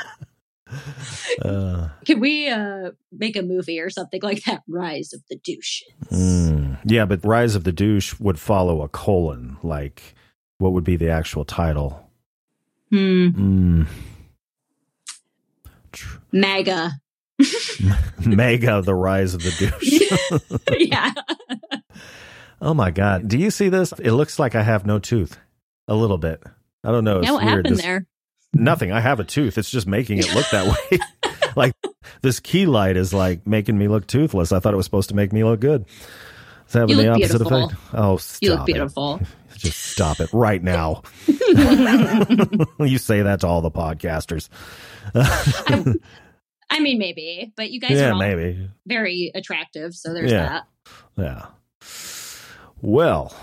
Uh, 1.41 1.89
Can 2.05 2.19
we 2.19 2.49
uh, 2.49 2.91
make 3.11 3.35
a 3.35 3.41
movie 3.41 3.79
or 3.79 3.89
something 3.89 4.21
like 4.21 4.43
that? 4.43 4.61
Rise 4.67 5.13
of 5.13 5.21
the 5.29 5.37
Douches. 5.37 5.83
Mm, 6.11 6.77
yeah, 6.85 7.05
but 7.05 7.23
Rise 7.23 7.55
of 7.55 7.63
the 7.63 7.71
Douche 7.71 8.19
would 8.19 8.39
follow 8.39 8.81
a 8.81 8.89
colon. 8.89 9.57
Like, 9.63 10.15
what 10.57 10.73
would 10.73 10.83
be 10.83 10.97
the 10.97 11.09
actual 11.09 11.45
title? 11.45 12.09
Hmm. 12.89 13.27
Mm. 13.27 13.87
Mega. 16.31 16.91
Mega, 18.25 18.81
the 18.81 18.95
Rise 18.95 19.33
of 19.33 19.43
the 19.43 19.51
Douche. 19.51 20.79
yeah. 20.79 21.13
oh 22.61 22.73
my 22.73 22.91
God. 22.91 23.27
Do 23.27 23.37
you 23.37 23.51
see 23.51 23.69
this? 23.69 23.93
It 23.93 24.11
looks 24.11 24.39
like 24.39 24.55
I 24.55 24.63
have 24.63 24.85
no 24.85 24.99
tooth. 24.99 25.37
A 25.87 25.95
little 25.95 26.17
bit. 26.17 26.43
I 26.83 26.91
don't 26.91 27.03
know. 27.03 27.19
It's 27.19 27.27
yeah, 27.27 27.31
what 27.33 27.43
weird. 27.43 27.57
happened 27.57 27.75
Just, 27.75 27.81
there? 27.81 28.05
Nothing. 28.53 28.91
I 28.91 28.99
have 28.99 29.19
a 29.19 29.23
tooth. 29.23 29.57
It's 29.57 29.69
just 29.69 29.87
making 29.87 30.19
it 30.19 30.33
look 30.33 30.49
that 30.51 30.67
way. 30.91 30.99
like 31.55 31.73
this 32.21 32.39
key 32.39 32.65
light 32.65 32.97
is 32.97 33.13
like 33.13 33.45
making 33.45 33.77
me 33.77 33.87
look 33.87 34.07
toothless. 34.07 34.51
I 34.51 34.59
thought 34.59 34.73
it 34.73 34.77
was 34.77 34.85
supposed 34.85 35.09
to 35.09 35.15
make 35.15 35.33
me 35.33 35.43
look 35.43 35.59
good. 35.59 35.85
It's 36.65 36.73
having 36.73 36.97
the 36.97 37.07
opposite 37.07 37.39
beautiful. 37.39 37.65
effect. 37.65 37.81
Oh, 37.93 38.17
stop 38.17 38.41
you 38.41 38.49
look 38.51 38.65
beautiful. 38.65 39.15
It. 39.15 39.27
Just 39.57 39.79
stop 39.79 40.19
it 40.19 40.29
right 40.31 40.63
now. 40.63 41.01
you 41.27 42.97
say 42.97 43.23
that 43.23 43.39
to 43.41 43.47
all 43.47 43.61
the 43.61 43.71
podcasters. 43.71 44.49
I 46.69 46.79
mean, 46.79 46.99
maybe, 46.99 47.51
but 47.57 47.71
you 47.71 47.79
guys 47.79 47.91
yeah, 47.91 48.11
are 48.11 48.15
maybe 48.15 48.69
very 48.85 49.31
attractive. 49.33 49.95
So 49.95 50.13
there's 50.13 50.31
yeah. 50.31 50.47
that. 50.47 50.67
Yeah. 51.17 51.45
Well, 52.81 53.35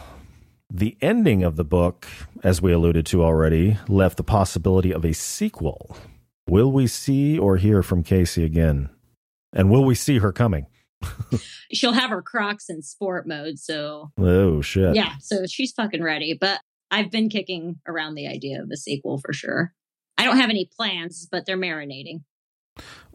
the 0.70 0.96
ending 1.00 1.42
of 1.42 1.56
the 1.56 1.64
book, 1.64 2.06
as 2.42 2.62
we 2.62 2.72
alluded 2.72 3.06
to 3.06 3.24
already, 3.24 3.76
left 3.88 4.16
the 4.16 4.24
possibility 4.24 4.92
of 4.92 5.04
a 5.04 5.12
sequel. 5.12 5.96
Will 6.48 6.70
we 6.70 6.86
see 6.86 7.38
or 7.38 7.56
hear 7.56 7.82
from 7.82 8.02
Casey 8.02 8.44
again? 8.44 8.90
And 9.52 9.70
will 9.70 9.84
we 9.84 9.94
see 9.94 10.18
her 10.18 10.32
coming? 10.32 10.66
She'll 11.72 11.92
have 11.92 12.10
her 12.10 12.22
Crocs 12.22 12.68
in 12.68 12.82
sport 12.82 13.26
mode, 13.26 13.58
so 13.58 14.10
oh 14.18 14.60
shit, 14.62 14.94
yeah. 14.94 15.14
So 15.20 15.46
she's 15.46 15.72
fucking 15.72 16.02
ready. 16.02 16.36
But 16.38 16.60
I've 16.90 17.10
been 17.10 17.28
kicking 17.28 17.76
around 17.86 18.14
the 18.14 18.28
idea 18.28 18.62
of 18.62 18.70
a 18.70 18.76
sequel 18.76 19.18
for 19.18 19.32
sure. 19.32 19.72
I 20.16 20.24
don't 20.24 20.38
have 20.38 20.50
any 20.50 20.68
plans, 20.74 21.28
but 21.30 21.44
they're 21.44 21.58
marinating. 21.58 22.22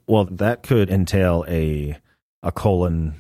Well, 0.08 0.26
that 0.26 0.64
could 0.64 0.90
entail 0.90 1.46
a 1.48 1.98
a 2.44 2.52
colon 2.52 3.16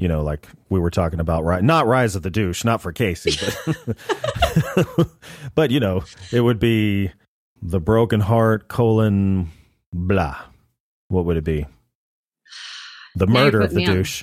you 0.00 0.08
know, 0.08 0.22
like 0.22 0.48
we 0.70 0.80
were 0.80 0.90
talking 0.90 1.20
about, 1.20 1.44
right? 1.44 1.62
Not 1.62 1.86
Rise 1.86 2.16
of 2.16 2.22
the 2.22 2.30
Douche, 2.30 2.64
not 2.64 2.80
for 2.80 2.90
Casey, 2.90 3.32
but, 3.66 5.06
but 5.54 5.70
you 5.70 5.78
know, 5.78 6.04
it 6.32 6.40
would 6.40 6.58
be 6.58 7.12
the 7.62 7.80
broken 7.80 8.20
heart 8.20 8.68
colon 8.68 9.50
blah. 9.92 10.38
What 11.08 11.24
would 11.24 11.36
it 11.36 11.44
be? 11.44 11.66
The 13.16 13.26
murder 13.26 13.60
of 13.60 13.74
the 13.74 13.84
douche. 13.84 14.22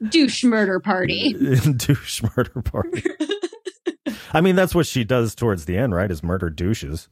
douche 0.08 0.44
murder 0.44 0.78
party. 0.78 1.32
douche 1.76 2.22
murder 2.36 2.62
party. 2.62 3.02
I 4.32 4.40
mean, 4.40 4.54
that's 4.54 4.74
what 4.74 4.86
she 4.86 5.02
does 5.02 5.34
towards 5.34 5.64
the 5.64 5.76
end, 5.76 5.94
right? 5.94 6.10
Is 6.10 6.22
murder 6.22 6.48
douches. 6.48 7.08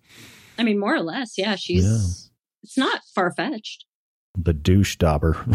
I 0.58 0.62
mean, 0.62 0.78
more 0.78 0.94
or 0.94 1.02
less, 1.02 1.36
yeah. 1.36 1.56
She's. 1.56 1.84
Yeah. 1.84 2.30
It's 2.62 2.78
not 2.78 3.00
far 3.14 3.32
fetched 3.32 3.84
the 4.36 4.52
douche 4.52 4.96
dauber. 4.96 5.36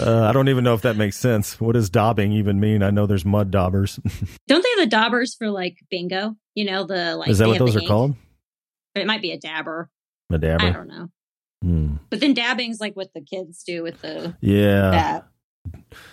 uh, 0.00 0.26
I 0.28 0.32
don't 0.32 0.48
even 0.48 0.64
know 0.64 0.74
if 0.74 0.82
that 0.82 0.96
makes 0.96 1.16
sense. 1.16 1.60
What 1.60 1.72
does 1.72 1.90
daubing 1.90 2.32
even 2.32 2.60
mean? 2.60 2.82
I 2.82 2.90
know 2.90 3.06
there's 3.06 3.24
mud 3.24 3.50
daubers. 3.50 3.96
don't 4.48 4.62
they 4.62 4.80
have 4.80 4.90
the 4.90 4.96
daubers 4.96 5.34
for 5.34 5.50
like 5.50 5.78
bingo? 5.90 6.36
You 6.54 6.64
know 6.64 6.84
the 6.84 7.16
like. 7.16 7.28
Is 7.28 7.38
that 7.38 7.48
what 7.48 7.58
those 7.58 7.76
are 7.76 7.80
ink? 7.80 7.88
called? 7.88 8.14
It 8.94 9.06
might 9.06 9.22
be 9.22 9.32
a 9.32 9.38
dabber. 9.38 9.90
A 10.30 10.38
dabber. 10.38 10.64
I 10.64 10.70
don't 10.70 10.88
know. 10.88 11.08
Hmm. 11.62 11.96
But 12.10 12.20
then 12.20 12.34
dabbing's 12.34 12.80
like 12.80 12.94
what 12.94 13.12
the 13.14 13.20
kids 13.20 13.62
do 13.62 13.82
with 13.82 14.00
the 14.02 14.36
yeah, 14.40 14.90
that. 14.90 15.28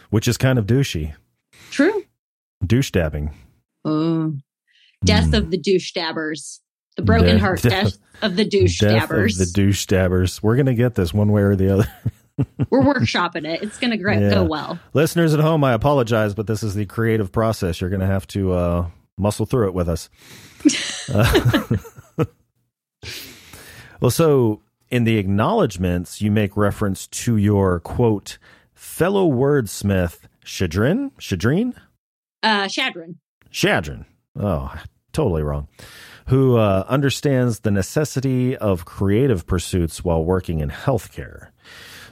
which 0.10 0.28
is 0.28 0.38
kind 0.38 0.58
of 0.58 0.66
douchey. 0.66 1.14
True. 1.70 2.04
Douche 2.66 2.92
dabbing. 2.92 3.32
Oh, 3.86 4.34
death 5.04 5.32
mm. 5.32 5.38
of 5.38 5.52
the 5.52 5.58
douche 5.58 5.92
dabbers. 5.92 6.62
The 6.96 7.02
broken 7.02 7.36
death, 7.36 7.42
heart 7.42 7.62
death, 7.62 7.98
of 8.22 8.36
the 8.36 8.46
douche 8.46 8.80
death 8.80 9.10
dabbers. 9.10 9.38
the 9.38 9.48
douche 9.48 9.86
dabbers. 9.88 10.42
We're 10.44 10.56
gonna 10.56 10.76
get 10.76 10.96
this 10.96 11.14
one 11.14 11.32
way 11.32 11.42
or 11.42 11.56
the 11.56 11.74
other. 11.74 11.92
We're 12.70 12.82
workshopping 12.82 13.48
it. 13.48 13.62
It's 13.62 13.78
gonna 13.78 13.98
yeah. 13.98 14.30
go 14.30 14.44
well. 14.44 14.80
Listeners 14.94 15.34
at 15.34 15.40
home, 15.40 15.64
I 15.64 15.74
apologize, 15.74 16.34
but 16.34 16.48
this 16.48 16.64
is 16.64 16.74
the 16.74 16.86
creative 16.86 17.32
process. 17.32 17.80
You're 17.80 17.90
gonna 17.90 18.08
have 18.08 18.28
to 18.28 18.54
uh, 18.54 18.88
muscle 19.18 19.46
through 19.46 19.68
it 19.68 19.74
with 19.74 19.88
us. 19.88 20.10
uh, 21.14 21.64
well, 24.00 24.12
so 24.12 24.62
in 24.90 25.04
the 25.04 25.18
acknowledgments, 25.18 26.22
you 26.22 26.32
make 26.32 26.58
reference 26.58 27.08
to 27.08 27.38
your 27.38 27.80
quote 27.80 28.38
fellow 28.74 29.30
wordsmith 29.30 30.22
Shadrin. 30.44 31.12
Shadrin. 31.20 31.76
Uh, 32.42 32.66
Shadrin. 32.66 33.16
Shadrin. 33.52 34.06
Oh, 34.36 34.74
totally 35.12 35.44
wrong 35.44 35.68
who 36.28 36.58
uh, 36.58 36.86
understands 36.88 37.62
the 37.62 37.72
necessity 37.72 38.56
of 38.56 38.86
creative 38.86 39.46
pursuits 39.46 40.04
while 40.04 40.24
working 40.24 40.60
in 40.60 40.70
healthcare. 40.70 41.50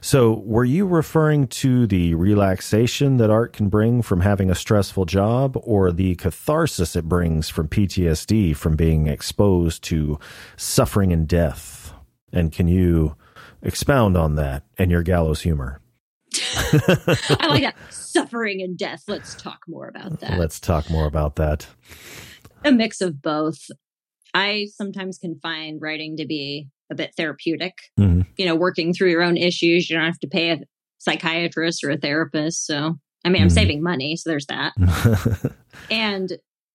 So, 0.03 0.41
were 0.45 0.65
you 0.65 0.87
referring 0.87 1.47
to 1.47 1.85
the 1.85 2.15
relaxation 2.15 3.17
that 3.17 3.29
art 3.29 3.53
can 3.53 3.69
bring 3.69 4.01
from 4.01 4.21
having 4.21 4.49
a 4.49 4.55
stressful 4.55 5.05
job 5.05 5.55
or 5.61 5.91
the 5.91 6.15
catharsis 6.15 6.95
it 6.95 7.07
brings 7.07 7.49
from 7.49 7.67
PTSD 7.67 8.55
from 8.55 8.75
being 8.75 9.05
exposed 9.05 9.83
to 9.85 10.19
suffering 10.57 11.13
and 11.13 11.27
death? 11.27 11.93
And 12.33 12.51
can 12.51 12.67
you 12.67 13.15
expound 13.61 14.17
on 14.17 14.35
that 14.35 14.63
and 14.75 14.89
your 14.89 15.03
gallows 15.03 15.41
humor? 15.41 15.79
I 16.73 17.47
like 17.47 17.61
that. 17.61 17.75
Suffering 17.91 18.61
and 18.61 18.77
death. 18.77 19.03
Let's 19.07 19.35
talk 19.35 19.59
more 19.67 19.87
about 19.87 20.19
that. 20.21 20.39
Let's 20.39 20.59
talk 20.59 20.89
more 20.89 21.05
about 21.05 21.35
that. 21.35 21.67
A 22.65 22.71
mix 22.71 23.01
of 23.01 23.21
both. 23.21 23.69
I 24.33 24.67
sometimes 24.75 25.17
can 25.17 25.39
find 25.41 25.81
writing 25.81 26.17
to 26.17 26.25
be 26.25 26.67
a 26.91 26.95
bit 26.95 27.13
therapeutic. 27.15 27.73
Mm-hmm. 27.99 28.21
You 28.37 28.45
know, 28.45 28.55
working 28.55 28.93
through 28.93 29.11
your 29.11 29.23
own 29.23 29.37
issues. 29.37 29.89
You 29.89 29.97
don't 29.97 30.05
have 30.05 30.19
to 30.19 30.27
pay 30.27 30.51
a 30.51 30.59
psychiatrist 30.99 31.83
or 31.83 31.89
a 31.89 31.97
therapist. 31.97 32.65
So, 32.65 32.99
I 33.25 33.29
mean, 33.29 33.41
I'm 33.41 33.47
mm-hmm. 33.47 33.55
saving 33.55 33.83
money. 33.83 34.15
So 34.15 34.29
there's 34.29 34.47
that. 34.47 34.73
and 35.91 36.31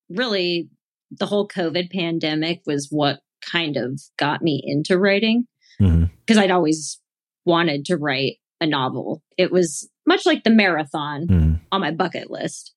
really, 0.08 0.68
the 1.10 1.26
whole 1.26 1.48
COVID 1.48 1.90
pandemic 1.92 2.62
was 2.66 2.88
what 2.90 3.20
kind 3.40 3.76
of 3.76 4.00
got 4.18 4.42
me 4.42 4.60
into 4.64 4.98
writing 4.98 5.46
because 5.78 5.92
mm-hmm. 5.92 6.38
I'd 6.38 6.50
always 6.50 7.00
wanted 7.44 7.84
to 7.86 7.96
write 7.96 8.38
a 8.60 8.66
novel. 8.66 9.22
It 9.36 9.52
was 9.52 9.88
much 10.06 10.26
like 10.26 10.44
the 10.44 10.50
marathon 10.50 11.26
mm-hmm. 11.26 11.54
on 11.70 11.80
my 11.80 11.92
bucket 11.92 12.30
list. 12.30 12.74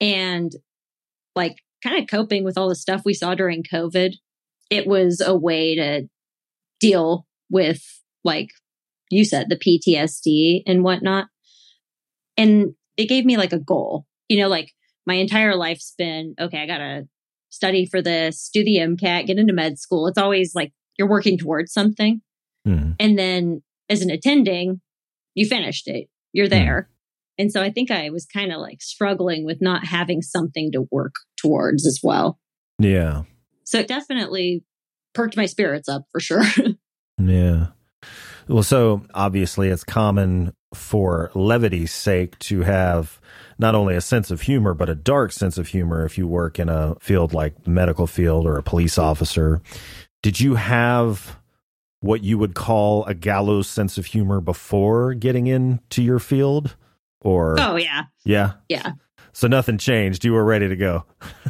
And 0.00 0.52
like 1.34 1.56
kind 1.82 2.02
of 2.02 2.08
coping 2.08 2.44
with 2.44 2.58
all 2.58 2.68
the 2.68 2.74
stuff 2.74 3.02
we 3.04 3.14
saw 3.14 3.34
during 3.34 3.62
COVID, 3.62 4.14
it 4.70 4.86
was 4.86 5.20
a 5.20 5.36
way 5.36 5.74
to 5.76 6.08
deal 6.78 7.26
with, 7.50 7.82
like 8.24 8.50
you 9.10 9.24
said, 9.24 9.48
the 9.48 9.56
PTSD 9.56 10.62
and 10.66 10.84
whatnot. 10.84 11.26
And 12.36 12.74
it 12.96 13.06
gave 13.06 13.24
me 13.24 13.36
like 13.36 13.52
a 13.52 13.58
goal, 13.58 14.06
you 14.28 14.38
know, 14.38 14.48
like 14.48 14.72
my 15.06 15.14
entire 15.14 15.56
life's 15.56 15.94
been 15.96 16.34
okay, 16.40 16.62
I 16.62 16.66
got 16.66 16.78
to 16.78 17.08
study 17.50 17.84
for 17.84 18.00
this, 18.00 18.48
do 18.52 18.64
the 18.64 18.76
MCAT, 18.76 19.26
get 19.26 19.38
into 19.38 19.52
med 19.52 19.78
school. 19.78 20.06
It's 20.06 20.18
always 20.18 20.54
like 20.54 20.72
you're 20.98 21.08
working 21.08 21.36
towards 21.36 21.72
something. 21.72 22.22
Mm-hmm. 22.66 22.92
And 22.98 23.18
then 23.18 23.62
as 23.88 24.02
an 24.02 24.10
attending, 24.10 24.80
you 25.34 25.46
finished 25.46 25.88
it, 25.88 26.08
you're 26.32 26.46
hmm. 26.46 26.50
there. 26.50 26.88
Mm. 26.88 26.94
And 27.40 27.50
so 27.50 27.62
I 27.62 27.70
think 27.70 27.90
I 27.90 28.10
was 28.10 28.26
kind 28.26 28.52
of 28.52 28.60
like 28.60 28.82
struggling 28.82 29.46
with 29.46 29.62
not 29.62 29.86
having 29.86 30.20
something 30.20 30.70
to 30.72 30.86
work 30.90 31.14
towards 31.40 31.86
as 31.86 32.00
well. 32.02 32.38
Yeah. 32.78 33.22
So 33.64 33.78
it 33.78 33.88
definitely 33.88 34.62
perked 35.14 35.38
my 35.38 35.46
spirits 35.46 35.88
up 35.88 36.04
for 36.12 36.20
sure. 36.20 36.44
yeah. 37.18 37.68
Well, 38.46 38.62
so 38.62 39.04
obviously 39.14 39.68
it's 39.68 39.84
common 39.84 40.52
for 40.74 41.30
levity's 41.34 41.92
sake 41.92 42.38
to 42.40 42.60
have 42.60 43.18
not 43.58 43.74
only 43.74 43.96
a 43.96 44.02
sense 44.02 44.30
of 44.30 44.42
humor, 44.42 44.74
but 44.74 44.90
a 44.90 44.94
dark 44.94 45.32
sense 45.32 45.56
of 45.56 45.68
humor 45.68 46.04
if 46.04 46.18
you 46.18 46.26
work 46.26 46.58
in 46.58 46.68
a 46.68 46.94
field 47.00 47.32
like 47.32 47.64
the 47.64 47.70
medical 47.70 48.06
field 48.06 48.46
or 48.46 48.58
a 48.58 48.62
police 48.62 48.98
officer. 48.98 49.62
Did 50.22 50.40
you 50.40 50.56
have 50.56 51.38
what 52.00 52.22
you 52.22 52.36
would 52.36 52.54
call 52.54 53.06
a 53.06 53.14
gallows 53.14 53.66
sense 53.66 53.96
of 53.96 54.04
humor 54.04 54.42
before 54.42 55.14
getting 55.14 55.46
into 55.46 56.02
your 56.02 56.18
field? 56.18 56.76
Or 57.20 57.56
Oh 57.58 57.76
yeah. 57.76 58.04
Yeah. 58.24 58.52
Yeah. 58.68 58.92
So 59.32 59.46
nothing 59.48 59.78
changed. 59.78 60.24
You 60.24 60.32
were 60.32 60.44
ready 60.44 60.68
to 60.68 60.76
go. 60.76 61.04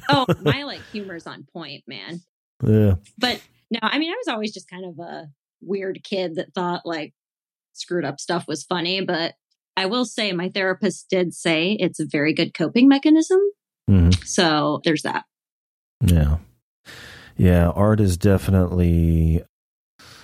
oh, 0.08 0.26
my 0.42 0.64
like 0.64 0.82
humor's 0.92 1.26
on 1.26 1.46
point, 1.52 1.84
man. 1.86 2.20
Yeah. 2.66 2.94
But 3.18 3.40
no, 3.70 3.80
I 3.82 3.98
mean 3.98 4.12
I 4.12 4.16
was 4.16 4.28
always 4.28 4.52
just 4.52 4.68
kind 4.68 4.84
of 4.84 4.98
a 4.98 5.28
weird 5.60 6.00
kid 6.04 6.36
that 6.36 6.54
thought 6.54 6.82
like 6.84 7.14
screwed 7.72 8.04
up 8.04 8.20
stuff 8.20 8.46
was 8.46 8.64
funny, 8.64 9.00
but 9.00 9.34
I 9.76 9.86
will 9.86 10.04
say 10.04 10.32
my 10.32 10.48
therapist 10.48 11.08
did 11.08 11.32
say 11.32 11.72
it's 11.72 12.00
a 12.00 12.06
very 12.06 12.34
good 12.34 12.52
coping 12.52 12.88
mechanism. 12.88 13.40
Mm-hmm. 13.88 14.10
So 14.24 14.80
there's 14.84 15.02
that. 15.02 15.24
Yeah. 16.04 16.38
Yeah, 17.36 17.70
art 17.70 18.00
is 18.00 18.18
definitely 18.18 19.42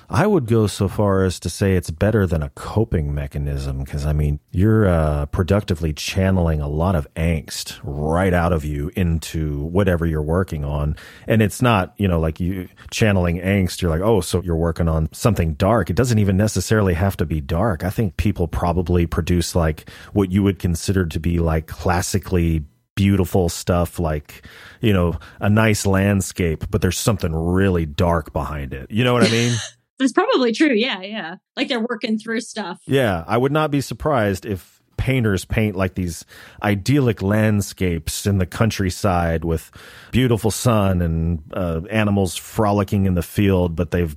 I 0.08 0.26
would 0.26 0.46
go 0.46 0.66
so 0.66 0.88
far 0.88 1.24
as 1.24 1.40
to 1.40 1.50
say 1.50 1.74
it's 1.74 1.90
better 1.90 2.26
than 2.26 2.42
a 2.42 2.50
coping 2.50 3.12
mechanism 3.14 3.82
because 3.82 4.06
I 4.06 4.12
mean, 4.12 4.38
you're 4.52 4.86
uh, 4.86 5.26
productively 5.26 5.92
channeling 5.92 6.60
a 6.60 6.68
lot 6.68 6.94
of 6.94 7.12
angst 7.14 7.80
right 7.82 8.32
out 8.32 8.52
of 8.52 8.64
you 8.64 8.92
into 8.94 9.64
whatever 9.64 10.06
you're 10.06 10.22
working 10.22 10.64
on. 10.64 10.96
And 11.26 11.42
it's 11.42 11.60
not, 11.60 11.94
you 11.96 12.06
know, 12.06 12.20
like 12.20 12.38
you 12.38 12.68
channeling 12.90 13.40
angst, 13.40 13.82
you're 13.82 13.90
like, 13.90 14.00
oh, 14.00 14.20
so 14.20 14.42
you're 14.42 14.56
working 14.56 14.88
on 14.88 15.12
something 15.12 15.54
dark. 15.54 15.90
It 15.90 15.96
doesn't 15.96 16.18
even 16.18 16.36
necessarily 16.36 16.94
have 16.94 17.16
to 17.16 17.26
be 17.26 17.40
dark. 17.40 17.82
I 17.82 17.90
think 17.90 18.16
people 18.16 18.46
probably 18.46 19.06
produce 19.06 19.56
like 19.56 19.90
what 20.12 20.30
you 20.30 20.42
would 20.44 20.58
consider 20.58 21.04
to 21.06 21.18
be 21.18 21.38
like 21.40 21.66
classically 21.66 22.64
beautiful 22.94 23.50
stuff 23.50 23.98
like 23.98 24.46
you 24.80 24.90
know 24.90 25.14
a 25.38 25.50
nice 25.50 25.84
landscape 25.84 26.64
but 26.70 26.80
there's 26.80 26.98
something 26.98 27.34
really 27.34 27.84
dark 27.84 28.32
behind 28.32 28.72
it 28.72 28.90
you 28.90 29.04
know 29.04 29.12
what 29.12 29.22
i 29.22 29.28
mean 29.28 29.54
It's 29.98 30.12
probably 30.12 30.52
true. 30.52 30.74
Yeah, 30.74 31.00
yeah. 31.00 31.36
Like 31.56 31.68
they're 31.68 31.80
working 31.80 32.18
through 32.18 32.40
stuff. 32.40 32.80
Yeah, 32.86 33.24
I 33.26 33.38
would 33.38 33.52
not 33.52 33.70
be 33.70 33.80
surprised 33.80 34.44
if 34.44 34.82
painters 34.96 35.44
paint 35.44 35.76
like 35.76 35.94
these 35.94 36.24
idyllic 36.62 37.22
landscapes 37.22 38.26
in 38.26 38.38
the 38.38 38.46
countryside 38.46 39.44
with 39.44 39.70
beautiful 40.10 40.50
sun 40.50 41.02
and 41.02 41.42
uh, 41.52 41.82
animals 41.90 42.36
frolicking 42.36 43.06
in 43.06 43.14
the 43.14 43.22
field, 43.22 43.76
but 43.76 43.90
they've 43.90 44.16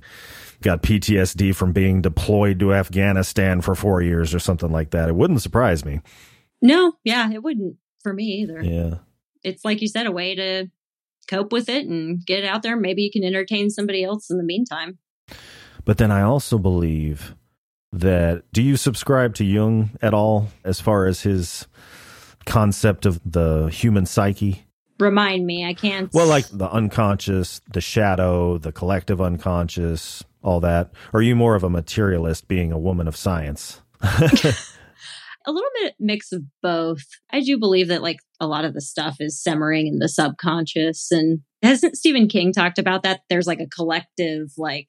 got 0.62 0.82
PTSD 0.82 1.54
from 1.54 1.72
being 1.72 2.02
deployed 2.02 2.58
to 2.60 2.74
Afghanistan 2.74 3.60
for 3.60 3.74
four 3.74 4.02
years 4.02 4.34
or 4.34 4.38
something 4.38 4.70
like 4.70 4.90
that. 4.90 5.08
It 5.08 5.14
wouldn't 5.14 5.42
surprise 5.42 5.84
me. 5.84 6.00
No, 6.60 6.94
yeah, 7.04 7.30
it 7.32 7.42
wouldn't 7.42 7.76
for 8.02 8.12
me 8.12 8.24
either. 8.42 8.62
Yeah. 8.62 8.96
It's 9.42 9.64
like 9.64 9.80
you 9.80 9.88
said, 9.88 10.06
a 10.06 10.12
way 10.12 10.34
to 10.34 10.66
cope 11.28 11.52
with 11.52 11.68
it 11.68 11.86
and 11.86 12.24
get 12.24 12.44
it 12.44 12.46
out 12.46 12.62
there. 12.62 12.76
Maybe 12.76 13.02
you 13.02 13.10
can 13.10 13.24
entertain 13.24 13.70
somebody 13.70 14.04
else 14.04 14.30
in 14.30 14.36
the 14.36 14.44
meantime. 14.44 14.98
But 15.84 15.98
then 15.98 16.10
I 16.10 16.22
also 16.22 16.58
believe 16.58 17.34
that 17.92 18.44
do 18.52 18.62
you 18.62 18.76
subscribe 18.76 19.34
to 19.36 19.44
Jung 19.44 19.90
at 20.00 20.14
all 20.14 20.48
as 20.64 20.80
far 20.80 21.06
as 21.06 21.22
his 21.22 21.66
concept 22.46 23.06
of 23.06 23.20
the 23.24 23.66
human 23.66 24.06
psyche? 24.06 24.64
Remind 24.98 25.46
me, 25.46 25.64
I 25.64 25.74
can't. 25.74 26.12
Well, 26.12 26.26
like 26.26 26.46
the 26.52 26.70
unconscious, 26.70 27.60
the 27.72 27.80
shadow, 27.80 28.58
the 28.58 28.70
collective 28.70 29.20
unconscious, 29.20 30.22
all 30.42 30.60
that. 30.60 30.90
Or 31.12 31.20
are 31.20 31.22
you 31.22 31.34
more 31.34 31.54
of 31.54 31.64
a 31.64 31.70
materialist 31.70 32.48
being 32.48 32.70
a 32.70 32.78
woman 32.78 33.08
of 33.08 33.16
science? 33.16 33.80
a 34.02 35.52
little 35.52 35.70
bit 35.82 35.94
mix 35.98 36.32
of 36.32 36.42
both. 36.62 37.04
I 37.30 37.40
do 37.40 37.58
believe 37.58 37.88
that 37.88 38.02
like 38.02 38.18
a 38.40 38.46
lot 38.46 38.64
of 38.64 38.74
the 38.74 38.80
stuff 38.80 39.16
is 39.20 39.42
simmering 39.42 39.86
in 39.86 39.98
the 39.98 40.08
subconscious 40.08 41.10
and 41.10 41.40
hasn't 41.62 41.96
Stephen 41.96 42.28
King 42.28 42.52
talked 42.52 42.78
about 42.78 43.02
that? 43.02 43.20
There's 43.28 43.46
like 43.46 43.60
a 43.60 43.66
collective 43.66 44.52
like 44.56 44.88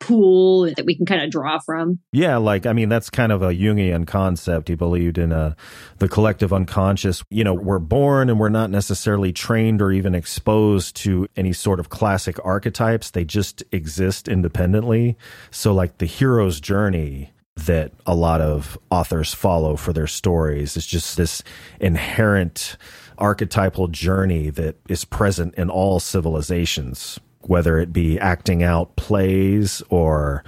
pool 0.00 0.62
that 0.76 0.84
we 0.84 0.94
can 0.94 1.06
kind 1.06 1.22
of 1.22 1.30
draw 1.30 1.58
from. 1.58 1.98
Yeah, 2.12 2.36
like 2.36 2.66
I 2.66 2.72
mean 2.72 2.88
that's 2.88 3.10
kind 3.10 3.32
of 3.32 3.42
a 3.42 3.50
Jungian 3.50 4.06
concept. 4.06 4.68
He 4.68 4.74
believed 4.74 5.18
in 5.18 5.32
a 5.32 5.36
uh, 5.36 5.54
the 5.98 6.08
collective 6.08 6.52
unconscious. 6.52 7.22
You 7.30 7.44
know, 7.44 7.54
we're 7.54 7.78
born 7.78 8.28
and 8.28 8.38
we're 8.38 8.48
not 8.48 8.70
necessarily 8.70 9.32
trained 9.32 9.80
or 9.80 9.92
even 9.92 10.14
exposed 10.14 10.96
to 10.96 11.28
any 11.36 11.52
sort 11.52 11.80
of 11.80 11.88
classic 11.88 12.38
archetypes. 12.44 13.10
They 13.10 13.24
just 13.24 13.62
exist 13.72 14.28
independently. 14.28 15.16
So 15.50 15.72
like 15.72 15.98
the 15.98 16.06
hero's 16.06 16.60
journey 16.60 17.32
that 17.56 17.92
a 18.04 18.14
lot 18.14 18.42
of 18.42 18.78
authors 18.90 19.32
follow 19.32 19.76
for 19.76 19.92
their 19.92 20.06
stories 20.06 20.76
is 20.76 20.86
just 20.86 21.16
this 21.16 21.42
inherent 21.80 22.76
archetypal 23.16 23.88
journey 23.88 24.50
that 24.50 24.76
is 24.90 25.06
present 25.06 25.54
in 25.54 25.70
all 25.70 25.98
civilizations 25.98 27.18
whether 27.48 27.78
it 27.78 27.92
be 27.92 28.18
acting 28.18 28.62
out 28.62 28.96
plays 28.96 29.82
or 29.88 30.44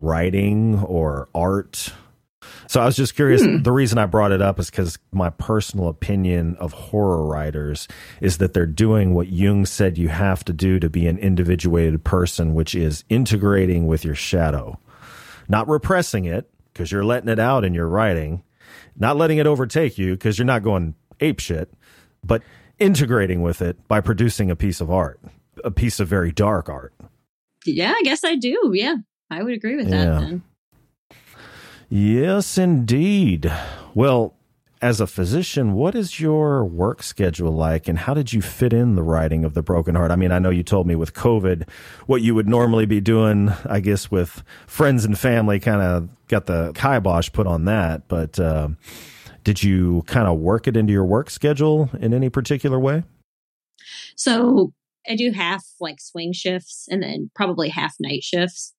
writing 0.00 0.82
or 0.84 1.28
art. 1.34 1.92
So 2.66 2.80
I 2.80 2.86
was 2.86 2.96
just 2.96 3.14
curious. 3.14 3.44
Hmm. 3.44 3.62
The 3.62 3.72
reason 3.72 3.98
I 3.98 4.06
brought 4.06 4.32
it 4.32 4.42
up 4.42 4.58
is 4.58 4.70
because 4.70 4.98
my 5.12 5.30
personal 5.30 5.88
opinion 5.88 6.56
of 6.56 6.72
horror 6.72 7.24
writers 7.24 7.88
is 8.20 8.38
that 8.38 8.54
they're 8.54 8.66
doing 8.66 9.14
what 9.14 9.28
Jung 9.28 9.66
said 9.66 9.98
you 9.98 10.08
have 10.08 10.44
to 10.44 10.52
do 10.52 10.78
to 10.78 10.90
be 10.90 11.06
an 11.06 11.18
individuated 11.18 12.04
person, 12.04 12.54
which 12.54 12.74
is 12.74 13.04
integrating 13.08 13.86
with 13.86 14.04
your 14.04 14.14
shadow, 14.14 14.78
not 15.48 15.68
repressing 15.68 16.24
it 16.24 16.50
because 16.72 16.92
you're 16.92 17.04
letting 17.04 17.28
it 17.28 17.38
out 17.38 17.64
in 17.64 17.74
your 17.74 17.88
writing, 17.88 18.42
not 18.96 19.16
letting 19.16 19.38
it 19.38 19.46
overtake 19.46 19.98
you 19.98 20.14
because 20.14 20.38
you're 20.38 20.46
not 20.46 20.62
going 20.62 20.94
ape 21.20 21.40
shit, 21.40 21.72
but 22.22 22.42
integrating 22.78 23.42
with 23.42 23.60
it 23.60 23.88
by 23.88 24.00
producing 24.00 24.50
a 24.50 24.56
piece 24.56 24.80
of 24.80 24.90
art 24.90 25.20
a 25.64 25.70
piece 25.70 26.00
of 26.00 26.08
very 26.08 26.32
dark 26.32 26.68
art. 26.68 26.94
Yeah, 27.64 27.92
I 27.96 28.02
guess 28.02 28.24
I 28.24 28.36
do. 28.36 28.72
Yeah, 28.74 28.96
I 29.30 29.42
would 29.42 29.52
agree 29.52 29.76
with 29.76 29.90
that. 29.90 30.04
Yeah. 30.06 30.20
Then. 30.20 30.42
Yes, 31.88 32.58
indeed. 32.58 33.50
Well, 33.94 34.34
as 34.80 35.00
a 35.00 35.06
physician, 35.06 35.72
what 35.72 35.94
is 35.94 36.20
your 36.20 36.64
work 36.64 37.02
schedule 37.02 37.50
like 37.50 37.88
and 37.88 37.98
how 37.98 38.14
did 38.14 38.32
you 38.32 38.40
fit 38.40 38.72
in 38.72 38.94
the 38.94 39.02
writing 39.02 39.44
of 39.44 39.54
The 39.54 39.62
Broken 39.62 39.94
Heart? 39.94 40.10
I 40.10 40.16
mean, 40.16 40.30
I 40.30 40.38
know 40.38 40.50
you 40.50 40.62
told 40.62 40.86
me 40.86 40.94
with 40.94 41.14
COVID, 41.14 41.68
what 42.06 42.22
you 42.22 42.34
would 42.34 42.48
normally 42.48 42.86
be 42.86 43.00
doing, 43.00 43.52
I 43.64 43.80
guess, 43.80 44.10
with 44.10 44.42
friends 44.66 45.04
and 45.04 45.18
family 45.18 45.58
kind 45.58 45.82
of 45.82 46.08
got 46.28 46.46
the 46.46 46.72
kibosh 46.74 47.32
put 47.32 47.46
on 47.46 47.64
that. 47.64 48.06
But 48.06 48.38
uh, 48.38 48.68
did 49.42 49.62
you 49.62 50.04
kind 50.06 50.28
of 50.28 50.38
work 50.38 50.68
it 50.68 50.76
into 50.76 50.92
your 50.92 51.04
work 51.04 51.30
schedule 51.30 51.90
in 51.98 52.14
any 52.14 52.28
particular 52.28 52.78
way? 52.78 53.02
So 54.14 54.72
I 55.08 55.16
do 55.16 55.32
half 55.32 55.64
like 55.80 56.00
swing 56.00 56.32
shifts 56.32 56.86
and 56.88 57.02
then 57.02 57.30
probably 57.34 57.68
half 57.68 57.94
night 58.00 58.22
shifts. 58.22 58.74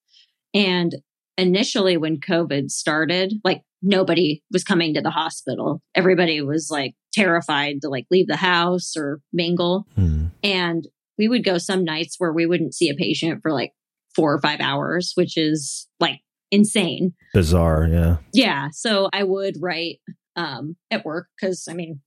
And 0.53 0.95
initially, 1.37 1.97
when 1.97 2.19
COVID 2.19 2.69
started, 2.69 3.33
like 3.43 3.61
nobody 3.81 4.43
was 4.51 4.63
coming 4.63 4.93
to 4.93 5.01
the 5.01 5.09
hospital. 5.09 5.81
Everybody 5.95 6.41
was 6.41 6.69
like 6.69 6.95
terrified 7.13 7.81
to 7.81 7.89
like 7.89 8.05
leave 8.11 8.27
the 8.27 8.35
house 8.35 8.93
or 8.97 9.21
mingle. 9.33 9.87
Hmm. 9.95 10.27
And 10.43 10.87
we 11.17 11.27
would 11.27 11.43
go 11.43 11.57
some 11.57 11.83
nights 11.83 12.15
where 12.17 12.33
we 12.33 12.45
wouldn't 12.45 12.73
see 12.73 12.89
a 12.89 12.95
patient 12.95 13.41
for 13.41 13.51
like 13.51 13.73
four 14.15 14.33
or 14.33 14.41
five 14.41 14.59
hours, 14.59 15.13
which 15.15 15.37
is 15.37 15.87
like 15.99 16.19
insane. 16.51 17.13
Bizarre, 17.33 17.87
yeah. 17.87 18.17
Yeah. 18.33 18.69
So 18.71 19.09
I 19.13 19.23
would 19.23 19.55
write 19.61 19.99
um 20.35 20.75
at 20.91 21.05
work 21.05 21.27
because 21.39 21.67
I 21.69 21.73
mean, 21.73 22.01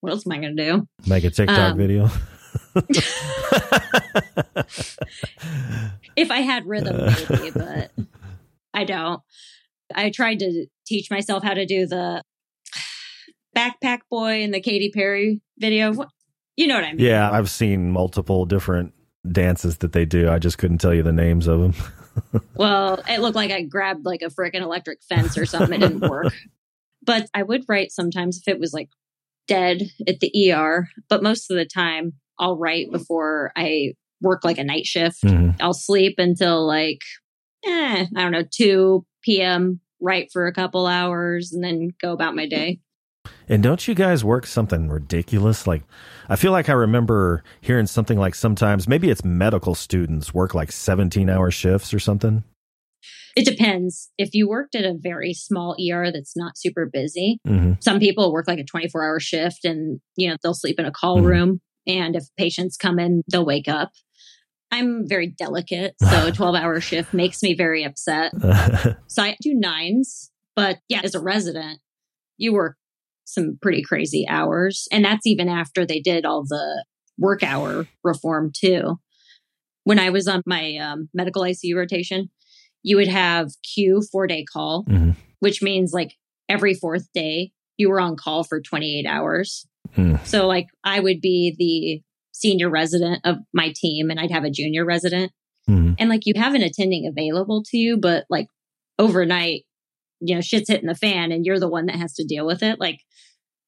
what 0.00 0.12
else 0.12 0.26
am 0.26 0.32
I 0.32 0.36
gonna 0.36 0.54
do? 0.54 0.86
Make 1.06 1.24
a 1.24 1.30
TikTok 1.30 1.72
um, 1.72 1.78
video. 1.78 2.08
if 6.16 6.30
I 6.30 6.40
had 6.40 6.66
rhythm, 6.66 7.12
maybe, 7.30 7.50
but 7.50 7.90
I 8.72 8.84
don't. 8.84 9.22
I 9.94 10.10
tried 10.10 10.38
to 10.40 10.66
teach 10.86 11.10
myself 11.10 11.42
how 11.42 11.54
to 11.54 11.66
do 11.66 11.86
the 11.86 12.22
backpack 13.56 14.00
boy 14.10 14.42
and 14.42 14.54
the 14.54 14.60
Katy 14.60 14.90
Perry 14.90 15.40
video. 15.58 15.92
You 16.56 16.66
know 16.66 16.74
what 16.76 16.84
I 16.84 16.92
mean? 16.92 17.04
Yeah, 17.04 17.30
I've 17.30 17.50
seen 17.50 17.90
multiple 17.90 18.44
different 18.44 18.94
dances 19.30 19.78
that 19.78 19.92
they 19.92 20.04
do. 20.04 20.30
I 20.30 20.38
just 20.38 20.58
couldn't 20.58 20.78
tell 20.78 20.94
you 20.94 21.02
the 21.02 21.12
names 21.12 21.46
of 21.46 21.60
them. 21.60 21.74
well, 22.54 23.02
it 23.08 23.20
looked 23.20 23.36
like 23.36 23.50
I 23.50 23.62
grabbed 23.62 24.04
like 24.04 24.22
a 24.22 24.26
freaking 24.26 24.62
electric 24.62 25.02
fence 25.02 25.36
or 25.36 25.46
something. 25.46 25.82
It 25.82 25.88
didn't 25.88 26.08
work. 26.08 26.32
But 27.02 27.28
I 27.32 27.42
would 27.42 27.64
write 27.66 27.92
sometimes 27.92 28.38
if 28.38 28.46
it 28.46 28.60
was 28.60 28.74
like 28.74 28.90
dead 29.48 29.82
at 30.06 30.20
the 30.20 30.52
ER. 30.52 30.88
But 31.08 31.22
most 31.22 31.50
of 31.50 31.56
the 31.56 31.64
time, 31.64 32.14
I'll 32.40 32.56
write 32.56 32.90
before 32.90 33.52
I 33.54 33.92
work 34.20 34.44
like 34.44 34.58
a 34.58 34.64
night 34.64 34.86
shift. 34.86 35.22
Mm-hmm. 35.22 35.50
I'll 35.60 35.74
sleep 35.74 36.16
until 36.18 36.66
like, 36.66 37.00
eh, 37.64 38.06
I 38.16 38.22
don't 38.22 38.32
know, 38.32 38.44
2 38.50 39.04
p.m., 39.22 39.80
write 40.00 40.30
for 40.32 40.46
a 40.46 40.52
couple 40.52 40.86
hours, 40.86 41.52
and 41.52 41.62
then 41.62 41.90
go 42.00 42.12
about 42.12 42.34
my 42.34 42.48
day. 42.48 42.80
And 43.48 43.62
don't 43.62 43.86
you 43.86 43.94
guys 43.94 44.24
work 44.24 44.46
something 44.46 44.88
ridiculous? 44.88 45.66
Like, 45.66 45.82
I 46.28 46.36
feel 46.36 46.52
like 46.52 46.68
I 46.68 46.72
remember 46.72 47.42
hearing 47.60 47.86
something 47.86 48.18
like 48.18 48.34
sometimes 48.34 48.88
maybe 48.88 49.10
it's 49.10 49.24
medical 49.24 49.74
students 49.74 50.32
work 50.32 50.54
like 50.54 50.72
17 50.72 51.28
hour 51.28 51.50
shifts 51.50 51.92
or 51.92 51.98
something. 51.98 52.44
It 53.36 53.44
depends. 53.44 54.10
If 54.18 54.34
you 54.34 54.48
worked 54.48 54.74
at 54.74 54.84
a 54.84 54.96
very 54.98 55.34
small 55.34 55.76
ER 55.80 56.10
that's 56.10 56.36
not 56.36 56.56
super 56.56 56.88
busy, 56.90 57.38
mm-hmm. 57.46 57.74
some 57.80 57.98
people 57.98 58.32
work 58.32 58.48
like 58.48 58.58
a 58.58 58.64
24 58.64 59.04
hour 59.04 59.20
shift 59.20 59.64
and, 59.64 60.00
you 60.16 60.28
know, 60.28 60.36
they'll 60.42 60.54
sleep 60.54 60.78
in 60.78 60.86
a 60.86 60.90
call 60.90 61.18
mm-hmm. 61.18 61.26
room. 61.26 61.60
And 61.86 62.16
if 62.16 62.24
patients 62.36 62.76
come 62.76 62.98
in, 62.98 63.22
they'll 63.30 63.44
wake 63.44 63.68
up. 63.68 63.92
I'm 64.70 65.08
very 65.08 65.26
delicate. 65.26 65.94
So 66.00 66.26
a 66.26 66.32
12 66.32 66.54
hour 66.54 66.80
shift 66.80 67.12
makes 67.12 67.42
me 67.42 67.54
very 67.54 67.84
upset. 67.84 68.32
so 69.06 69.22
I 69.22 69.36
do 69.40 69.54
nines. 69.54 70.30
But 70.54 70.78
yeah, 70.88 71.00
as 71.02 71.14
a 71.14 71.20
resident, 71.20 71.80
you 72.36 72.52
work 72.52 72.76
some 73.24 73.58
pretty 73.60 73.82
crazy 73.82 74.26
hours. 74.28 74.86
And 74.92 75.04
that's 75.04 75.26
even 75.26 75.48
after 75.48 75.86
they 75.86 76.00
did 76.00 76.24
all 76.24 76.44
the 76.44 76.84
work 77.18 77.42
hour 77.42 77.86
reform, 78.02 78.52
too. 78.54 78.98
When 79.84 79.98
I 79.98 80.10
was 80.10 80.28
on 80.28 80.42
my 80.46 80.76
um, 80.76 81.08
medical 81.14 81.42
ICU 81.42 81.74
rotation, 81.76 82.30
you 82.82 82.96
would 82.96 83.08
have 83.08 83.50
Q 83.74 84.02
four 84.10 84.26
day 84.26 84.44
call, 84.44 84.84
mm-hmm. 84.84 85.12
which 85.40 85.62
means 85.62 85.92
like 85.92 86.14
every 86.48 86.74
fourth 86.74 87.08
day 87.14 87.52
you 87.80 87.88
were 87.88 88.00
on 88.00 88.14
call 88.14 88.44
for 88.44 88.60
28 88.60 89.06
hours. 89.06 89.66
Mm. 89.96 90.24
So, 90.26 90.46
like, 90.46 90.66
I 90.84 91.00
would 91.00 91.20
be 91.20 91.54
the 91.58 92.02
senior 92.32 92.70
resident 92.70 93.20
of 93.24 93.38
my 93.52 93.72
team 93.74 94.10
and 94.10 94.20
I'd 94.20 94.30
have 94.30 94.44
a 94.44 94.50
junior 94.50 94.84
resident. 94.84 95.32
Mm. 95.68 95.96
And 95.98 96.08
like, 96.10 96.26
you 96.26 96.34
have 96.36 96.54
an 96.54 96.62
attending 96.62 97.06
available 97.06 97.62
to 97.70 97.76
you, 97.76 97.96
but 97.96 98.24
like 98.30 98.48
overnight, 98.98 99.64
you 100.20 100.34
know, 100.34 100.40
shit's 100.40 100.68
hitting 100.68 100.88
the 100.88 100.94
fan 100.94 101.32
and 101.32 101.44
you're 101.44 101.58
the 101.58 101.68
one 101.68 101.86
that 101.86 101.96
has 101.96 102.14
to 102.14 102.24
deal 102.24 102.46
with 102.46 102.62
it. 102.62 102.78
Like, 102.78 103.00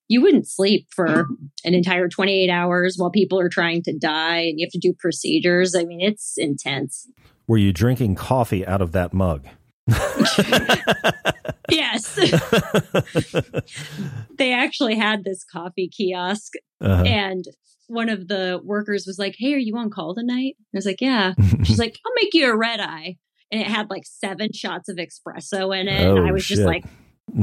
you 0.09 0.21
wouldn't 0.21 0.47
sleep 0.47 0.89
for 0.95 1.27
an 1.65 1.75
entire 1.75 2.09
28 2.09 2.51
hours 2.51 2.97
while 2.99 3.11
people 3.11 3.41
are 3.41 3.49
trying 3.49 3.83
to 3.85 3.97
die 3.97 4.41
and 4.41 4.61
you 4.61 4.67
have 4.67 4.73
to 4.73 4.79
do 4.79 4.93
procedures. 4.99 5.75
I 5.75 5.85
mean, 5.85 6.01
it's 6.03 6.35
intense. 6.37 7.09
Were 7.47 7.57
you 7.57 7.73
drinking 7.73 8.17
coffee 8.17 8.67
out 8.67 8.83
of 8.83 8.93
that 8.93 9.15
mug? 9.15 9.47
yes. 11.73 12.14
they 14.39 14.53
actually 14.53 14.97
had 14.97 15.25
this 15.25 15.45
coffee 15.45 15.89
kiosk 15.89 16.53
uh-huh. 16.81 17.05
and 17.05 17.45
one 17.89 18.09
of 18.09 18.29
the 18.29 18.61
workers 18.64 19.05
was 19.07 19.18
like, 19.18 19.35
Hey, 19.39 19.55
are 19.55 19.59
you 19.59 19.77
on 19.77 19.91
call 19.91 20.14
tonight? 20.14 20.57
I 20.59 20.64
was 20.73 20.87
like, 20.87 21.01
Yeah. 21.01 21.35
She's 21.64 21.79
like, 21.79 21.99
I'll 22.05 22.12
make 22.16 22.33
you 22.33 22.51
a 22.51 22.57
red 22.57 22.81
eye. 22.81 23.16
And 23.51 23.61
it 23.61 23.66
had 23.66 23.91
like 23.91 24.05
seven 24.07 24.53
shots 24.53 24.89
of 24.89 24.97
espresso 24.97 25.79
in 25.79 25.89
it. 25.89 26.07
Oh, 26.07 26.16
and 26.16 26.27
I 26.27 26.33
was 26.33 26.45
shit. 26.45 26.57
just 26.57 26.66
like, 26.66 26.85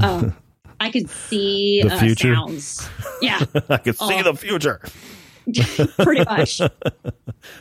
Oh, 0.02 0.34
I 0.80 0.92
could 0.92 1.10
see 1.10 1.82
the 1.84 1.94
uh, 1.94 2.00
future. 2.00 2.34
Sounds. 2.34 2.90
Yeah. 3.22 3.44
I 3.70 3.78
could 3.78 3.98
see 3.98 4.20
oh. 4.20 4.24
the 4.24 4.36
future. 4.36 4.82
Pretty 6.04 6.24
much. 6.26 6.62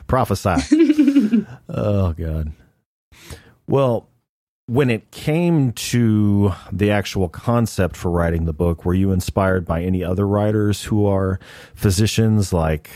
Prophesy. 0.06 1.46
oh, 1.68 2.12
God. 2.12 2.52
Well, 3.66 4.10
when 4.68 4.90
it 4.90 5.10
came 5.10 5.72
to 5.72 6.52
the 6.70 6.90
actual 6.90 7.30
concept 7.30 7.96
for 7.96 8.10
writing 8.10 8.44
the 8.44 8.52
book, 8.52 8.84
were 8.84 8.92
you 8.92 9.12
inspired 9.12 9.64
by 9.64 9.82
any 9.82 10.04
other 10.04 10.28
writers 10.28 10.84
who 10.84 11.06
are 11.06 11.40
physicians? 11.74 12.52
Like 12.52 12.90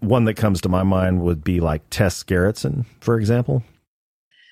one 0.00 0.26
that 0.26 0.34
comes 0.34 0.60
to 0.60 0.68
my 0.68 0.82
mind 0.82 1.22
would 1.22 1.42
be 1.42 1.60
like 1.60 1.82
Tess 1.88 2.22
Gerritsen, 2.22 2.84
for 3.00 3.18
example. 3.18 3.62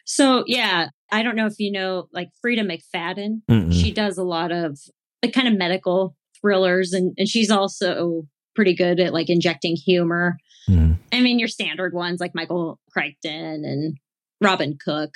So, 0.07 0.45
yeah, 0.47 0.89
I 1.11 1.23
don't 1.23 1.37
know 1.37 1.45
if 1.45 1.59
you 1.59 1.71
know 1.71 2.09
like 2.11 2.31
Freida 2.43 2.63
McFadden. 2.63 3.43
Mm-mm. 3.51 3.73
She 3.73 3.93
does 3.93 4.17
a 4.17 4.25
lot 4.25 4.51
of 4.51 4.79
like 5.23 5.35
kind 5.35 5.49
of 5.49 5.55
medical 5.55 6.17
thrillers, 6.41 6.95
and, 6.95 7.13
and 7.19 7.29
she's 7.29 7.51
also 7.51 8.23
pretty 8.57 8.75
good 8.75 8.99
at 8.99 9.13
like 9.13 9.29
injecting 9.29 9.77
humor. 9.77 10.39
Mm. 10.71 10.97
I 11.13 11.21
mean, 11.21 11.39
your 11.39 11.49
standard 11.49 11.93
ones 11.93 12.19
like 12.19 12.35
Michael 12.35 12.81
Crichton 12.91 13.67
and 13.67 13.99
Robin 14.41 14.79
Cook. 14.83 15.11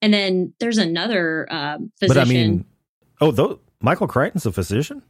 And 0.00 0.14
then 0.14 0.54
there's 0.60 0.78
another 0.78 1.46
um, 1.50 1.92
physician. 1.98 2.14
But 2.14 2.28
I 2.28 2.30
mean, 2.30 2.64
oh, 3.20 3.30
though, 3.30 3.60
Michael 3.80 4.06
Crichton's 4.06 4.46
a 4.46 4.52
physician? 4.52 5.02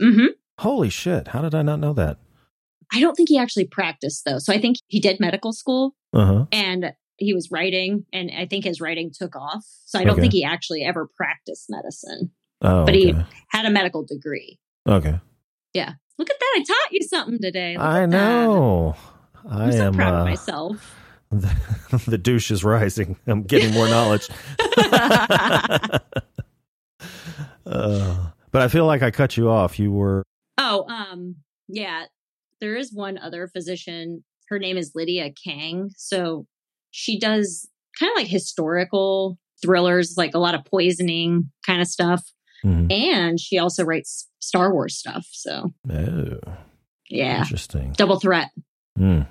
Mm-hmm. 0.00 0.26
Holy 0.58 0.90
shit. 0.90 1.28
How 1.28 1.42
did 1.42 1.54
I 1.54 1.62
not 1.62 1.80
know 1.80 1.92
that? 1.92 2.18
I 2.92 3.00
don't 3.00 3.14
think 3.14 3.28
he 3.28 3.38
actually 3.38 3.66
practiced 3.66 4.24
though. 4.24 4.38
So 4.38 4.52
I 4.52 4.60
think 4.60 4.76
he 4.86 5.00
did 5.00 5.18
medical 5.18 5.52
school 5.52 5.94
uh-huh. 6.12 6.46
and 6.52 6.92
he 7.16 7.34
was 7.34 7.50
writing, 7.50 8.04
and 8.12 8.30
I 8.36 8.46
think 8.46 8.64
his 8.64 8.80
writing 8.80 9.10
took 9.12 9.36
off. 9.36 9.64
So 9.86 9.98
I 9.98 10.04
don't 10.04 10.14
okay. 10.14 10.22
think 10.22 10.32
he 10.32 10.44
actually 10.44 10.82
ever 10.82 11.08
practiced 11.16 11.66
medicine. 11.70 12.32
Oh, 12.60 12.84
but 12.84 12.94
okay. 12.94 13.12
he 13.12 13.14
had 13.48 13.64
a 13.64 13.70
medical 13.70 14.04
degree. 14.04 14.58
Okay. 14.88 15.20
Yeah. 15.72 15.92
Look 16.18 16.30
at 16.30 16.36
that. 16.38 16.54
I 16.56 16.64
taught 16.66 16.92
you 16.92 17.02
something 17.02 17.38
today. 17.40 17.76
Look 17.76 17.86
I 17.86 18.06
know. 18.06 18.96
That. 19.44 19.52
I 19.52 19.64
I'm 19.64 19.72
so 19.72 19.86
am 19.86 19.94
proud 19.94 20.14
uh, 20.14 20.18
of 20.18 20.24
myself. 20.26 21.01
The, 21.32 22.02
the 22.06 22.18
douche 22.18 22.50
is 22.50 22.62
rising. 22.62 23.16
I'm 23.26 23.42
getting 23.42 23.72
more 23.72 23.88
knowledge. 23.88 24.28
uh, 27.66 28.30
but 28.50 28.62
I 28.62 28.68
feel 28.68 28.86
like 28.86 29.02
I 29.02 29.10
cut 29.10 29.36
you 29.36 29.48
off. 29.50 29.78
You 29.78 29.92
were. 29.92 30.22
Oh, 30.58 30.86
um, 30.88 31.36
yeah. 31.68 32.04
There 32.60 32.76
is 32.76 32.92
one 32.92 33.18
other 33.18 33.48
physician. 33.48 34.24
Her 34.48 34.58
name 34.58 34.76
is 34.76 34.92
Lydia 34.94 35.32
Kang. 35.42 35.90
So 35.96 36.46
she 36.90 37.18
does 37.18 37.68
kind 37.98 38.10
of 38.12 38.16
like 38.16 38.28
historical 38.28 39.38
thrillers, 39.62 40.14
like 40.16 40.34
a 40.34 40.38
lot 40.38 40.54
of 40.54 40.64
poisoning 40.64 41.50
kind 41.66 41.80
of 41.80 41.88
stuff. 41.88 42.22
Mm-hmm. 42.64 42.92
And 42.92 43.40
she 43.40 43.58
also 43.58 43.84
writes 43.84 44.28
Star 44.38 44.72
Wars 44.72 44.96
stuff. 44.96 45.26
So, 45.32 45.72
oh, 45.90 46.38
yeah, 47.08 47.40
interesting. 47.40 47.92
Double 47.96 48.20
threat. 48.20 48.50
Mm. 48.98 49.26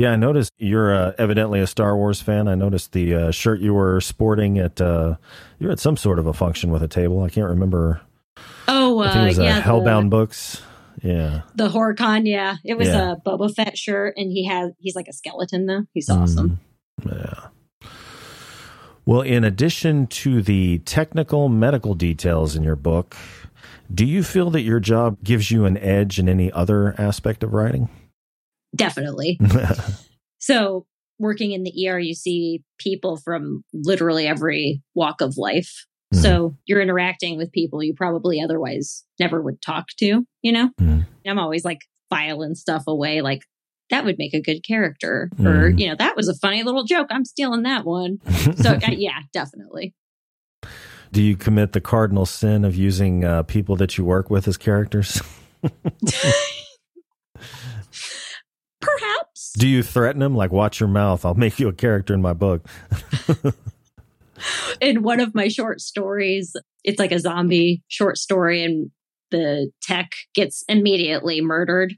Yeah, 0.00 0.12
I 0.12 0.16
noticed 0.16 0.54
you're 0.56 0.94
uh, 0.94 1.12
evidently 1.18 1.60
a 1.60 1.66
Star 1.66 1.94
Wars 1.94 2.22
fan. 2.22 2.48
I 2.48 2.54
noticed 2.54 2.92
the 2.92 3.14
uh, 3.14 3.30
shirt 3.32 3.60
you 3.60 3.74
were 3.74 4.00
sporting 4.00 4.58
at 4.58 4.80
uh, 4.80 5.16
you're 5.58 5.70
at 5.70 5.78
some 5.78 5.98
sort 5.98 6.18
of 6.18 6.26
a 6.26 6.32
function 6.32 6.70
with 6.70 6.82
a 6.82 6.88
table. 6.88 7.22
I 7.22 7.28
can't 7.28 7.50
remember. 7.50 8.00
Oh, 8.66 9.00
I 9.00 9.12
think 9.12 9.24
it 9.24 9.26
was 9.26 9.38
uh, 9.38 9.42
yeah, 9.42 9.60
Hellbound 9.60 10.04
the, 10.04 10.08
Books. 10.08 10.62
Yeah, 11.02 11.42
the 11.54 11.68
HorrorCon. 11.68 12.22
Yeah, 12.24 12.56
it 12.64 12.78
was 12.78 12.88
yeah. 12.88 13.12
a 13.12 13.16
Boba 13.16 13.54
Fett 13.54 13.76
shirt, 13.76 14.14
and 14.16 14.32
he 14.32 14.46
has 14.46 14.72
he's 14.78 14.96
like 14.96 15.06
a 15.06 15.12
skeleton 15.12 15.66
though. 15.66 15.84
He's 15.92 16.08
awesome. 16.08 16.60
Mm, 17.02 17.22
yeah. 17.22 17.48
Well, 19.04 19.20
in 19.20 19.44
addition 19.44 20.06
to 20.06 20.40
the 20.40 20.78
technical 20.78 21.50
medical 21.50 21.92
details 21.92 22.56
in 22.56 22.62
your 22.62 22.76
book, 22.76 23.18
Do 23.92 24.06
you 24.06 24.22
feel 24.22 24.48
that 24.52 24.62
your 24.62 24.80
job 24.80 25.18
gives 25.22 25.50
you 25.50 25.66
an 25.66 25.76
edge 25.76 26.18
in 26.18 26.26
any 26.26 26.50
other 26.52 26.94
aspect 26.96 27.42
of 27.42 27.52
writing? 27.52 27.90
Definitely. 28.74 29.38
so, 30.38 30.86
working 31.18 31.52
in 31.52 31.64
the 31.64 31.88
ER, 31.88 31.98
you 31.98 32.14
see 32.14 32.62
people 32.78 33.16
from 33.16 33.64
literally 33.72 34.26
every 34.26 34.82
walk 34.94 35.20
of 35.20 35.36
life. 35.36 35.86
Mm. 36.14 36.22
So, 36.22 36.56
you're 36.66 36.80
interacting 36.80 37.36
with 37.36 37.52
people 37.52 37.82
you 37.82 37.94
probably 37.94 38.40
otherwise 38.40 39.04
never 39.18 39.40
would 39.40 39.60
talk 39.62 39.86
to, 39.98 40.24
you 40.42 40.52
know? 40.52 40.70
Mm. 40.80 41.06
I'm 41.26 41.38
always 41.38 41.64
like 41.64 41.80
filing 42.08 42.54
stuff 42.54 42.84
away, 42.86 43.20
like, 43.20 43.42
that 43.90 44.04
would 44.04 44.18
make 44.18 44.34
a 44.34 44.40
good 44.40 44.64
character. 44.64 45.30
Mm. 45.36 45.46
Or, 45.46 45.68
you 45.68 45.88
know, 45.88 45.96
that 45.98 46.16
was 46.16 46.28
a 46.28 46.34
funny 46.34 46.62
little 46.62 46.84
joke. 46.84 47.08
I'm 47.10 47.24
stealing 47.24 47.64
that 47.64 47.84
one. 47.84 48.18
So, 48.56 48.70
uh, 48.74 48.80
yeah, 48.90 49.20
definitely. 49.32 49.94
Do 51.12 51.22
you 51.22 51.36
commit 51.36 51.72
the 51.72 51.80
cardinal 51.80 52.24
sin 52.24 52.64
of 52.64 52.76
using 52.76 53.24
uh, 53.24 53.42
people 53.42 53.74
that 53.76 53.98
you 53.98 54.04
work 54.04 54.30
with 54.30 54.46
as 54.46 54.56
characters? 54.56 55.20
Do 59.54 59.68
you 59.68 59.82
threaten 59.82 60.20
them? 60.20 60.36
Like, 60.36 60.52
watch 60.52 60.80
your 60.80 60.88
mouth. 60.88 61.24
I'll 61.24 61.34
make 61.34 61.58
you 61.58 61.68
a 61.68 61.72
character 61.72 62.14
in 62.14 62.22
my 62.22 62.32
book. 62.32 62.66
in 64.80 65.02
one 65.02 65.20
of 65.20 65.34
my 65.34 65.48
short 65.48 65.80
stories, 65.80 66.54
it's 66.84 66.98
like 66.98 67.12
a 67.12 67.18
zombie 67.18 67.82
short 67.88 68.16
story, 68.18 68.62
and 68.62 68.90
the 69.30 69.70
tech 69.82 70.10
gets 70.34 70.64
immediately 70.68 71.40
murdered. 71.40 71.94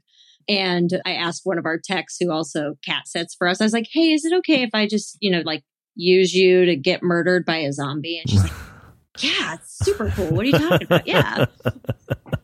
And 0.47 0.89
I 1.05 1.13
asked 1.13 1.41
one 1.45 1.57
of 1.57 1.65
our 1.65 1.79
techs 1.79 2.17
who 2.19 2.31
also 2.31 2.75
cat 2.85 3.07
sits 3.07 3.35
for 3.35 3.47
us, 3.47 3.61
I 3.61 3.63
was 3.63 3.73
like, 3.73 3.87
hey, 3.91 4.11
is 4.11 4.25
it 4.25 4.33
okay 4.39 4.63
if 4.63 4.71
I 4.73 4.87
just, 4.87 5.17
you 5.21 5.31
know, 5.31 5.41
like 5.45 5.63
use 5.95 6.33
you 6.33 6.65
to 6.65 6.75
get 6.75 7.01
murdered 7.01 7.45
by 7.45 7.57
a 7.57 7.71
zombie? 7.71 8.19
And 8.19 8.29
she's 8.29 8.43
like, 8.43 8.51
yeah, 9.19 9.55
it's 9.55 9.77
super 9.85 10.09
cool. 10.11 10.31
What 10.31 10.41
are 10.41 10.49
you 10.49 10.51
talking 10.53 10.87
about? 10.87 11.07
Yeah. 11.07 11.45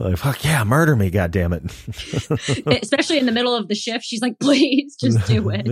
like 0.00 0.16
fuck 0.16 0.42
yeah, 0.44 0.64
murder 0.64 0.96
me, 0.96 1.10
god 1.10 1.30
damn 1.30 1.52
it. 1.52 1.62
Especially 2.82 3.18
in 3.18 3.26
the 3.26 3.32
middle 3.32 3.54
of 3.54 3.68
the 3.68 3.74
shift, 3.74 4.04
she's 4.04 4.22
like, 4.22 4.38
please 4.38 4.96
just 4.96 5.26
do 5.26 5.50
it. 5.50 5.68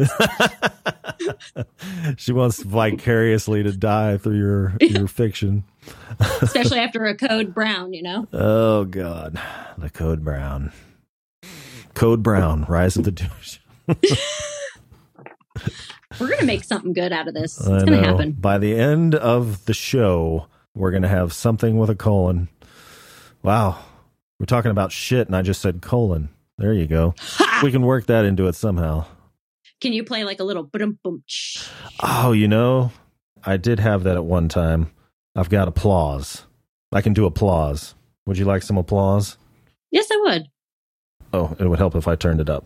she 2.18 2.32
wants 2.32 2.62
vicariously 2.62 3.62
to 3.62 3.72
die 3.72 4.18
through 4.18 4.38
your 4.38 4.76
your 4.80 5.08
fiction. 5.08 5.64
Especially 6.42 6.78
after 6.78 7.04
a 7.06 7.16
code 7.16 7.54
brown, 7.54 7.94
you 7.94 8.02
know? 8.02 8.26
Oh 8.32 8.84
god. 8.84 9.40
The 9.78 9.90
code 9.90 10.24
brown. 10.24 10.72
Code 11.94 12.22
Brown, 12.22 12.64
Rise 12.68 12.96
of 12.96 13.02
the 13.02 13.10
Douche. 13.10 13.58
We're 16.20 16.28
going 16.28 16.38
to 16.38 16.46
make 16.46 16.62
something 16.62 16.92
good 16.92 17.12
out 17.12 17.26
of 17.26 17.34
this. 17.34 17.58
It's 17.58 17.66
going 17.66 17.86
to 17.86 17.98
happen. 17.98 18.32
By 18.32 18.58
the 18.58 18.76
end 18.76 19.16
of 19.16 19.64
the 19.64 19.74
show, 19.74 20.46
we're 20.76 20.92
going 20.92 21.02
to 21.02 21.08
have 21.08 21.32
something 21.32 21.76
with 21.76 21.90
a 21.90 21.96
colon. 21.96 22.48
Wow. 23.42 23.78
We're 24.38 24.46
talking 24.46 24.70
about 24.70 24.92
shit, 24.92 25.26
and 25.26 25.34
I 25.34 25.42
just 25.42 25.60
said 25.60 25.82
colon. 25.82 26.28
There 26.58 26.72
you 26.72 26.86
go. 26.86 27.14
Ha! 27.18 27.60
We 27.62 27.72
can 27.72 27.82
work 27.82 28.06
that 28.06 28.24
into 28.24 28.46
it 28.46 28.54
somehow. 28.54 29.04
Can 29.80 29.92
you 29.92 30.04
play 30.04 30.24
like 30.24 30.40
a 30.40 30.44
little 30.44 30.64
boom 30.64 30.98
boom? 31.02 31.22
Oh, 32.00 32.32
you 32.32 32.48
know, 32.48 32.92
I 33.44 33.56
did 33.56 33.80
have 33.80 34.04
that 34.04 34.16
at 34.16 34.24
one 34.24 34.48
time. 34.48 34.92
I've 35.36 35.50
got 35.50 35.68
applause. 35.68 36.44
I 36.92 37.00
can 37.00 37.12
do 37.12 37.26
applause. 37.26 37.94
Would 38.26 38.38
you 38.38 38.44
like 38.44 38.62
some 38.62 38.76
applause? 38.78 39.38
Yes, 39.90 40.08
I 40.10 40.20
would. 40.24 40.46
Oh, 41.32 41.56
it 41.58 41.68
would 41.68 41.78
help 41.78 41.94
if 41.94 42.08
I 42.08 42.16
turned 42.16 42.40
it 42.40 42.50
up. 42.50 42.64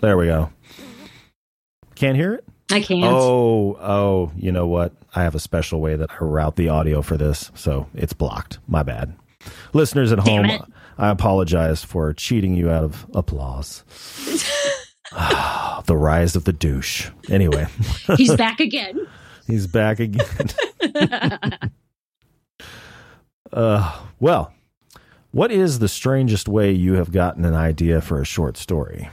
There 0.00 0.16
we 0.16 0.26
go. 0.26 0.50
Can't 1.94 2.16
hear 2.16 2.34
it? 2.34 2.44
I 2.70 2.80
can't. 2.80 3.04
Oh, 3.04 3.76
oh, 3.80 4.32
you 4.36 4.52
know 4.52 4.66
what? 4.66 4.92
I 5.14 5.22
have 5.22 5.34
a 5.34 5.40
special 5.40 5.80
way 5.80 5.96
that 5.96 6.10
I 6.10 6.24
route 6.24 6.56
the 6.56 6.68
audio 6.68 7.02
for 7.02 7.16
this, 7.16 7.50
so 7.54 7.88
it's 7.94 8.12
blocked. 8.12 8.58
My 8.66 8.82
bad. 8.82 9.14
Listeners 9.72 10.12
at 10.12 10.24
Damn 10.24 10.44
home, 10.44 10.50
it. 10.50 10.62
I 11.02 11.08
apologize 11.08 11.82
for 11.82 12.12
cheating 12.12 12.54
you 12.54 12.70
out 12.70 12.84
of 12.84 13.06
applause. 13.12 13.82
the 15.86 15.96
rise 15.96 16.36
of 16.36 16.44
the 16.44 16.52
douche. 16.52 17.10
Anyway, 17.28 17.66
he's 18.16 18.36
back 18.36 18.60
again. 18.60 19.08
he's 19.48 19.66
back 19.66 19.98
again. 19.98 20.48
uh, 23.52 24.00
well, 24.20 24.54
what 25.32 25.50
is 25.50 25.80
the 25.80 25.88
strangest 25.88 26.46
way 26.46 26.70
you 26.70 26.92
have 26.92 27.10
gotten 27.10 27.44
an 27.44 27.54
idea 27.54 28.00
for 28.00 28.20
a 28.20 28.24
short 28.24 28.56
story? 28.56 29.10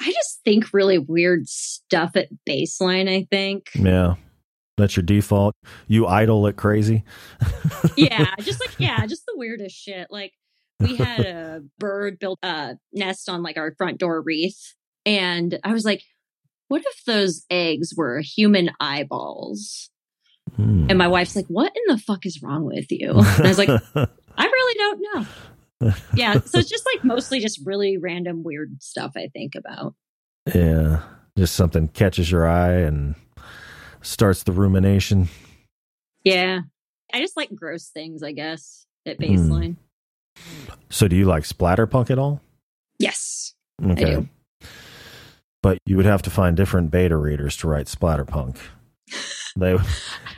I 0.00 0.12
just 0.12 0.42
think 0.44 0.72
really 0.72 0.98
weird 0.98 1.48
stuff 1.48 2.12
at 2.14 2.28
baseline, 2.48 3.10
I 3.10 3.26
think. 3.28 3.70
Yeah. 3.74 4.14
That's 4.76 4.96
your 4.96 5.02
default. 5.02 5.56
You 5.88 6.06
idle 6.06 6.46
it 6.46 6.54
crazy. 6.54 7.02
yeah, 7.96 8.32
just 8.42 8.60
like 8.60 8.78
yeah, 8.78 9.04
just 9.06 9.26
the 9.26 9.34
weirdest 9.36 9.74
shit. 9.74 10.06
Like 10.08 10.34
we 10.80 10.96
had 10.96 11.20
a 11.20 11.62
bird 11.78 12.18
build 12.18 12.38
a 12.42 12.76
nest 12.92 13.28
on 13.28 13.42
like 13.42 13.56
our 13.56 13.74
front 13.76 13.98
door 13.98 14.22
wreath 14.22 14.74
and 15.04 15.58
I 15.64 15.72
was 15.72 15.84
like, 15.84 16.02
what 16.68 16.82
if 16.84 17.04
those 17.04 17.44
eggs 17.50 17.94
were 17.96 18.20
human 18.20 18.70
eyeballs? 18.80 19.90
Hmm. 20.54 20.86
And 20.88 20.98
my 20.98 21.08
wife's 21.08 21.36
like, 21.36 21.46
what 21.46 21.72
in 21.74 21.94
the 21.94 22.00
fuck 22.00 22.26
is 22.26 22.42
wrong 22.42 22.64
with 22.64 22.90
you? 22.90 23.10
And 23.10 23.46
I 23.46 23.48
was 23.48 23.58
like, 23.58 23.68
I 23.94 24.44
really 24.44 24.74
don't 24.78 25.00
know 25.14 25.26
yeah. 26.14 26.40
So 26.40 26.58
it's 26.58 26.68
just 26.68 26.86
like 26.94 27.04
mostly 27.04 27.40
just 27.40 27.60
really 27.64 27.98
random 27.98 28.42
weird 28.42 28.82
stuff 28.82 29.12
I 29.16 29.28
think 29.28 29.54
about. 29.54 29.94
Yeah. 30.52 31.02
Just 31.36 31.54
something 31.54 31.88
catches 31.88 32.30
your 32.30 32.48
eye 32.48 32.80
and 32.80 33.14
starts 34.02 34.42
the 34.42 34.52
rumination. 34.52 35.28
Yeah. 36.24 36.60
I 37.12 37.20
just 37.20 37.36
like 37.36 37.54
gross 37.54 37.88
things, 37.88 38.22
I 38.22 38.32
guess, 38.32 38.86
at 39.06 39.16
hmm. 39.16 39.22
baseline. 39.22 39.70
Mm. 39.70 39.76
So 40.90 41.08
do 41.08 41.16
you 41.16 41.24
like 41.24 41.44
splatterpunk 41.44 42.10
at 42.10 42.18
all? 42.18 42.40
Yes. 42.98 43.54
Okay. 43.84 44.28
But 45.62 45.78
you 45.86 45.96
would 45.96 46.06
have 46.06 46.22
to 46.22 46.30
find 46.30 46.56
different 46.56 46.90
beta 46.90 47.16
readers 47.16 47.56
to 47.58 47.68
write 47.68 47.86
splatterpunk. 47.86 48.58
They 49.56 49.76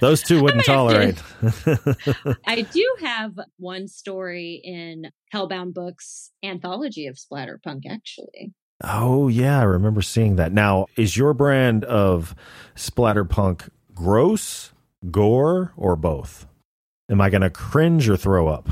those 0.00 0.22
two 0.22 0.42
wouldn't 0.42 0.64
tolerate. 0.64 1.22
I 2.46 2.62
do 2.62 2.96
have 3.00 3.38
one 3.58 3.86
story 3.88 4.60
in 4.62 5.10
Hellbound 5.32 5.74
Books 5.74 6.30
anthology 6.42 7.06
of 7.06 7.16
splatterpunk 7.16 7.82
actually. 7.88 8.54
Oh 8.82 9.28
yeah, 9.28 9.60
I 9.60 9.64
remember 9.64 10.00
seeing 10.00 10.36
that. 10.36 10.52
Now, 10.52 10.86
is 10.96 11.16
your 11.16 11.34
brand 11.34 11.84
of 11.84 12.34
splatterpunk 12.74 13.68
gross, 13.94 14.72
gore, 15.10 15.72
or 15.76 15.96
both? 15.96 16.46
Am 17.10 17.20
I 17.20 17.28
going 17.28 17.42
to 17.42 17.50
cringe 17.50 18.08
or 18.08 18.16
throw 18.16 18.48
up? 18.48 18.68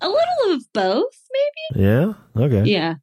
a 0.00 0.08
little 0.08 0.52
of 0.52 0.62
both, 0.74 1.14
maybe. 1.32 1.84
Yeah. 1.84 2.12
Okay. 2.36 2.64
Yeah. 2.64 2.96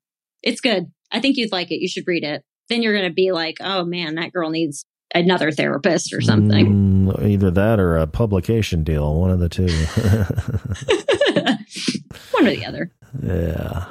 It's 0.43 0.61
good. 0.61 0.91
I 1.11 1.21
think 1.21 1.37
you'd 1.37 1.51
like 1.51 1.71
it. 1.71 1.79
You 1.79 1.87
should 1.87 2.05
read 2.05 2.23
it. 2.23 2.43
Then 2.69 2.81
you're 2.81 2.93
going 2.93 3.09
to 3.09 3.13
be 3.13 3.31
like, 3.31 3.57
oh 3.61 3.85
man, 3.85 4.15
that 4.15 4.33
girl 4.33 4.49
needs 4.49 4.85
another 5.15 5.51
therapist 5.51 6.13
or 6.13 6.19
something. 6.19 7.07
Mm, 7.07 7.25
either 7.25 7.49
that 7.51 7.79
or 7.79 7.97
a 7.97 8.07
publication 8.07 8.83
deal, 8.83 9.15
one 9.15 9.31
of 9.31 9.39
the 9.39 9.47
two. 9.47 9.67
one 12.31 12.47
or 12.47 12.51
the 12.51 12.65
other. 12.65 12.91
Yeah. 13.23 13.85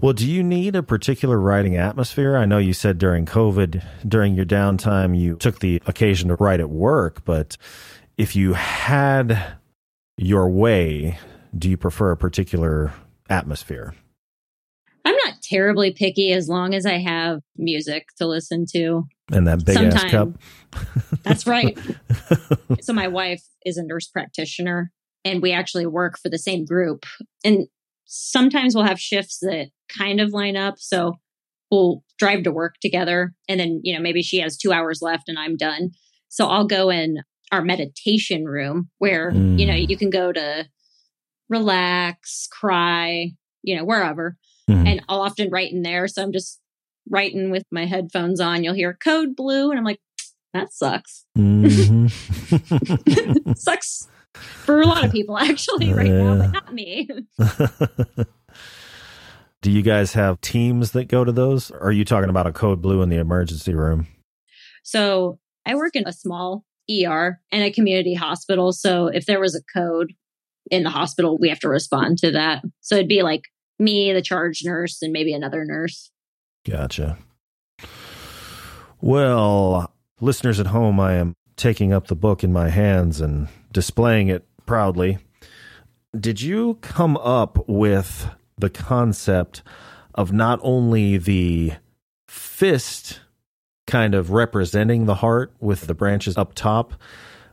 Well, 0.00 0.14
do 0.14 0.26
you 0.26 0.42
need 0.42 0.76
a 0.76 0.82
particular 0.82 1.38
writing 1.38 1.76
atmosphere? 1.76 2.36
I 2.36 2.46
know 2.46 2.56
you 2.56 2.72
said 2.72 2.96
during 2.96 3.26
COVID, 3.26 3.84
during 4.06 4.34
your 4.34 4.46
downtime, 4.46 5.18
you 5.18 5.36
took 5.36 5.60
the 5.60 5.82
occasion 5.86 6.28
to 6.28 6.36
write 6.36 6.60
at 6.60 6.70
work, 6.70 7.24
but 7.24 7.58
if 8.20 8.36
you 8.36 8.52
had 8.52 9.56
your 10.18 10.50
way, 10.50 11.18
do 11.56 11.70
you 11.70 11.78
prefer 11.78 12.10
a 12.10 12.18
particular 12.18 12.92
atmosphere? 13.30 13.94
I'm 15.06 15.16
not 15.24 15.40
terribly 15.42 15.90
picky 15.94 16.30
as 16.34 16.46
long 16.46 16.74
as 16.74 16.84
I 16.84 16.98
have 16.98 17.40
music 17.56 18.08
to 18.18 18.26
listen 18.26 18.66
to. 18.72 19.06
And 19.32 19.46
that 19.46 19.64
big 19.64 19.74
Sometime. 19.76 20.04
ass 20.04 20.10
cup. 20.10 20.28
That's 21.22 21.46
right. 21.46 21.78
so 22.82 22.92
my 22.92 23.08
wife 23.08 23.42
is 23.64 23.78
a 23.78 23.82
nurse 23.82 24.06
practitioner 24.06 24.92
and 25.24 25.40
we 25.40 25.52
actually 25.52 25.86
work 25.86 26.18
for 26.18 26.28
the 26.28 26.36
same 26.36 26.66
group. 26.66 27.06
And 27.42 27.68
sometimes 28.04 28.74
we'll 28.74 28.84
have 28.84 29.00
shifts 29.00 29.38
that 29.40 29.68
kind 29.88 30.20
of 30.20 30.34
line 30.34 30.58
up. 30.58 30.74
So 30.76 31.14
we'll 31.70 32.04
drive 32.18 32.42
to 32.42 32.52
work 32.52 32.74
together 32.82 33.32
and 33.48 33.58
then, 33.58 33.80
you 33.82 33.94
know, 33.94 34.02
maybe 34.02 34.22
she 34.22 34.40
has 34.40 34.58
two 34.58 34.72
hours 34.72 35.00
left 35.00 35.30
and 35.30 35.38
I'm 35.38 35.56
done. 35.56 35.92
So 36.28 36.48
I'll 36.48 36.66
go 36.66 36.90
in 36.90 37.22
our 37.52 37.62
meditation 37.62 38.44
room 38.44 38.90
where, 38.98 39.32
mm. 39.32 39.58
you 39.58 39.66
know, 39.66 39.74
mm. 39.74 39.88
you 39.88 39.96
can 39.96 40.10
go 40.10 40.32
to 40.32 40.68
relax, 41.48 42.48
cry, 42.50 43.32
you 43.62 43.76
know, 43.76 43.84
wherever. 43.84 44.36
Mm. 44.68 44.88
And 44.88 45.02
I'll 45.08 45.22
often 45.22 45.50
write 45.50 45.72
in 45.72 45.82
there. 45.82 46.08
So 46.08 46.22
I'm 46.22 46.32
just 46.32 46.60
writing 47.08 47.50
with 47.50 47.64
my 47.70 47.86
headphones 47.86 48.40
on, 48.40 48.62
you'll 48.64 48.74
hear 48.74 48.94
code 48.94 49.34
blue. 49.34 49.70
And 49.70 49.78
I'm 49.78 49.84
like, 49.84 50.00
that 50.52 50.72
sucks. 50.72 51.24
Mm-hmm. 51.36 52.06
sucks 53.54 54.08
for 54.34 54.80
a 54.80 54.86
lot 54.86 55.04
of 55.04 55.12
people, 55.12 55.38
actually, 55.38 55.92
right 55.94 56.06
yeah. 56.06 56.22
now, 56.22 56.38
but 56.38 56.52
not 56.52 56.72
me. 56.74 57.08
Do 59.62 59.70
you 59.70 59.82
guys 59.82 60.14
have 60.14 60.40
teams 60.40 60.92
that 60.92 61.08
go 61.08 61.22
to 61.24 61.32
those? 61.32 61.70
Or 61.70 61.88
are 61.88 61.92
you 61.92 62.04
talking 62.04 62.30
about 62.30 62.46
a 62.46 62.52
code 62.52 62.80
blue 62.80 63.02
in 63.02 63.10
the 63.10 63.18
emergency 63.18 63.74
room? 63.74 64.06
So 64.82 65.38
I 65.66 65.74
work 65.74 65.94
in 65.94 66.08
a 66.08 66.12
small 66.12 66.64
ER 66.90 67.40
and 67.52 67.62
a 67.62 67.70
community 67.70 68.14
hospital. 68.14 68.72
So 68.72 69.06
if 69.06 69.26
there 69.26 69.40
was 69.40 69.54
a 69.54 69.62
code 69.72 70.12
in 70.70 70.82
the 70.82 70.90
hospital, 70.90 71.38
we 71.38 71.48
have 71.48 71.60
to 71.60 71.68
respond 71.68 72.18
to 72.18 72.30
that. 72.32 72.62
So 72.80 72.96
it'd 72.96 73.08
be 73.08 73.22
like 73.22 73.42
me, 73.78 74.12
the 74.12 74.22
charge 74.22 74.62
nurse, 74.64 75.02
and 75.02 75.12
maybe 75.12 75.32
another 75.32 75.64
nurse. 75.64 76.10
Gotcha. 76.66 77.18
Well, 79.00 79.92
listeners 80.20 80.60
at 80.60 80.66
home, 80.66 81.00
I 81.00 81.14
am 81.14 81.34
taking 81.56 81.92
up 81.92 82.08
the 82.08 82.14
book 82.14 82.44
in 82.44 82.52
my 82.52 82.68
hands 82.68 83.20
and 83.20 83.48
displaying 83.72 84.28
it 84.28 84.46
proudly. 84.66 85.18
Did 86.18 86.40
you 86.40 86.74
come 86.80 87.16
up 87.18 87.68
with 87.68 88.30
the 88.58 88.70
concept 88.70 89.62
of 90.14 90.32
not 90.32 90.58
only 90.62 91.16
the 91.16 91.72
fist 92.28 93.20
kind 93.90 94.14
of 94.14 94.30
representing 94.30 95.06
the 95.06 95.16
heart 95.16 95.52
with 95.60 95.86
the 95.88 95.94
branches 95.94 96.38
up 96.38 96.54
top, 96.54 96.94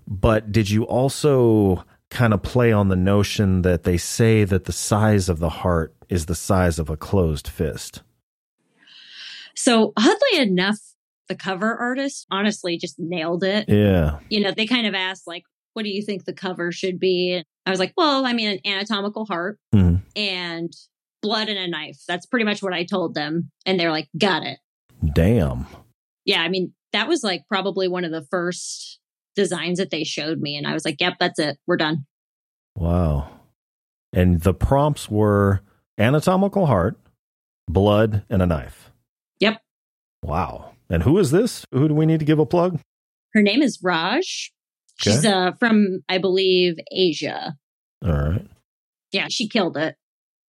but 0.07 0.51
did 0.51 0.69
you 0.69 0.83
also 0.83 1.83
kind 2.09 2.33
of 2.33 2.41
play 2.43 2.71
on 2.71 2.87
the 2.89 2.95
notion 2.95 3.63
that 3.63 3.83
they 3.83 3.97
say 3.97 4.43
that 4.43 4.65
the 4.65 4.71
size 4.71 5.27
of 5.29 5.39
the 5.39 5.49
heart 5.49 5.93
is 6.09 6.27
the 6.27 6.35
size 6.35 6.77
of 6.79 6.89
a 6.89 6.95
closed 6.95 7.47
fist? 7.47 8.03
So, 9.55 9.93
oddly 9.97 10.39
enough, 10.39 10.77
the 11.27 11.35
cover 11.35 11.75
artist 11.75 12.27
honestly 12.31 12.77
just 12.77 12.95
nailed 12.99 13.43
it. 13.43 13.65
Yeah. 13.67 14.19
You 14.29 14.41
know, 14.41 14.51
they 14.51 14.67
kind 14.67 14.87
of 14.87 14.93
asked, 14.93 15.25
like, 15.27 15.43
what 15.73 15.83
do 15.83 15.89
you 15.89 16.01
think 16.03 16.25
the 16.25 16.33
cover 16.33 16.71
should 16.71 16.99
be? 16.99 17.33
And 17.33 17.43
I 17.65 17.71
was 17.71 17.79
like, 17.79 17.93
well, 17.97 18.25
I 18.25 18.33
mean, 18.33 18.49
an 18.49 18.59
anatomical 18.65 19.25
heart 19.25 19.59
Mhm. 19.73 20.01
and 20.15 20.71
blood 21.21 21.49
and 21.49 21.57
a 21.57 21.67
knife. 21.67 21.97
That's 22.07 22.25
pretty 22.27 22.45
much 22.45 22.61
what 22.61 22.73
I 22.73 22.83
told 22.83 23.15
them. 23.15 23.51
And 23.65 23.79
they're 23.79 23.91
like, 23.91 24.07
got 24.17 24.43
it. 24.43 24.59
Damn. 25.13 25.65
Yeah. 26.27 26.41
I 26.41 26.49
mean, 26.49 26.73
that 26.93 27.07
was 27.07 27.23
like 27.23 27.47
probably 27.47 27.87
one 27.87 28.05
of 28.05 28.11
the 28.11 28.25
first 28.29 28.99
designs 29.35 29.79
that 29.79 29.89
they 29.89 30.03
showed 30.03 30.39
me. 30.39 30.55
And 30.55 30.67
I 30.67 30.73
was 30.73 30.85
like, 30.85 30.97
yep, 30.99 31.15
that's 31.19 31.39
it. 31.39 31.57
We're 31.65 31.77
done. 31.77 32.05
Wow. 32.75 33.29
And 34.13 34.41
the 34.41 34.53
prompts 34.53 35.09
were 35.09 35.61
anatomical 35.97 36.67
heart, 36.67 36.99
blood, 37.67 38.23
and 38.29 38.41
a 38.41 38.45
knife. 38.45 38.91
Yep. 39.39 39.61
Wow. 40.23 40.73
And 40.89 41.03
who 41.03 41.17
is 41.17 41.31
this? 41.31 41.65
Who 41.71 41.87
do 41.87 41.93
we 41.93 42.05
need 42.05 42.19
to 42.19 42.25
give 42.25 42.39
a 42.39 42.45
plug? 42.45 42.79
Her 43.33 43.41
name 43.41 43.61
is 43.61 43.79
Raj. 43.83 44.51
She's 44.99 45.25
uh, 45.25 45.51
from, 45.59 46.03
I 46.09 46.17
believe, 46.17 46.77
Asia. 46.91 47.55
All 48.03 48.11
right. 48.11 48.47
Yeah, 49.11 49.27
she 49.29 49.47
killed 49.47 49.77
it. 49.77 49.95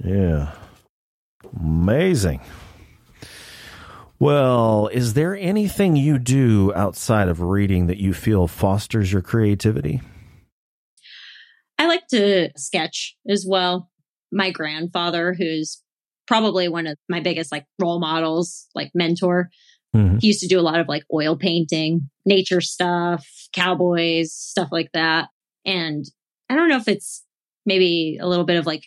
Yeah. 0.04 0.54
Amazing. 1.60 2.42
Well, 4.20 4.88
is 4.88 5.14
there 5.14 5.36
anything 5.36 5.96
you 5.96 6.18
do 6.18 6.74
outside 6.74 7.28
of 7.28 7.40
reading 7.42 7.88
that 7.88 7.98
you 7.98 8.14
feel 8.14 8.48
fosters 8.48 9.12
your 9.12 9.22
creativity? 9.22 10.02
I 11.78 11.86
like 11.86 12.08
to 12.08 12.50
sketch 12.58 13.16
as 13.30 13.46
well. 13.48 13.92
My 14.32 14.50
grandfather, 14.50 15.36
who's 15.38 15.84
probably 16.26 16.68
one 16.68 16.88
of 16.88 16.98
my 17.08 17.20
biggest 17.20 17.52
like 17.52 17.66
role 17.80 18.00
models, 18.00 18.68
like 18.74 18.92
mentor, 18.96 19.50
Mhm. 19.96 20.20
he 20.20 20.28
used 20.28 20.42
to 20.42 20.48
do 20.48 20.60
a 20.60 20.62
lot 20.62 20.80
of 20.80 20.88
like 20.88 21.04
oil 21.14 21.38
painting, 21.38 22.10
nature 22.26 22.60
stuff, 22.60 23.26
cowboys, 23.54 24.34
stuff 24.34 24.70
like 24.72 24.92
that. 24.94 25.30
And 25.64 26.06
I 26.50 26.56
don't 26.56 26.70
know 26.70 26.78
if 26.78 26.88
it's 26.88 27.24
maybe 27.66 28.18
a 28.20 28.28
little 28.28 28.46
bit 28.46 28.58
of 28.58 28.66
like 28.66 28.84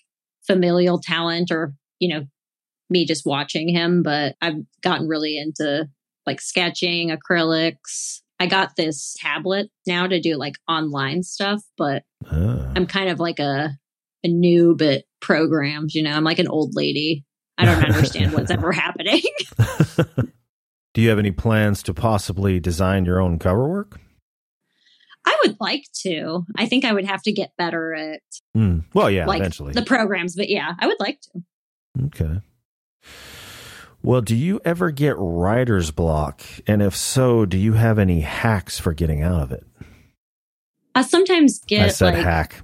familial 0.47 0.99
talent 0.99 1.51
or, 1.51 1.75
you 2.01 2.09
know, 2.09 2.27
me 2.91 3.07
just 3.07 3.25
watching 3.27 3.69
him, 3.69 4.03
but 4.03 4.35
I've 4.41 4.57
gotten 4.83 5.09
really 5.09 5.39
into 5.39 5.89
like 6.27 6.41
sketching, 6.41 7.11
acrylics. 7.11 8.21
I 8.39 8.47
got 8.47 8.77
this 8.77 9.15
tablet 9.19 9.71
now 9.87 10.07
to 10.07 10.21
do 10.21 10.37
like 10.37 10.55
online 10.69 11.23
stuff, 11.23 11.63
but 11.77 12.05
Ah. 12.31 12.73
I'm 12.77 12.87
kind 12.87 13.09
of 13.11 13.21
like 13.21 13.39
a 13.39 13.71
a 14.25 14.29
noob 14.29 14.83
at 14.83 15.05
programs, 15.21 15.95
you 15.95 16.03
know. 16.03 16.13
I'm 16.13 16.25
like 16.25 16.39
an 16.39 16.49
old 16.49 16.75
lady. 16.75 17.25
I 17.59 17.65
don't 17.65 17.85
understand 17.85 18.33
what's 18.35 18.51
ever 18.51 18.73
happening. 18.73 19.23
do 20.95 21.01
you 21.03 21.09
have 21.09 21.19
any 21.19 21.31
plans 21.31 21.83
to 21.85 21.95
possibly 21.95 22.61
design 22.61 23.05
your 23.05 23.21
own 23.21 23.39
cover 23.39 23.67
work? 23.69 24.01
I 25.27 25.37
would 25.45 25.57
like 25.61 25.85
to. 26.03 26.45
I 26.57 26.67
think 26.67 26.85
I 26.85 26.93
would 26.93 27.05
have 27.05 27.23
to 27.25 27.33
get 27.33 27.53
better 27.59 27.95
at 27.95 28.21
Hmm. 28.55 28.81
Well, 28.95 29.11
yeah, 29.11 29.27
like 29.27 29.41
eventually. 29.41 29.73
the 29.75 29.83
programs, 29.83 30.35
but 30.37 30.49
yeah, 30.49 30.73
I 30.79 30.87
would 30.87 30.99
like 31.01 31.21
to. 31.23 31.43
Okay. 32.07 32.41
Well, 34.03 34.23
do 34.23 34.35
you 34.35 34.61
ever 34.65 34.91
get 34.91 35.15
writer's 35.19 35.91
block? 35.91 36.43
And 36.67 36.81
if 36.81 36.97
so, 36.97 37.45
do 37.45 37.59
you 37.59 37.75
have 37.75 37.99
any 37.99 38.21
hacks 38.21 38.79
for 38.81 38.95
getting 38.95 39.23
out 39.23 39.43
of 39.43 39.53
it? 39.53 39.67
I 40.95 41.03
sometimes 41.03 41.61
I 41.65 41.67
get 41.69 41.95
said 41.95 42.15
like 42.15 42.25
hack. 42.25 42.63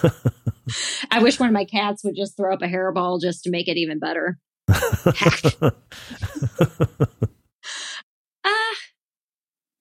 I 1.10 1.22
wish 1.22 1.40
one 1.40 1.48
of 1.48 1.54
my 1.54 1.64
cats 1.64 2.04
would 2.04 2.16
just 2.16 2.36
throw 2.36 2.52
up 2.52 2.62
a 2.62 2.66
hairball 2.66 3.20
just 3.20 3.44
to 3.44 3.50
make 3.50 3.66
it 3.68 3.76
even 3.78 3.98
better. 3.98 4.38
Ah, 4.68 5.72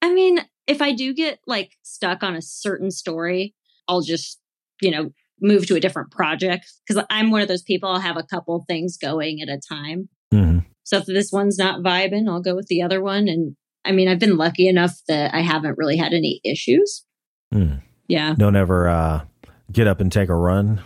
I 0.01 0.13
mean, 0.13 0.39
if 0.67 0.81
I 0.81 0.93
do 0.93 1.13
get 1.13 1.39
like 1.47 1.73
stuck 1.83 2.23
on 2.23 2.35
a 2.35 2.41
certain 2.41 2.91
story, 2.91 3.53
I'll 3.87 4.01
just, 4.01 4.39
you 4.81 4.91
know, 4.91 5.11
move 5.41 5.67
to 5.67 5.75
a 5.75 5.79
different 5.79 6.11
project 6.11 6.65
because 6.87 7.03
I'm 7.09 7.31
one 7.31 7.41
of 7.41 7.47
those 7.47 7.63
people. 7.63 7.89
I'll 7.89 7.99
have 7.99 8.17
a 8.17 8.23
couple 8.23 8.63
things 8.67 8.97
going 8.97 9.41
at 9.41 9.49
a 9.49 9.59
time. 9.59 10.09
Mhm. 10.33 10.65
So 10.83 10.97
if 10.97 11.05
this 11.05 11.31
one's 11.31 11.57
not 11.57 11.81
vibing, 11.81 12.29
I'll 12.29 12.41
go 12.41 12.55
with 12.55 12.67
the 12.67 12.81
other 12.81 13.01
one. 13.01 13.27
And 13.27 13.55
I 13.83 13.91
mean, 13.91 14.07
I've 14.07 14.19
been 14.19 14.37
lucky 14.37 14.67
enough 14.67 14.99
that 15.07 15.33
I 15.33 15.41
haven't 15.41 15.77
really 15.77 15.97
had 15.97 16.13
any 16.13 16.41
issues. 16.43 17.03
Hmm. 17.51 17.75
Yeah. 18.07 18.35
Don't 18.37 18.55
ever 18.55 18.87
uh, 18.87 19.25
get 19.71 19.87
up 19.87 19.99
and 19.99 20.11
take 20.11 20.29
a 20.29 20.35
run. 20.35 20.81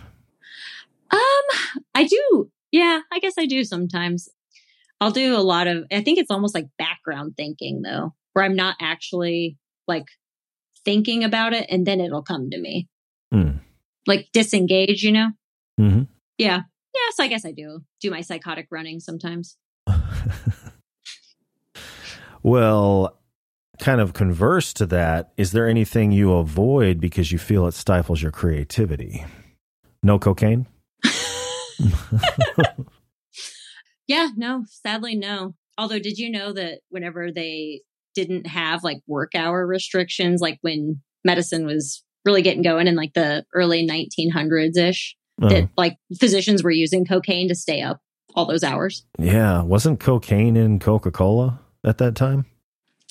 Um, 1.10 1.78
I 1.94 2.04
do. 2.04 2.50
Yeah, 2.72 3.00
I 3.12 3.18
guess 3.18 3.34
I 3.38 3.46
do 3.46 3.64
sometimes. 3.64 4.28
I'll 5.00 5.10
do 5.10 5.36
a 5.36 5.40
lot 5.40 5.66
of, 5.66 5.84
I 5.90 6.02
think 6.02 6.18
it's 6.18 6.30
almost 6.30 6.54
like 6.54 6.66
background 6.78 7.34
thinking 7.36 7.82
though, 7.82 8.14
where 8.32 8.44
I'm 8.44 8.56
not 8.56 8.76
actually 8.80 9.56
like 9.88 10.04
thinking 10.84 11.24
about 11.24 11.52
it 11.52 11.66
and 11.70 11.86
then 11.86 12.00
it'll 12.00 12.22
come 12.22 12.50
to 12.50 12.60
me. 12.60 12.88
Hmm. 13.32 13.58
Like 14.06 14.28
disengage, 14.32 15.02
you 15.02 15.12
know? 15.12 15.28
Mhm. 15.78 16.08
Yeah. 16.38 16.62
Yeah. 16.94 17.10
So 17.14 17.22
I 17.24 17.28
guess 17.28 17.44
I 17.44 17.52
do 17.52 17.80
do 18.00 18.10
my 18.10 18.20
psychotic 18.20 18.68
running 18.70 19.00
sometimes. 19.00 19.56
well, 22.42 23.18
kind 23.78 24.00
of 24.00 24.12
converse 24.12 24.72
to 24.74 24.86
that, 24.86 25.32
is 25.36 25.52
there 25.52 25.68
anything 25.68 26.12
you 26.12 26.32
avoid 26.34 27.00
because 27.00 27.32
you 27.32 27.38
feel 27.38 27.66
it 27.66 27.74
stifles 27.74 28.22
your 28.22 28.32
creativity? 28.32 29.24
No 30.02 30.18
cocaine? 30.18 30.66
Yeah. 34.10 34.30
No, 34.36 34.64
sadly, 34.66 35.14
no. 35.14 35.54
Although, 35.78 36.00
did 36.00 36.18
you 36.18 36.30
know 36.30 36.52
that 36.52 36.80
whenever 36.88 37.30
they 37.30 37.82
didn't 38.16 38.48
have 38.48 38.82
like 38.82 38.98
work 39.06 39.36
hour 39.36 39.64
restrictions, 39.64 40.40
like 40.40 40.58
when 40.62 41.00
medicine 41.24 41.64
was 41.64 42.02
really 42.24 42.42
getting 42.42 42.62
going 42.62 42.86
in 42.86 42.96
like 42.96 43.14
the 43.14 43.44
early 43.54 43.86
1900s 43.86 44.76
ish, 44.76 45.16
Oh, 45.42 45.48
that 45.48 45.70
like 45.76 45.96
physicians 46.18 46.62
were 46.62 46.70
using 46.70 47.06
cocaine 47.06 47.48
to 47.48 47.54
stay 47.54 47.80
up 47.80 48.00
all 48.34 48.44
those 48.46 48.62
hours. 48.62 49.06
yeah. 49.18 49.62
Wasn't 49.62 49.98
cocaine 49.98 50.56
in 50.56 50.78
Coca 50.78 51.10
Cola 51.10 51.60
at 51.82 51.98
that 51.98 52.14
time? 52.14 52.44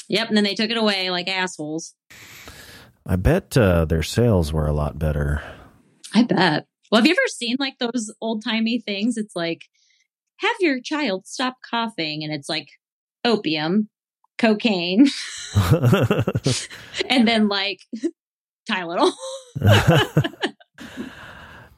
Yep. 0.10 0.28
And 0.30 0.38
then 0.38 0.43
they 0.43 0.53
took 0.55 0.70
it 0.70 0.78
away 0.78 1.10
like 1.10 1.28
assholes. 1.28 1.95
I 3.05 3.16
bet 3.16 3.57
uh, 3.57 3.86
their 3.86 4.03
sales 4.03 4.53
were 4.53 4.68
a 4.68 4.74
lot 4.74 4.99
better. 4.99 5.41
I 6.14 6.24
bet. 6.24 6.68
Well, 6.91 7.01
have 7.01 7.05
you 7.07 7.14
ever 7.14 7.28
seen 7.28 7.55
like 7.60 7.78
those 7.80 8.14
old 8.22 8.43
timey 8.43 8.80
things? 8.80 9.18
It's 9.18 9.36
like, 9.36 9.64
have 10.38 10.55
your 10.60 10.80
child 10.82 11.26
stop 11.28 11.55
coughing. 11.70 12.24
And 12.24 12.32
it's 12.32 12.47
like 12.49 12.68
opium, 13.26 13.89
cocaine, 14.38 15.07
and 17.10 17.28
then 17.28 17.47
like 17.47 17.82
Tylenol. 18.70 19.11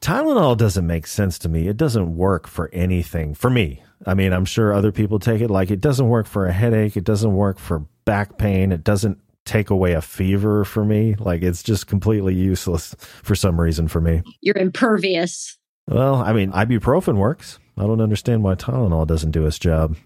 Tylenol 0.00 0.56
doesn't 0.56 0.86
make 0.86 1.06
sense 1.06 1.38
to 1.40 1.48
me. 1.48 1.68
It 1.68 1.76
doesn't 1.76 2.16
work 2.16 2.48
for 2.48 2.68
anything 2.72 3.34
for 3.34 3.48
me. 3.50 3.82
I 4.04 4.14
mean, 4.14 4.32
I'm 4.32 4.44
sure 4.44 4.72
other 4.72 4.90
people 4.90 5.20
take 5.20 5.40
it 5.40 5.50
like 5.50 5.70
it 5.70 5.80
doesn't 5.80 6.08
work 6.08 6.26
for 6.26 6.46
a 6.46 6.52
headache. 6.52 6.96
It 6.96 7.04
doesn't 7.04 7.32
work 7.34 7.58
for 7.58 7.86
back 8.04 8.36
pain. 8.36 8.72
It 8.72 8.82
doesn't 8.82 9.18
take 9.44 9.70
away 9.70 9.92
a 9.92 10.00
fever 10.02 10.64
for 10.64 10.84
me. 10.84 11.14
Like 11.14 11.42
it's 11.42 11.62
just 11.62 11.86
completely 11.86 12.34
useless 12.34 12.96
for 12.98 13.36
some 13.36 13.60
reason 13.60 13.86
for 13.86 14.00
me. 14.00 14.22
You're 14.40 14.58
impervious. 14.58 15.56
Well, 15.86 16.16
I 16.16 16.32
mean, 16.32 16.50
ibuprofen 16.50 17.16
works. 17.16 17.60
I 17.76 17.82
don't 17.82 18.00
understand 18.00 18.42
why 18.42 18.54
Tylenol 18.56 19.06
doesn't 19.06 19.30
do 19.30 19.46
its 19.46 19.58
job. 19.58 19.96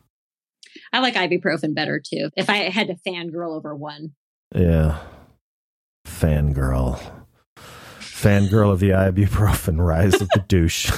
I 0.93 1.01
like 1.01 1.15
ibuprofen 1.15 1.75
better 1.75 2.01
too. 2.05 2.31
If 2.37 2.51
I 2.51 2.71
had 2.71 2.89
to 2.89 2.97
fangirl 3.07 3.57
over 3.57 3.75
one, 3.75 4.13
Yeah. 4.55 4.99
Fangirl. 6.21 6.99
Fangirl 8.01 8.73
of 8.73 8.81
the 8.81 8.91
ibuprofen, 8.91 9.79
rise 9.79 10.15
of 10.21 10.29
the 10.31 10.45
douche. 10.49 10.91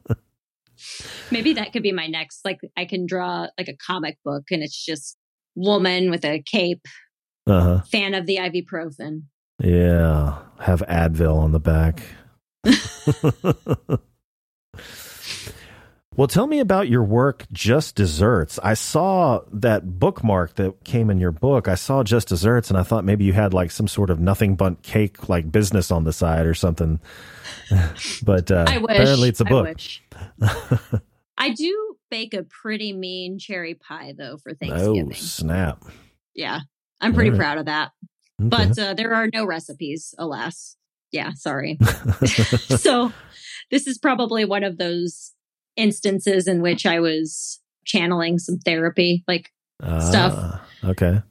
maybe 1.30 1.52
that 1.54 1.72
could 1.72 1.82
be 1.82 1.92
my 1.92 2.06
next. 2.06 2.44
Like, 2.44 2.60
I 2.76 2.84
can 2.84 3.06
draw 3.06 3.48
like 3.58 3.68
a 3.68 3.76
comic 3.76 4.18
book 4.24 4.44
and 4.50 4.62
it's 4.62 4.84
just 4.84 5.16
woman 5.56 6.10
with 6.10 6.24
a 6.24 6.42
cape 6.42 6.86
Uh-huh. 7.46 7.80
Fan 7.90 8.14
of 8.14 8.26
the 8.26 8.36
ibuprofen. 8.36 9.22
Yeah. 9.62 10.38
Have 10.60 10.82
Advil 10.88 11.36
on 11.36 11.52
the 11.52 11.60
back. 11.60 12.02
well, 16.16 16.28
tell 16.28 16.46
me 16.46 16.60
about 16.60 16.88
your 16.88 17.02
work, 17.04 17.46
Just 17.52 17.94
Desserts. 17.94 18.58
I 18.62 18.74
saw 18.74 19.40
that 19.52 19.98
bookmark 19.98 20.54
that 20.56 20.84
came 20.84 21.10
in 21.10 21.18
your 21.18 21.32
book. 21.32 21.68
I 21.68 21.74
saw 21.74 22.02
Just 22.02 22.28
Desserts 22.28 22.68
and 22.68 22.78
I 22.78 22.82
thought 22.82 23.04
maybe 23.04 23.24
you 23.24 23.32
had 23.32 23.54
like 23.54 23.70
some 23.70 23.88
sort 23.88 24.10
of 24.10 24.18
nothing 24.20 24.56
but 24.56 24.82
cake 24.82 25.28
like 25.28 25.50
business 25.50 25.90
on 25.90 26.04
the 26.04 26.12
side 26.12 26.46
or 26.46 26.54
something. 26.54 27.00
but 28.22 28.50
uh, 28.50 28.66
apparently 28.68 29.28
it's 29.28 29.40
a 29.40 29.44
book. 29.44 29.76
I. 30.42 31.00
I 31.38 31.50
do 31.54 31.96
bake 32.10 32.34
a 32.34 32.42
pretty 32.42 32.92
mean 32.92 33.38
cherry 33.38 33.74
pie 33.74 34.12
though 34.16 34.36
for 34.36 34.52
Thanksgiving. 34.52 35.08
oh, 35.10 35.14
snap. 35.14 35.82
Yeah. 36.34 36.60
I'm 37.00 37.14
pretty 37.14 37.30
right. 37.30 37.38
proud 37.38 37.58
of 37.58 37.64
that. 37.64 37.92
Okay. 38.40 38.48
But 38.48 38.78
uh, 38.78 38.94
there 38.94 39.14
are 39.14 39.28
no 39.32 39.46
recipes, 39.46 40.14
alas. 40.18 40.76
Yeah, 41.12 41.32
sorry. 41.32 41.78
so 42.26 43.12
this 43.70 43.86
is 43.86 43.98
probably 43.98 44.44
one 44.44 44.64
of 44.64 44.76
those 44.76 45.32
instances 45.80 46.46
in 46.46 46.60
which 46.62 46.86
I 46.86 47.00
was 47.00 47.60
channeling 47.84 48.38
some 48.38 48.58
therapy. 48.58 49.24
Like 49.26 49.50
stuff. 49.82 50.34
Ah, 50.36 50.62
okay. 50.84 51.22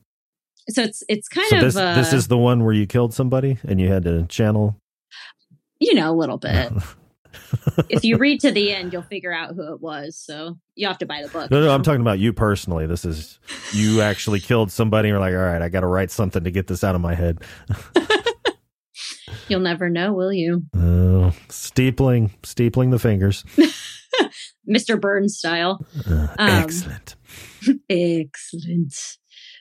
so 0.69 0.81
it's 0.81 1.03
it's 1.07 1.27
kind 1.27 1.47
So 1.49 1.55
of 1.57 1.61
this 1.61 1.75
uh, 1.75 1.95
this 1.95 2.13
is 2.13 2.27
the 2.27 2.37
one 2.37 2.63
where 2.63 2.73
you 2.73 2.87
killed 2.87 3.13
somebody 3.13 3.57
and 3.67 3.79
you 3.79 3.87
had 3.89 4.03
to 4.03 4.25
channel. 4.25 4.75
you 5.79 5.93
know 5.93 6.11
a 6.11 6.17
little 6.17 6.37
bit. 6.49 6.71
if 7.89 8.03
you 8.03 8.17
read 8.17 8.39
to 8.41 8.51
the 8.51 8.71
end, 8.73 8.91
you'll 8.91 9.03
figure 9.03 9.31
out 9.33 9.53
who 9.55 9.71
it 9.73 9.81
was. 9.81 10.17
So 10.17 10.57
you 10.75 10.87
have 10.87 10.97
to 10.97 11.05
buy 11.05 11.21
the 11.21 11.29
book. 11.29 11.51
No, 11.51 11.61
no, 11.61 11.73
I'm 11.73 11.83
talking 11.83 12.01
about 12.01 12.17
you 12.19 12.33
personally. 12.33 12.87
This 12.87 13.05
is 13.05 13.39
you 13.71 14.01
actually 14.01 14.39
killed 14.39 14.71
somebody. 14.71 15.09
You're 15.09 15.19
like, 15.19 15.33
all 15.33 15.39
right, 15.39 15.61
I 15.61 15.69
got 15.69 15.81
to 15.81 15.87
write 15.87 16.09
something 16.11 16.43
to 16.43 16.51
get 16.51 16.65
this 16.67 16.83
out 16.83 16.95
of 16.95 17.01
my 17.01 17.13
head. 17.15 17.39
You'll 19.47 19.59
never 19.61 19.89
know, 19.89 20.13
will 20.13 20.33
you? 20.33 20.63
Uh, 20.75 21.31
steepling, 21.49 22.31
steepling 22.43 22.89
the 22.91 22.99
fingers. 22.99 23.43
Mr. 24.69 24.99
Burns 24.99 25.37
style. 25.37 25.85
Uh, 26.09 26.27
Um, 26.37 26.49
excellent. 26.49 27.15
Excellent. 27.89 28.93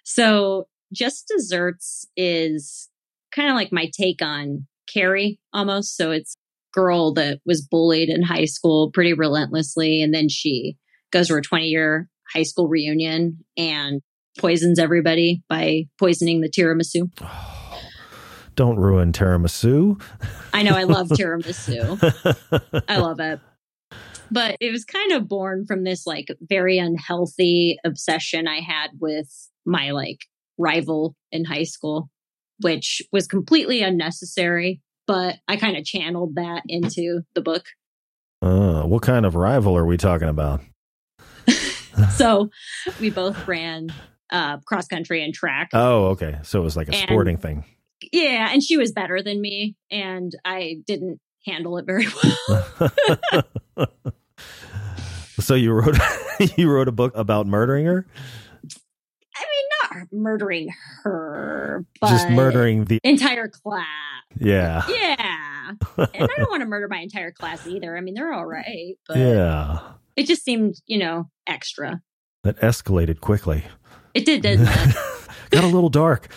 So, 0.05 0.69
Just 0.93 1.31
Desserts 1.35 2.07
is 2.17 2.89
kind 3.35 3.49
of 3.51 3.55
like 3.57 3.73
my 3.73 3.91
take 3.99 4.23
on 4.23 4.67
Carrie 4.93 5.41
almost. 5.53 5.97
So, 5.97 6.11
it's 6.11 6.37
girl 6.73 7.13
that 7.15 7.41
was 7.47 7.67
bullied 7.67 8.09
in 8.09 8.23
high 8.23 8.45
school 8.45 8.91
pretty 8.93 9.13
relentlessly. 9.15 10.03
And 10.03 10.13
then 10.15 10.29
she 10.29 10.77
goes 11.11 11.29
to 11.29 11.35
her 11.35 11.41
20 11.41 11.67
year 11.67 12.09
high 12.33 12.43
school 12.43 12.69
reunion 12.69 13.39
and 13.57 14.03
poisons 14.39 14.79
everybody 14.79 15.43
by 15.49 15.85
poisoning 15.99 16.41
the 16.41 16.51
tiramisu. 16.51 17.11
Oh, 17.23 17.81
don't 18.55 18.77
ruin 18.77 19.13
tiramisu. 19.13 20.01
I 20.53 20.63
know 20.63 20.73
I 20.77 20.85
love 20.85 21.09
tiramisu. 21.13 22.85
I 22.89 22.99
love 22.99 23.19
it. 23.21 23.41
But 24.31 24.57
it 24.61 24.71
was 24.71 24.85
kind 24.85 25.13
of 25.13 25.29
born 25.29 25.65
from 25.67 25.85
this 25.85 26.07
like 26.07 26.27
very 26.41 26.79
unhealthy 26.79 27.79
obsession 27.85 28.47
I 28.49 28.61
had 28.61 28.91
with 29.01 29.29
my 29.65 29.91
like 29.93 30.19
rival 30.59 31.15
in 31.33 31.45
high 31.45 31.63
school, 31.65 32.11
which 32.61 33.03
was 33.13 33.27
completely 33.27 33.83
unnecessary. 33.83 34.81
But 35.07 35.37
I 35.49 35.57
kind 35.57 35.77
of 35.77 35.85
channeled 35.85 36.35
that 36.35 36.63
into 36.69 37.23
the 37.35 37.41
book. 37.41 37.65
Uh, 38.43 38.83
what 38.83 39.03
kind 39.03 39.25
of 39.27 39.35
rival 39.35 39.77
are 39.77 39.87
we 39.87 39.97
talking 39.97 40.29
about? 40.29 40.61
So 42.15 42.51
we 43.01 43.11
both 43.11 43.49
ran 43.49 43.89
uh, 44.31 44.59
cross 44.59 44.87
country 44.87 45.25
and 45.25 45.35
track. 45.35 45.71
Oh, 45.73 46.07
okay. 46.11 46.39
So 46.45 46.61
it 46.61 46.63
was 46.63 46.77
like 46.77 46.89
a 46.89 46.95
And- 46.95 47.09
sporting 47.09 47.37
thing. 47.37 47.65
Yeah. 48.13 48.51
And 48.53 48.63
she 48.63 48.77
was 48.77 48.93
better 48.93 49.21
than 49.21 49.41
me. 49.41 49.75
And 49.91 50.31
I 50.45 50.77
didn't 50.87 51.21
handle 51.49 51.79
it 51.79 51.87
very 51.87 52.07
well. 53.77 53.87
so 55.41 55.55
you 55.55 55.73
wrote 55.73 55.97
you 56.57 56.71
wrote 56.71 56.89
a 56.89 56.93
book 56.93 57.13
about 57.17 57.47
murdering 57.47 57.87
her, 57.87 58.07
I 59.37 59.41
mean, 59.41 60.01
not 60.01 60.07
murdering 60.13 60.69
her, 61.03 61.85
but 62.01 62.09
just 62.11 62.29
murdering 62.31 62.85
the 62.87 62.99
entire 63.05 63.49
class. 63.49 63.87
yeah 64.39 64.83
Yeah. 64.89 65.73
and 65.97 66.09
I 66.15 66.37
don't 66.37 66.51
want 66.51 66.63
to 66.63 66.67
murder 66.67 66.89
my 66.89 66.99
entire 67.01 67.31
class 67.33 67.67
either. 67.67 67.97
I 67.97 68.01
mean, 68.01 68.15
they're 68.15 68.33
all 68.33 68.47
right, 68.47 68.97
but 69.07 69.17
yeah. 69.19 69.81
it 70.17 70.27
just 70.27 70.45
seemed, 70.45 70.77
you 70.87 70.99
know, 70.99 71.31
extra. 71.47 72.01
That 72.45 72.59
escalated 72.61 73.21
quickly. 73.21 73.65
It 74.15 74.25
did, 74.25 74.43
didn't 74.43 74.69
it? 74.69 74.97
Got 75.51 75.65
a 75.65 75.67
little 75.67 75.89
dark. 75.91 76.29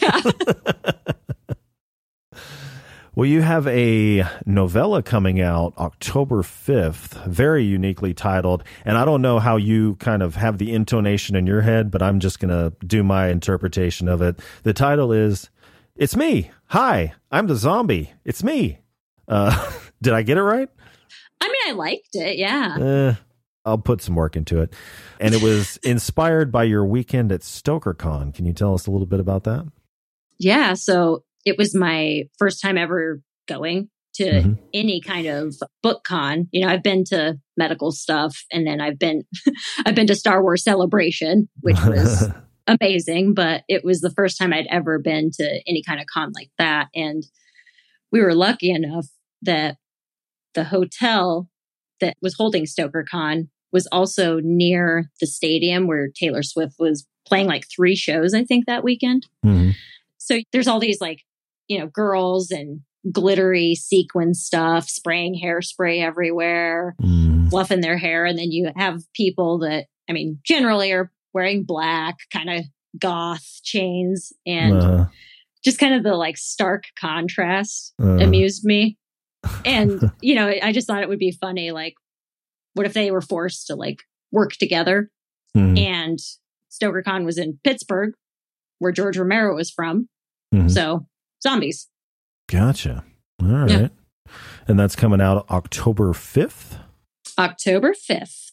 yeah. 0.00 0.20
Well, 3.14 3.26
you 3.26 3.42
have 3.42 3.66
a 3.66 4.24
novella 4.46 5.02
coming 5.02 5.40
out 5.40 5.74
October 5.78 6.42
5th, 6.42 7.26
very 7.26 7.64
uniquely 7.64 8.14
titled. 8.14 8.62
And 8.84 8.96
I 8.96 9.04
don't 9.04 9.20
know 9.20 9.40
how 9.40 9.56
you 9.56 9.96
kind 9.96 10.22
of 10.22 10.36
have 10.36 10.58
the 10.58 10.72
intonation 10.72 11.34
in 11.34 11.44
your 11.44 11.62
head, 11.62 11.90
but 11.90 12.02
I'm 12.02 12.20
just 12.20 12.38
going 12.38 12.50
to 12.50 12.72
do 12.86 13.02
my 13.02 13.28
interpretation 13.28 14.08
of 14.08 14.22
it. 14.22 14.38
The 14.62 14.72
title 14.72 15.12
is 15.12 15.50
It's 15.96 16.14
Me. 16.14 16.52
Hi, 16.66 17.14
I'm 17.32 17.48
the 17.48 17.56
zombie. 17.56 18.12
It's 18.24 18.44
me. 18.44 18.78
Uh, 19.26 19.70
did 20.02 20.12
I 20.12 20.22
get 20.22 20.38
it 20.38 20.42
right? 20.42 20.68
I 21.40 21.48
mean, 21.48 21.56
I 21.66 21.72
liked 21.72 22.14
it. 22.14 22.38
Yeah. 22.38 22.76
Eh, 22.78 23.14
I'll 23.64 23.78
put 23.78 24.02
some 24.02 24.14
work 24.14 24.36
into 24.36 24.60
it. 24.60 24.72
And 25.18 25.34
it 25.34 25.42
was 25.42 25.76
inspired 25.82 26.52
by 26.52 26.62
your 26.62 26.84
weekend 26.84 27.32
at 27.32 27.40
StokerCon. 27.40 28.32
Can 28.32 28.46
you 28.46 28.52
tell 28.52 28.72
us 28.72 28.86
a 28.86 28.92
little 28.92 29.06
bit 29.06 29.18
about 29.18 29.42
that? 29.44 29.66
Yeah. 30.38 30.74
So 30.74 31.24
it 31.44 31.56
was 31.58 31.74
my 31.74 32.24
first 32.38 32.60
time 32.62 32.76
ever 32.78 33.20
going 33.48 33.88
to 34.14 34.24
Mhm. 34.24 34.58
any 34.74 35.00
kind 35.00 35.26
of 35.26 35.54
book 35.82 36.02
con. 36.04 36.48
You 36.52 36.62
know, 36.62 36.68
I've 36.72 36.82
been 36.82 37.04
to 37.04 37.38
medical 37.56 37.92
stuff 37.92 38.44
and 38.52 38.66
then 38.66 38.80
I've 38.80 38.98
been 38.98 39.22
I've 39.86 39.94
been 39.94 40.06
to 40.08 40.14
Star 40.16 40.42
Wars 40.42 40.64
Celebration, 40.64 41.48
which 41.60 41.78
was 41.86 42.28
amazing, 42.66 43.34
but 43.34 43.62
it 43.68 43.84
was 43.84 44.00
the 44.00 44.10
first 44.10 44.36
time 44.38 44.52
I'd 44.52 44.66
ever 44.68 44.98
been 44.98 45.30
to 45.34 45.60
any 45.66 45.82
kind 45.86 46.00
of 46.00 46.06
con 46.12 46.32
like 46.34 46.50
that. 46.58 46.88
And 46.94 47.24
we 48.12 48.20
were 48.20 48.34
lucky 48.34 48.70
enough 48.70 49.06
that 49.42 49.76
the 50.54 50.64
hotel 50.64 51.48
that 52.00 52.16
was 52.20 52.34
holding 52.34 52.66
Stoker 52.66 53.04
Con 53.08 53.48
was 53.72 53.86
also 53.92 54.40
near 54.42 55.10
the 55.20 55.26
stadium 55.26 55.86
where 55.86 56.08
Taylor 56.08 56.42
Swift 56.42 56.74
was 56.78 57.06
playing 57.26 57.46
like 57.46 57.64
three 57.74 57.94
shows, 57.94 58.34
I 58.34 58.42
think, 58.42 58.66
that 58.66 58.82
weekend. 58.82 59.26
Mhm. 59.44 59.74
So 60.18 60.40
there's 60.52 60.66
all 60.66 60.80
these 60.80 61.00
like, 61.00 61.20
you 61.70 61.78
know, 61.78 61.86
girls 61.86 62.50
and 62.50 62.80
glittery 63.12 63.74
sequin 63.76 64.34
stuff, 64.34 64.88
spraying 64.88 65.40
hairspray 65.42 66.02
everywhere, 66.02 66.96
Mm. 67.00 67.48
fluffing 67.48 67.80
their 67.80 67.96
hair. 67.96 68.26
And 68.26 68.36
then 68.36 68.50
you 68.50 68.70
have 68.76 69.00
people 69.14 69.60
that, 69.60 69.86
I 70.08 70.12
mean, 70.12 70.40
generally 70.44 70.90
are 70.92 71.10
wearing 71.32 71.62
black, 71.62 72.16
kind 72.32 72.50
of 72.50 72.64
goth 72.98 73.60
chains 73.62 74.32
and 74.44 74.82
Uh, 74.82 75.06
just 75.64 75.78
kind 75.78 75.94
of 75.94 76.02
the 76.02 76.14
like 76.16 76.36
stark 76.36 76.84
contrast 76.98 77.94
uh, 78.02 78.18
amused 78.18 78.64
me. 78.64 78.98
And, 79.64 80.10
you 80.20 80.34
know, 80.34 80.52
I 80.62 80.72
just 80.72 80.88
thought 80.88 81.02
it 81.02 81.08
would 81.08 81.18
be 81.20 81.30
funny. 81.32 81.70
Like, 81.70 81.94
what 82.74 82.84
if 82.86 82.94
they 82.94 83.12
were 83.12 83.20
forced 83.22 83.68
to 83.68 83.76
like 83.76 84.02
work 84.32 84.52
together 84.54 85.10
mhm, 85.56 85.78
and 85.78 86.18
StokerCon 86.70 87.24
was 87.24 87.38
in 87.38 87.58
Pittsburgh, 87.64 88.14
where 88.80 88.92
George 88.92 89.16
Romero 89.16 89.54
was 89.54 89.70
from. 89.70 90.08
mhm. 90.54 90.70
So 90.70 91.06
zombies. 91.42 91.88
Gotcha. 92.48 93.04
All 93.42 93.48
right. 93.48 93.70
Yeah. 93.70 93.88
And 94.68 94.78
that's 94.78 94.96
coming 94.96 95.20
out 95.20 95.48
October 95.50 96.12
5th. 96.12 96.78
October 97.38 97.94
5th. 97.94 98.50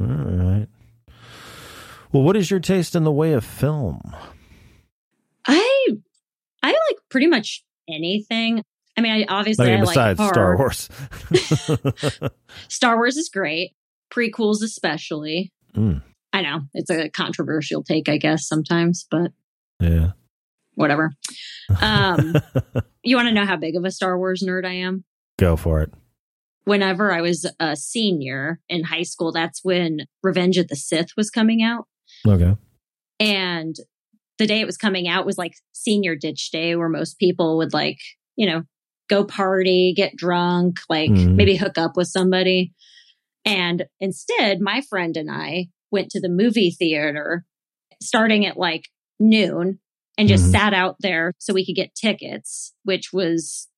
All 0.00 0.06
right. 0.06 0.66
Well, 2.12 2.22
what 2.22 2.36
is 2.36 2.50
your 2.50 2.60
taste 2.60 2.94
in 2.94 3.04
the 3.04 3.12
way 3.12 3.32
of 3.32 3.44
film? 3.44 4.00
I 5.46 5.88
I 6.62 6.68
like 6.68 6.98
pretty 7.10 7.26
much 7.26 7.64
anything. 7.88 8.62
I 8.96 9.00
mean, 9.00 9.12
I 9.12 9.24
obviously 9.28 9.66
I 9.66 9.70
mean, 9.72 9.78
I 9.78 9.80
besides 9.80 10.18
like 10.18 10.32
Star. 10.32 10.56
Wars. 10.56 10.88
Star 12.68 12.96
Wars 12.96 13.16
is 13.16 13.28
great. 13.28 13.74
Prequels 14.12 14.62
especially. 14.62 15.52
Mm. 15.74 16.02
I 16.32 16.42
know 16.42 16.62
it's 16.72 16.90
a 16.90 17.08
controversial 17.10 17.82
take, 17.82 18.08
I 18.08 18.16
guess 18.16 18.46
sometimes, 18.46 19.06
but 19.10 19.32
yeah. 19.80 20.12
Whatever. 20.74 21.12
Um, 21.80 22.34
you 23.02 23.16
want 23.16 23.28
to 23.28 23.34
know 23.34 23.46
how 23.46 23.56
big 23.56 23.76
of 23.76 23.84
a 23.84 23.90
Star 23.90 24.18
Wars 24.18 24.42
nerd 24.46 24.64
I 24.64 24.74
am? 24.74 25.04
Go 25.38 25.56
for 25.56 25.82
it. 25.82 25.92
Whenever 26.64 27.12
I 27.12 27.20
was 27.20 27.46
a 27.60 27.76
senior 27.76 28.60
in 28.68 28.84
high 28.84 29.02
school, 29.02 29.32
that's 29.32 29.60
when 29.62 30.00
Revenge 30.22 30.56
of 30.56 30.68
the 30.68 30.76
Sith 30.76 31.10
was 31.16 31.28
coming 31.30 31.62
out. 31.62 31.86
Okay. 32.26 32.56
And 33.20 33.76
the 34.38 34.46
day 34.46 34.60
it 34.60 34.66
was 34.66 34.76
coming 34.78 35.06
out 35.06 35.26
was 35.26 35.38
like 35.38 35.54
senior 35.72 36.16
ditch 36.16 36.50
day, 36.50 36.74
where 36.74 36.88
most 36.88 37.18
people 37.18 37.58
would 37.58 37.72
like, 37.74 37.98
you 38.36 38.46
know, 38.46 38.62
go 39.08 39.24
party, 39.24 39.92
get 39.94 40.16
drunk, 40.16 40.76
like 40.88 41.10
Mhm. 41.10 41.34
maybe 41.36 41.56
hook 41.56 41.76
up 41.76 41.96
with 41.96 42.08
somebody. 42.08 42.72
And 43.44 43.84
instead, 44.00 44.60
my 44.60 44.80
friend 44.88 45.16
and 45.16 45.30
I 45.30 45.68
went 45.90 46.10
to 46.12 46.20
the 46.20 46.30
movie 46.30 46.70
theater 46.70 47.44
starting 48.02 48.46
at 48.46 48.56
like 48.56 48.88
noon 49.20 49.78
and 50.18 50.28
just 50.28 50.44
Mhm. 50.46 50.50
sat 50.52 50.74
out 50.74 50.96
there 51.00 51.32
so 51.38 51.52
we 51.54 51.64
could 51.66 51.74
get 51.76 51.94
tickets, 51.94 52.72
which 52.84 53.12
was 53.12 53.68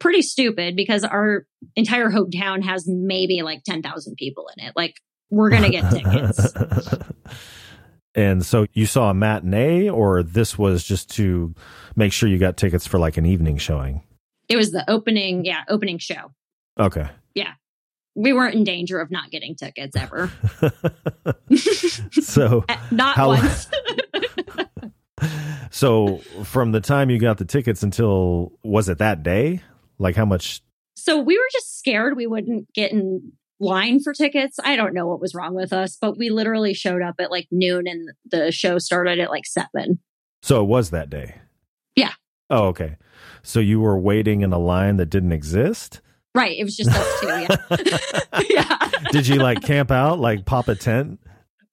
pretty 0.00 0.22
stupid 0.22 0.76
because 0.76 1.02
our 1.04 1.46
entire 1.76 2.08
hometown 2.10 2.62
has 2.62 2.84
maybe 2.86 3.42
like 3.42 3.62
10,000 3.64 4.14
people 4.16 4.48
in 4.56 4.64
it. 4.64 4.72
Like, 4.76 4.94
we're 5.30 5.50
going 5.50 5.62
to 5.64 5.70
get 5.70 5.90
tickets. 5.90 6.54
and 8.14 8.44
so 8.46 8.66
you 8.72 8.86
saw 8.86 9.10
a 9.10 9.14
matinee, 9.14 9.88
or 9.88 10.22
this 10.22 10.56
was 10.56 10.84
just 10.84 11.10
to 11.16 11.54
make 11.96 12.12
sure 12.12 12.28
you 12.28 12.38
got 12.38 12.56
tickets 12.56 12.86
for 12.86 12.98
like 12.98 13.16
an 13.16 13.26
evening 13.26 13.56
showing? 13.58 14.02
It 14.48 14.56
was 14.56 14.70
the 14.70 14.88
opening, 14.90 15.44
yeah, 15.44 15.64
opening 15.68 15.98
show. 15.98 16.32
Okay. 16.78 17.08
Yeah. 17.34 17.52
We 18.14 18.32
weren't 18.32 18.54
in 18.54 18.64
danger 18.64 19.00
of 19.00 19.10
not 19.10 19.30
getting 19.30 19.54
tickets 19.54 19.94
ever. 19.96 20.30
so 22.22 22.64
not 22.90 23.16
How- 23.16 23.28
once. 23.28 23.68
so 25.70 26.18
from 26.44 26.72
the 26.72 26.80
time 26.80 27.10
you 27.10 27.18
got 27.18 27.38
the 27.38 27.44
tickets 27.44 27.82
until 27.82 28.52
was 28.62 28.88
it 28.88 28.98
that 28.98 29.22
day? 29.22 29.60
Like 29.98 30.16
how 30.16 30.24
much 30.24 30.62
so 30.96 31.18
we 31.18 31.38
were 31.38 31.48
just 31.52 31.78
scared 31.78 32.16
we 32.16 32.26
wouldn't 32.26 32.72
get 32.74 32.92
in 32.92 33.32
line 33.60 34.00
for 34.00 34.12
tickets. 34.12 34.58
I 34.62 34.76
don't 34.76 34.94
know 34.94 35.06
what 35.06 35.20
was 35.20 35.34
wrong 35.34 35.54
with 35.54 35.72
us, 35.72 35.96
but 36.00 36.16
we 36.16 36.30
literally 36.30 36.74
showed 36.74 37.02
up 37.02 37.16
at 37.18 37.30
like 37.30 37.48
noon 37.50 37.86
and 37.86 38.10
the 38.30 38.52
show 38.52 38.78
started 38.78 39.18
at 39.18 39.30
like 39.30 39.46
seven. 39.46 40.00
so 40.42 40.62
it 40.62 40.66
was 40.66 40.90
that 40.90 41.10
day? 41.10 41.36
Yeah. 41.96 42.12
Oh, 42.50 42.66
okay. 42.68 42.96
So 43.42 43.60
you 43.60 43.80
were 43.80 43.98
waiting 43.98 44.42
in 44.42 44.52
a 44.52 44.58
line 44.58 44.96
that 44.96 45.10
didn't 45.10 45.32
exist? 45.32 46.00
Right. 46.34 46.56
It 46.58 46.64
was 46.64 46.76
just 46.76 46.90
us 46.90 47.20
two. 47.20 47.26
Yeah. 47.26 48.42
yeah. 48.50 48.90
Did 49.10 49.26
you 49.26 49.36
like 49.36 49.62
camp 49.62 49.90
out, 49.90 50.18
like 50.18 50.44
pop 50.44 50.68
a 50.68 50.74
tent? 50.74 51.20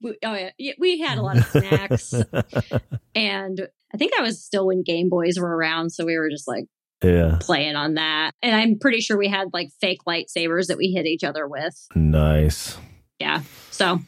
We, 0.01 0.17
oh, 0.23 0.49
yeah. 0.57 0.73
We 0.79 0.99
had 0.99 1.17
a 1.17 1.21
lot 1.21 1.37
of 1.37 1.45
snacks. 1.45 2.13
and 3.15 3.67
I 3.93 3.97
think 3.97 4.13
I 4.17 4.21
was 4.21 4.43
still 4.43 4.67
when 4.67 4.83
Game 4.83 5.09
Boys 5.09 5.37
were 5.39 5.55
around. 5.55 5.91
So 5.91 6.05
we 6.05 6.17
were 6.17 6.29
just 6.29 6.47
like 6.47 6.65
yeah. 7.03 7.37
playing 7.41 7.75
on 7.75 7.95
that. 7.95 8.31
And 8.41 8.55
I'm 8.55 8.77
pretty 8.79 9.01
sure 9.01 9.17
we 9.17 9.29
had 9.29 9.49
like 9.53 9.69
fake 9.81 9.99
lightsabers 10.07 10.67
that 10.67 10.77
we 10.77 10.91
hit 10.95 11.05
each 11.05 11.23
other 11.23 11.47
with. 11.47 11.75
Nice. 11.95 12.77
Yeah. 13.19 13.41
So 13.71 13.99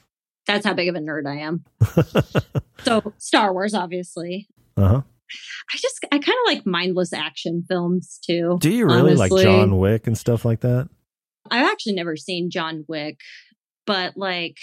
that's 0.46 0.66
how 0.66 0.74
big 0.74 0.90
of 0.90 0.96
a 0.96 1.00
nerd 1.00 1.28
I 1.28 1.40
am. 1.40 1.64
So 2.84 3.14
Star 3.18 3.54
Wars, 3.54 3.74
obviously. 3.74 4.48
Uh-huh. 4.78 5.02
I 5.02 5.78
just, 5.78 6.06
I 6.12 6.20
kind 6.20 6.38
of 6.46 6.46
like 6.46 6.66
mindless 6.66 7.12
action 7.12 7.66
films 7.68 8.20
too. 8.26 8.58
Do 8.62 8.70
you 8.70 8.86
really 8.86 9.16
like. 9.16 9.32
John 9.32 9.78
Wick 9.78 10.08
and 10.08 10.18
stuff 10.18 10.46
like 10.46 10.62
that? 10.62 10.88
I've 11.50 11.70
actually 11.70 11.96
never 11.96 12.16
seen 12.16 12.50
John 12.50 12.86
Wick, 12.88 13.18
but 13.86 14.16
like, 14.16 14.56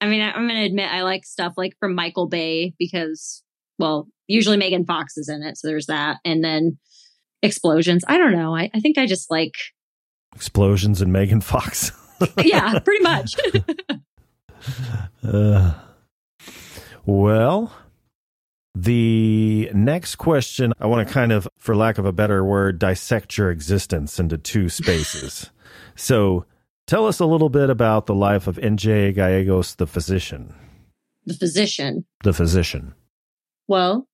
I 0.00 0.08
mean, 0.08 0.22
I'm 0.22 0.48
going 0.48 0.60
to 0.60 0.66
admit 0.66 0.90
I 0.90 1.02
like 1.02 1.24
stuff 1.24 1.54
like 1.56 1.74
from 1.78 1.94
Michael 1.94 2.28
Bay 2.28 2.74
because, 2.78 3.42
well, 3.78 4.08
usually 4.26 4.56
Megan 4.56 4.86
Fox 4.86 5.16
is 5.16 5.28
in 5.28 5.42
it. 5.42 5.58
So 5.58 5.68
there's 5.68 5.86
that. 5.86 6.18
And 6.24 6.42
then 6.42 6.78
explosions. 7.42 8.04
I 8.06 8.18
don't 8.18 8.32
know. 8.32 8.54
I, 8.54 8.70
I 8.72 8.80
think 8.80 8.98
I 8.98 9.06
just 9.06 9.30
like, 9.30 9.54
Explosions 10.34 11.00
and 11.00 11.12
Megan 11.12 11.40
Fox. 11.40 11.92
yeah, 12.42 12.78
pretty 12.78 13.02
much. 13.02 13.36
Uh, 15.22 15.72
well, 17.06 17.72
the 18.74 19.70
next 19.72 20.16
question, 20.16 20.72
I 20.78 20.86
want 20.86 21.06
to 21.06 21.12
kind 21.12 21.32
of, 21.32 21.48
for 21.58 21.74
lack 21.74 21.98
of 21.98 22.04
a 22.04 22.12
better 22.12 22.44
word, 22.44 22.78
dissect 22.78 23.38
your 23.38 23.50
existence 23.50 24.20
into 24.20 24.38
two 24.38 24.68
spaces. 24.68 25.50
so 25.96 26.44
tell 26.90 27.06
us 27.06 27.20
a 27.20 27.24
little 27.26 27.48
bit 27.48 27.70
about 27.70 28.06
the 28.06 28.14
life 28.14 28.48
of 28.48 28.56
NJ 28.56 29.14
Gallegos, 29.14 29.76
the 29.76 29.86
physician. 29.86 30.52
the 31.24 31.34
physician. 31.34 32.04
The 32.24 32.32
physician. 32.32 32.94
Well, 33.68 34.08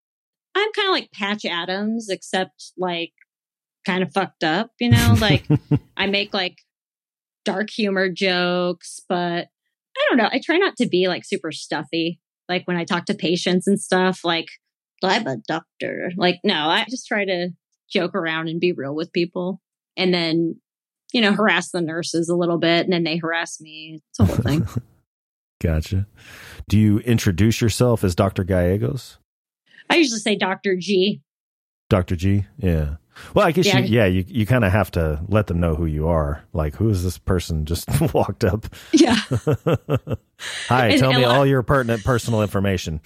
I'm 0.54 0.72
kind 0.72 0.88
of 0.88 0.92
like 0.92 1.10
Patch 1.10 1.46
Adams, 1.46 2.10
except 2.10 2.72
like 2.76 3.12
kind 3.86 4.02
of 4.02 4.12
fucked 4.12 4.44
up, 4.44 4.72
you 4.78 4.90
know? 4.90 5.16
Like 5.18 5.46
I 5.96 6.06
make 6.06 6.34
like 6.34 6.58
dark 7.46 7.70
humor 7.70 8.10
jokes, 8.10 9.00
but 9.08 9.48
I 9.96 10.06
don't 10.10 10.18
know. 10.18 10.28
I 10.30 10.40
try 10.44 10.58
not 10.58 10.76
to 10.76 10.86
be 10.86 11.08
like 11.08 11.24
super 11.24 11.52
stuffy. 11.52 12.20
Like 12.46 12.68
when 12.68 12.76
I 12.76 12.84
talk 12.84 13.06
to 13.06 13.14
patients 13.14 13.66
and 13.66 13.80
stuff, 13.80 14.20
like 14.22 14.48
I'm 15.02 15.26
a 15.26 15.38
doctor. 15.48 16.10
Like, 16.16 16.40
no, 16.44 16.68
I 16.68 16.84
just 16.90 17.06
try 17.06 17.24
to 17.24 17.48
joke 17.90 18.14
around 18.14 18.48
and 18.48 18.60
be 18.60 18.72
real 18.72 18.94
with 18.94 19.14
people. 19.14 19.62
And 19.96 20.12
then, 20.12 20.60
you 21.12 21.20
know, 21.20 21.32
harass 21.32 21.70
the 21.70 21.80
nurses 21.80 22.28
a 22.28 22.34
little 22.36 22.58
bit 22.58 22.84
and 22.84 22.92
then 22.92 23.04
they 23.04 23.16
harass 23.16 23.60
me. 23.60 24.00
It's 24.10 24.20
a 24.20 24.24
whole 24.24 24.36
thing. 24.36 24.66
Gotcha. 25.62 26.06
Do 26.68 26.78
you 26.78 26.98
introduce 27.00 27.60
yourself 27.60 28.04
as 28.04 28.14
Dr. 28.14 28.44
Gallegos? 28.44 29.18
I 29.88 29.96
usually 29.96 30.20
say 30.20 30.36
Dr. 30.36 30.76
G. 30.76 31.22
Dr. 31.88 32.16
G? 32.16 32.44
Yeah. 32.58 32.96
Well, 33.32 33.46
I 33.46 33.52
guess 33.52 33.64
Yeah. 33.66 33.78
you, 33.78 33.86
yeah, 33.96 34.04
you, 34.04 34.24
you 34.28 34.44
kind 34.44 34.64
of 34.64 34.72
have 34.72 34.90
to 34.90 35.22
let 35.28 35.46
them 35.46 35.58
know 35.58 35.74
who 35.74 35.86
you 35.86 36.08
are. 36.08 36.44
Like, 36.52 36.74
who 36.76 36.90
is 36.90 37.02
this 37.02 37.16
person 37.16 37.64
just 37.64 37.88
walked 38.12 38.44
up? 38.44 38.66
Yeah. 38.92 39.14
Hi, 40.68 40.88
And- 40.88 40.98
tell 41.00 41.10
and 41.12 41.18
me 41.20 41.24
all 41.24 41.46
your 41.46 41.62
pertinent 41.62 42.04
personal 42.04 42.42
information. 42.42 43.00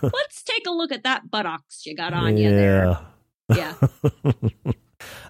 Let's 0.00 0.42
take 0.44 0.66
a 0.66 0.70
look 0.70 0.92
at 0.92 1.02
that 1.02 1.30
buttocks 1.30 1.84
you 1.84 1.94
got 1.94 2.14
on 2.14 2.38
you 2.38 2.48
there. 2.50 2.98
yeah. 3.54 3.74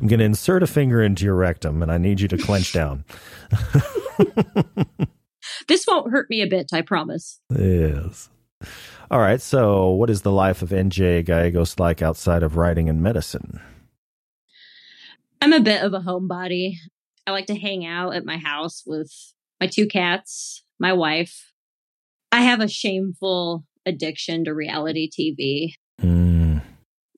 I'm 0.01 0.07
going 0.07 0.21
to 0.21 0.25
insert 0.25 0.63
a 0.63 0.67
finger 0.67 1.03
into 1.03 1.25
your 1.25 1.35
rectum 1.35 1.83
and 1.83 1.91
I 1.91 1.99
need 1.99 2.21
you 2.21 2.29
to 2.29 2.39
clench 2.39 2.73
down. 2.75 3.05
This 5.69 5.87
won't 5.87 6.11
hurt 6.11 6.29
me 6.31 6.43
a 6.43 6.47
bit, 6.47 6.71
I 6.73 6.83
promise. 6.83 7.41
yes. 7.51 8.31
All 9.11 9.21
right. 9.21 9.41
So, 9.41 9.91
what 9.91 10.11
is 10.11 10.23
the 10.23 10.33
life 10.33 10.63
of 10.63 10.71
NJ 10.71 11.25
Gallegos 11.25 11.79
like 11.79 12.03
outside 12.03 12.43
of 12.43 12.57
writing 12.57 12.89
and 12.89 13.03
medicine? 13.03 13.61
I'm 15.41 15.53
a 15.53 15.61
bit 15.61 15.83
of 15.83 15.93
a 15.93 16.01
homebody. 16.01 16.77
I 17.27 17.33
like 17.33 17.47
to 17.47 17.59
hang 17.59 17.85
out 17.85 18.15
at 18.15 18.25
my 18.25 18.39
house 18.39 18.83
with 18.87 19.13
my 19.61 19.67
two 19.67 19.87
cats, 19.87 20.65
my 20.79 20.93
wife. 20.93 21.53
I 22.33 22.41
have 22.41 22.61
a 22.61 22.69
shameful 22.69 23.65
addiction 23.87 24.45
to 24.45 24.55
reality 24.55 25.09
TV. 25.11 25.75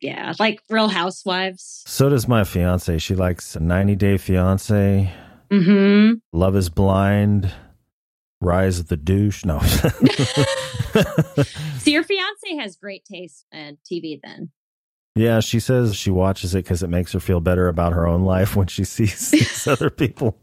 Yeah, 0.00 0.32
like 0.38 0.62
Real 0.68 0.88
Housewives. 0.88 1.82
So 1.86 2.08
does 2.08 2.28
my 2.28 2.44
fiance. 2.44 2.98
She 2.98 3.14
likes 3.14 3.56
90 3.58 3.96
Day 3.96 4.16
Fiance, 4.18 5.12
Mm-hmm. 5.50 6.14
Love 6.36 6.56
is 6.56 6.68
Blind, 6.68 7.52
Rise 8.40 8.80
of 8.80 8.88
the 8.88 8.96
Douche. 8.96 9.44
No. 9.44 9.60
So 11.78 11.90
your 11.90 12.02
fiance 12.04 12.56
has 12.58 12.76
great 12.76 13.04
taste 13.04 13.44
in 13.52 13.76
TV 13.90 14.18
then. 14.22 14.50
yeah, 15.14 15.40
she 15.40 15.60
says 15.60 15.94
she 15.94 16.10
watches 16.10 16.54
it 16.54 16.64
because 16.64 16.82
it 16.82 16.88
makes 16.88 17.12
her 17.12 17.20
feel 17.20 17.38
better 17.40 17.68
about 17.68 17.92
her 17.92 18.06
own 18.08 18.22
life 18.22 18.56
when 18.56 18.66
she 18.66 18.82
sees 18.84 19.30
these 19.30 19.66
other 19.68 19.90
people. 19.90 20.38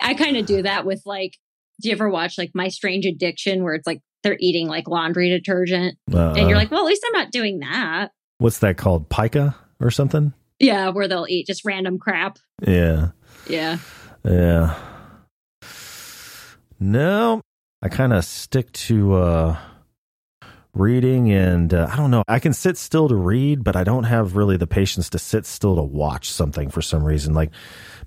I 0.00 0.14
kind 0.18 0.36
of 0.36 0.44
do 0.46 0.62
that 0.62 0.84
with 0.84 1.02
like, 1.06 1.38
do 1.80 1.88
you 1.88 1.94
ever 1.94 2.08
watch 2.10 2.36
like 2.36 2.50
My 2.54 2.68
Strange 2.68 3.06
Addiction 3.06 3.62
where 3.64 3.74
it's 3.74 3.86
like 3.86 4.02
they're 4.24 4.36
eating 4.40 4.66
like 4.66 4.88
laundry 4.88 5.28
detergent 5.30 5.96
and 6.08 6.36
you're 6.36 6.56
Uh, 6.56 6.58
like, 6.58 6.72
well, 6.72 6.80
at 6.80 6.86
least 6.86 7.04
I'm 7.06 7.12
not 7.12 7.30
doing 7.30 7.60
that. 7.60 8.08
what's 8.38 8.58
that 8.58 8.76
called? 8.76 9.08
Pica 9.08 9.54
or 9.80 9.92
something? 9.92 10.32
Yeah, 10.58 10.88
where 10.88 11.06
they'll 11.06 11.26
eat 11.28 11.46
just 11.46 11.64
random 11.64 11.98
crap. 11.98 12.38
Yeah. 12.66 13.10
Yeah. 13.48 13.78
Yeah. 14.24 14.76
No, 16.80 17.40
I 17.82 17.88
kind 17.88 18.12
of 18.12 18.24
stick 18.24 18.72
to 18.72 19.14
uh 19.14 19.56
reading 20.74 21.30
and 21.30 21.72
uh, 21.72 21.88
I 21.90 21.94
don't 21.96 22.10
know. 22.10 22.24
I 22.26 22.40
can 22.40 22.52
sit 22.52 22.76
still 22.76 23.08
to 23.08 23.14
read, 23.14 23.62
but 23.62 23.76
I 23.76 23.84
don't 23.84 24.04
have 24.04 24.34
really 24.34 24.56
the 24.56 24.66
patience 24.66 25.08
to 25.10 25.18
sit 25.20 25.46
still 25.46 25.76
to 25.76 25.82
watch 25.82 26.30
something 26.32 26.68
for 26.68 26.82
some 26.82 27.04
reason. 27.04 27.32
Like 27.32 27.50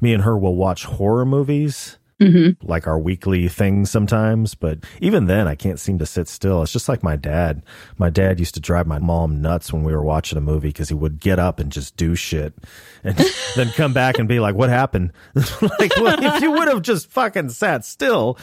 me 0.02 0.14
and 0.14 0.24
her 0.24 0.38
will 0.38 0.56
watch 0.56 0.84
horror 0.84 1.26
movies, 1.26 1.98
Mm-hmm. 2.20 2.68
like 2.68 2.88
our 2.88 2.98
weekly 2.98 3.48
thing 3.48 3.86
sometimes, 3.86 4.56
but 4.56 4.80
even 5.00 5.28
then 5.28 5.48
I 5.48 5.54
can't 5.54 5.80
seem 5.80 6.00
to 6.00 6.06
sit 6.08 6.28
still. 6.28 6.64
It's 6.64 6.74
just 6.74 6.90
like 6.90 7.04
my 7.04 7.16
dad. 7.16 7.62
My 8.00 8.10
dad 8.10 8.40
used 8.40 8.56
to 8.56 8.60
drive 8.60 8.88
my 8.88 8.98
mom 8.98 9.40
nuts 9.40 9.72
when 9.72 9.84
we 9.84 9.94
were 9.94 10.04
watching 10.04 10.38
a 10.38 10.42
movie 10.42 10.70
because 10.70 10.90
he 10.90 10.96
would 10.96 11.20
get 11.20 11.38
up 11.38 11.60
and 11.60 11.72
just 11.72 11.96
do 11.96 12.16
shit 12.16 12.56
and 13.04 13.16
then 13.56 13.70
come 13.70 13.94
back 13.94 14.18
and 14.18 14.28
be 14.28 14.40
like, 14.40 14.56
what 14.56 14.70
happened? 14.70 15.14
like, 15.36 15.96
well, 15.98 16.18
if 16.20 16.42
you 16.42 16.52
would 16.52 16.68
have 16.68 16.82
just 16.82 17.12
fucking 17.12 17.50
sat 17.50 17.86
still. 17.86 18.40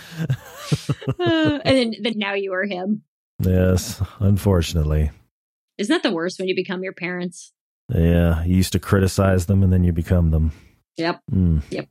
Uh, 1.18 1.58
and 1.64 1.76
then, 1.76 1.94
then 2.00 2.14
now 2.16 2.34
you 2.34 2.52
are 2.52 2.64
him. 2.64 3.02
Yes, 3.40 4.00
unfortunately. 4.20 5.10
Isn't 5.78 5.92
that 5.92 6.08
the 6.08 6.14
worst 6.14 6.38
when 6.38 6.46
you 6.46 6.54
become 6.54 6.84
your 6.84 6.92
parents? 6.92 7.52
Yeah, 7.92 8.44
you 8.44 8.56
used 8.56 8.72
to 8.72 8.78
criticize 8.78 9.46
them 9.46 9.62
and 9.62 9.72
then 9.72 9.84
you 9.84 9.92
become 9.92 10.30
them. 10.30 10.52
Yep. 10.96 11.20
Mm. 11.32 11.62
Yep. 11.70 11.88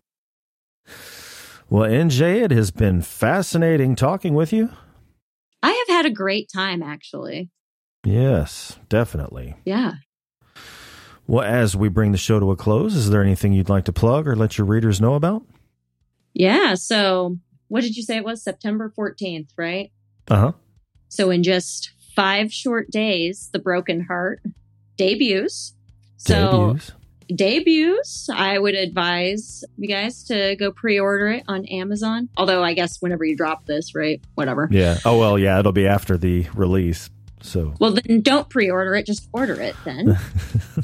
Well, 1.69 1.89
NJ, 1.89 2.43
it 2.43 2.51
has 2.51 2.71
been 2.71 3.01
fascinating 3.01 3.95
talking 3.95 4.33
with 4.33 4.53
you. 4.53 4.69
I 5.61 5.71
have 5.71 5.95
had 5.95 6.05
a 6.05 6.13
great 6.13 6.49
time 6.53 6.83
actually. 6.83 7.49
Yes, 8.03 8.77
definitely. 8.89 9.55
Yeah. 9.65 9.93
Well, 11.25 11.43
as 11.43 11.75
we 11.75 11.87
bring 11.87 12.11
the 12.11 12.17
show 12.17 12.39
to 12.39 12.51
a 12.51 12.55
close, 12.55 12.95
is 12.95 13.09
there 13.09 13.23
anything 13.23 13.53
you'd 13.53 13.69
like 13.69 13.85
to 13.85 13.93
plug 13.93 14.27
or 14.27 14.35
let 14.35 14.57
your 14.57 14.67
readers 14.67 14.99
know 14.99 15.13
about? 15.13 15.43
Yeah. 16.33 16.73
So 16.75 17.37
what 17.69 17.81
did 17.81 17.95
you 17.95 18.03
say 18.03 18.17
it 18.17 18.25
was? 18.25 18.43
September 18.43 18.93
14th, 18.97 19.49
right? 19.57 19.91
Uh 20.29 20.37
huh. 20.37 20.51
So 21.07 21.29
in 21.29 21.43
just 21.43 21.91
Five 22.15 22.51
Short 22.51 22.91
Days, 22.91 23.49
The 23.53 23.59
Broken 23.59 24.01
Heart 24.01 24.41
debuts. 24.97 25.73
So 26.17 26.73
Debuts. 26.73 26.91
Debuts, 27.27 28.29
I 28.29 28.57
would 28.59 28.75
advise 28.75 29.63
you 29.77 29.87
guys 29.87 30.23
to 30.25 30.55
go 30.57 30.71
pre-order 30.71 31.27
it 31.29 31.43
on 31.47 31.65
Amazon. 31.65 32.29
Although 32.37 32.63
I 32.63 32.73
guess 32.73 33.01
whenever 33.01 33.23
you 33.25 33.35
drop 33.35 33.65
this, 33.65 33.93
right? 33.95 34.21
Whatever. 34.35 34.67
Yeah. 34.71 34.97
Oh 35.05 35.17
well, 35.19 35.37
yeah. 35.37 35.59
It'll 35.59 35.71
be 35.71 35.87
after 35.87 36.17
the 36.17 36.45
release. 36.55 37.09
So 37.41 37.73
Well, 37.79 37.91
then 37.91 38.21
don't 38.21 38.49
pre-order 38.49 38.95
it. 38.95 39.05
Just 39.05 39.27
order 39.33 39.59
it 39.59 39.75
then. 39.83 40.17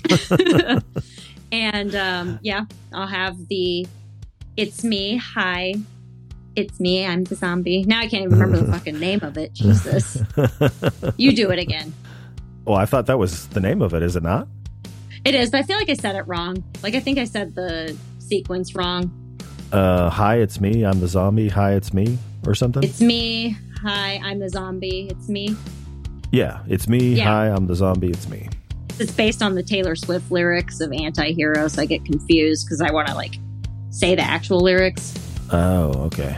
and 1.52 1.96
um, 1.96 2.40
yeah, 2.42 2.66
I'll 2.94 3.08
have 3.08 3.48
the 3.48 3.88
"It's 4.58 4.84
Me." 4.84 5.16
Hi, 5.18 5.76
it's 6.56 6.80
me. 6.80 7.06
I'm 7.06 7.24
the 7.24 7.36
zombie. 7.36 7.84
Now 7.84 8.00
I 8.00 8.08
can't 8.08 8.24
even 8.26 8.38
remember 8.38 8.58
the 8.66 8.72
fucking 8.78 9.00
name 9.00 9.22
of 9.24 9.38
it. 9.38 9.54
Jesus, 9.54 10.22
you 11.18 11.34
do 11.36 11.50
it 11.52 11.60
again. 11.60 11.94
well, 12.66 12.76
I 12.78 12.86
thought 12.86 13.06
that 13.06 13.18
was 13.18 13.48
the 13.50 13.62
name 13.62 13.82
of 13.82 13.94
it. 13.94 14.04
Is 14.04 14.16
it 14.18 14.24
not? 14.24 14.48
It 15.26 15.36
is, 15.36 15.52
but 15.52 15.60
I 15.60 15.64
feel 15.64 15.78
like 15.78 15.90
I 15.90 15.94
said 15.96 16.16
it 16.16 16.28
wrong. 16.28 16.64
Like 16.84 16.96
I 16.96 17.00
think 17.00 17.18
I 17.18 17.26
said 17.26 17.56
the 17.56 17.96
sequence 18.20 18.76
wrong. 18.76 19.12
Uh, 19.72 20.10
hi, 20.10 20.38
it's 20.38 20.60
me. 20.60 20.84
I'm 20.86 21.00
the 21.00 21.08
zombie. 21.08 21.50
Hi, 21.50 21.74
it's 21.74 21.94
me, 21.94 22.18
or 22.48 22.56
something. 22.56 22.84
It's 22.84 23.02
me. 23.02 23.58
Hi, 23.82 24.20
I'm 24.24 24.40
the 24.40 24.50
zombie. 24.50 25.08
It's 25.10 25.30
me. 25.30 25.56
yeah, 26.32 26.62
it's 26.68 26.88
me. 26.88 27.14
Yeah. 27.16 27.26
Hi, 27.26 27.50
I'm 27.50 27.68
the 27.68 27.76
zombie. 27.76 28.10
It's 28.10 28.28
me. 28.28 28.50
It's 29.00 29.12
based 29.12 29.42
on 29.42 29.56
the 29.56 29.64
Taylor 29.64 29.96
Swift 29.96 30.32
lyrics 30.32 30.82
of 30.82 30.92
"Anti-Hero," 30.92 31.68
so 31.68 31.82
I 31.82 31.86
get 31.86 32.04
confused 32.06 32.66
because 32.66 32.82
I 32.82 32.92
want 32.92 33.08
to 33.08 33.16
like 33.16 33.36
say 33.92 34.16
the 34.16 34.24
actual 34.24 34.60
lyrics. 34.62 35.14
Oh, 35.52 35.92
okay. 36.06 36.38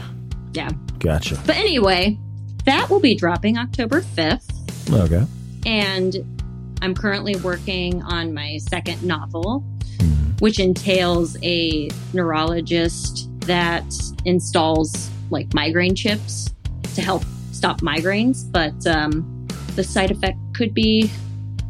Yeah. 0.54 0.70
Gotcha. 1.00 1.42
But 1.46 1.58
anyway, 1.58 2.18
that 2.66 2.90
will 2.90 3.00
be 3.00 3.16
dropping 3.16 3.58
October 3.58 4.02
5th. 4.02 4.48
Okay. 4.94 5.26
And 5.66 6.41
I'm 6.82 6.96
currently 6.96 7.36
working 7.38 8.02
on 8.04 8.34
my 8.34 8.58
second 8.58 9.04
novel, 9.04 9.64
Mhm. 10.00 10.42
which 10.42 10.60
entails 10.60 11.38
a 11.44 11.90
neurologist 12.14 13.30
that 13.42 13.86
installs 14.26 15.10
like 15.30 15.54
migraine 15.54 15.96
chips 15.96 16.50
to 16.96 17.02
help 17.02 17.24
stop 17.52 17.82
migraines. 17.82 18.50
But 18.52 18.86
um, 18.88 19.48
the 19.76 19.84
side 19.84 20.12
effect 20.12 20.38
could 20.54 20.74
be 20.74 21.12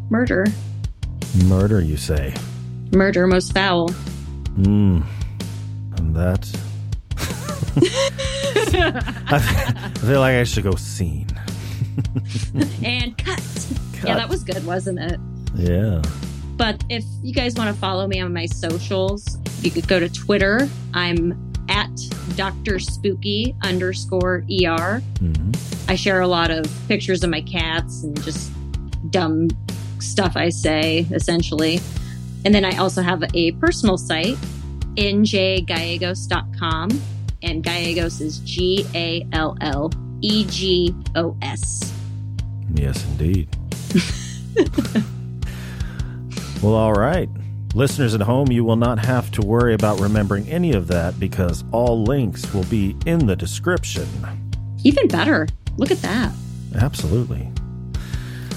murder. 0.10 0.46
Murder, 1.46 1.82
you 1.82 1.98
say? 1.98 2.34
Murder, 2.94 3.28
most 3.28 3.54
foul. 3.54 3.90
Hmm. 4.56 5.02
And 5.98 6.16
that. 6.16 6.50
I 9.32 9.40
feel 10.00 10.20
like 10.20 10.36
I 10.36 10.44
should 10.44 10.64
go 10.64 10.76
scene. 10.76 11.28
and 12.84 13.18
cut. 13.18 13.42
Yeah, 14.10 14.16
that 14.16 14.30
was 14.30 14.44
good, 14.44 14.66
wasn't 14.66 15.00
it? 15.00 15.20
Yeah. 15.56 16.02
But 16.58 16.84
if 16.90 17.04
you 17.24 17.34
guys 17.34 17.56
want 17.56 17.74
to 17.74 17.80
follow 17.80 18.08
me 18.08 18.20
on 18.20 18.34
my 18.34 18.46
socials, 18.46 19.38
you 19.62 19.72
could 19.72 19.88
go 19.88 20.00
to 20.00 20.10
Twitter. 20.10 20.70
I'm 20.94 21.52
at 21.70 21.90
Dr. 22.36 22.80
Spooky 22.80 23.56
underscore 23.64 24.44
ER. 24.64 25.02
hmm 25.20 25.52
I 25.88 25.96
share 25.96 26.22
a 26.22 26.28
lot 26.28 26.52
of 26.52 26.66
pictures 26.88 27.22
of 27.24 27.30
my 27.30 27.42
cats 27.42 28.04
and 28.04 28.22
just 28.24 28.50
dumb 29.10 29.50
stuff 30.00 30.38
I 30.38 30.48
say, 30.50 31.06
essentially. 31.12 31.82
And 32.46 32.56
then 32.56 32.64
I 32.64 32.78
also 32.78 33.02
have 33.02 33.24
a 33.34 33.52
personal 33.54 33.98
site, 33.98 34.38
njgallegos.com. 34.96 36.90
And 37.44 37.64
Gallegos 37.64 38.22
is 38.22 38.40
G 38.40 38.86
A 38.94 39.26
L 39.34 39.58
L 39.62 39.92
E 40.22 40.46
G 40.46 40.94
O 41.16 41.36
S. 41.42 41.92
Yes, 42.76 43.04
indeed. 43.06 43.50
well, 46.62 46.74
all 46.74 46.94
right. 46.94 47.30
Listeners 47.74 48.14
at 48.14 48.22
home, 48.22 48.52
you 48.52 48.64
will 48.66 48.76
not 48.76 49.00
have 49.06 49.32
to 49.32 49.42
worry 49.42 49.74
about 49.74 50.00
remembering 50.00 50.48
any 50.50 50.74
of 50.74 50.88
that 50.88 51.18
because 51.20 51.64
all 51.72 52.04
links 52.04 52.54
will 52.54 52.66
be 52.66 52.96
in 53.06 53.26
the 53.28 53.36
description. 53.36 54.08
Even 54.84 55.08
better. 55.08 55.48
Look 55.78 55.92
at 55.92 56.02
that. 56.02 56.34
Absolutely. 56.76 57.50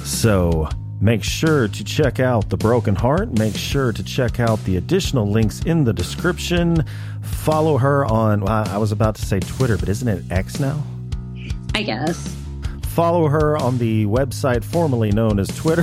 So 0.03 0.69
make 1.01 1.23
sure 1.23 1.69
to 1.69 1.85
check 1.85 2.19
out 2.19 2.51
The 2.51 2.57
Broken 2.57 2.97
Heart. 2.97 3.39
Make 3.39 3.57
sure 3.57 3.93
to 3.93 4.03
check 4.03 4.41
out 4.41 4.63
the 4.65 4.77
additional 4.79 5.31
links 5.31 5.61
in 5.61 5.85
the 5.85 5.93
description. 5.93 6.85
Follow 7.23 7.79
her 7.79 8.05
on, 8.07 8.47
I 8.49 8.79
was 8.79 8.91
about 8.91 9.15
to 9.17 9.25
say 9.25 9.39
Twitter, 9.39 9.79
but 9.79 9.89
isn't 9.89 10.09
it 10.09 10.25
X 10.31 10.59
now? 10.59 10.83
I 11.75 11.83
guess. 11.83 12.37
Follow 12.95 13.27
her 13.27 13.57
on 13.57 13.77
the 13.79 14.07
website 14.07 14.63
formerly 14.63 15.11
known 15.11 15.41
as 15.41 15.49
Twitter. 15.49 15.83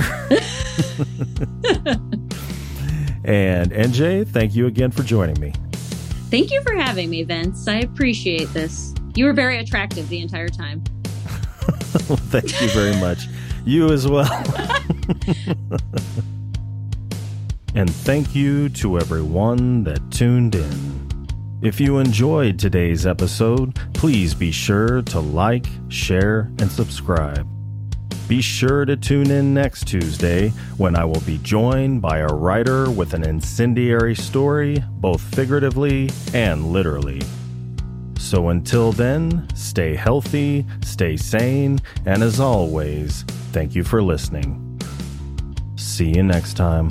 and 3.22 3.70
NJ, 3.70 4.26
thank 4.26 4.54
you 4.54 4.66
again 4.66 4.90
for 4.90 5.02
joining 5.02 5.38
me. 5.38 5.52
Thank 6.30 6.50
you 6.50 6.62
for 6.62 6.74
having 6.74 7.10
me, 7.10 7.22
Vince. 7.22 7.68
I 7.68 7.80
appreciate 7.80 8.46
this. 8.54 8.94
You 9.14 9.26
were 9.26 9.34
very 9.34 9.58
attractive 9.58 10.08
the 10.08 10.22
entire 10.22 10.48
time. 10.48 10.82
thank 12.30 12.58
you 12.62 12.68
very 12.68 12.96
much. 12.96 13.26
You 13.66 13.92
as 13.92 14.08
well. 14.08 14.32
and 17.74 17.90
thank 17.90 18.34
you 18.34 18.70
to 18.70 18.98
everyone 18.98 19.84
that 19.84 20.00
tuned 20.10 20.54
in. 20.54 21.01
If 21.62 21.78
you 21.78 21.98
enjoyed 21.98 22.58
today's 22.58 23.06
episode, 23.06 23.78
please 23.94 24.34
be 24.34 24.50
sure 24.50 25.00
to 25.02 25.20
like, 25.20 25.66
share, 25.86 26.50
and 26.58 26.68
subscribe. 26.68 27.46
Be 28.26 28.42
sure 28.42 28.84
to 28.84 28.96
tune 28.96 29.30
in 29.30 29.54
next 29.54 29.86
Tuesday 29.86 30.48
when 30.76 30.96
I 30.96 31.04
will 31.04 31.20
be 31.20 31.38
joined 31.38 32.02
by 32.02 32.18
a 32.18 32.26
writer 32.26 32.90
with 32.90 33.14
an 33.14 33.22
incendiary 33.24 34.16
story, 34.16 34.82
both 34.94 35.20
figuratively 35.20 36.10
and 36.34 36.72
literally. 36.72 37.22
So 38.18 38.48
until 38.48 38.90
then, 38.90 39.46
stay 39.54 39.94
healthy, 39.94 40.66
stay 40.82 41.16
sane, 41.16 41.78
and 42.06 42.24
as 42.24 42.40
always, 42.40 43.22
thank 43.52 43.76
you 43.76 43.84
for 43.84 44.02
listening. 44.02 44.80
See 45.76 46.08
you 46.08 46.24
next 46.24 46.54
time. 46.54 46.88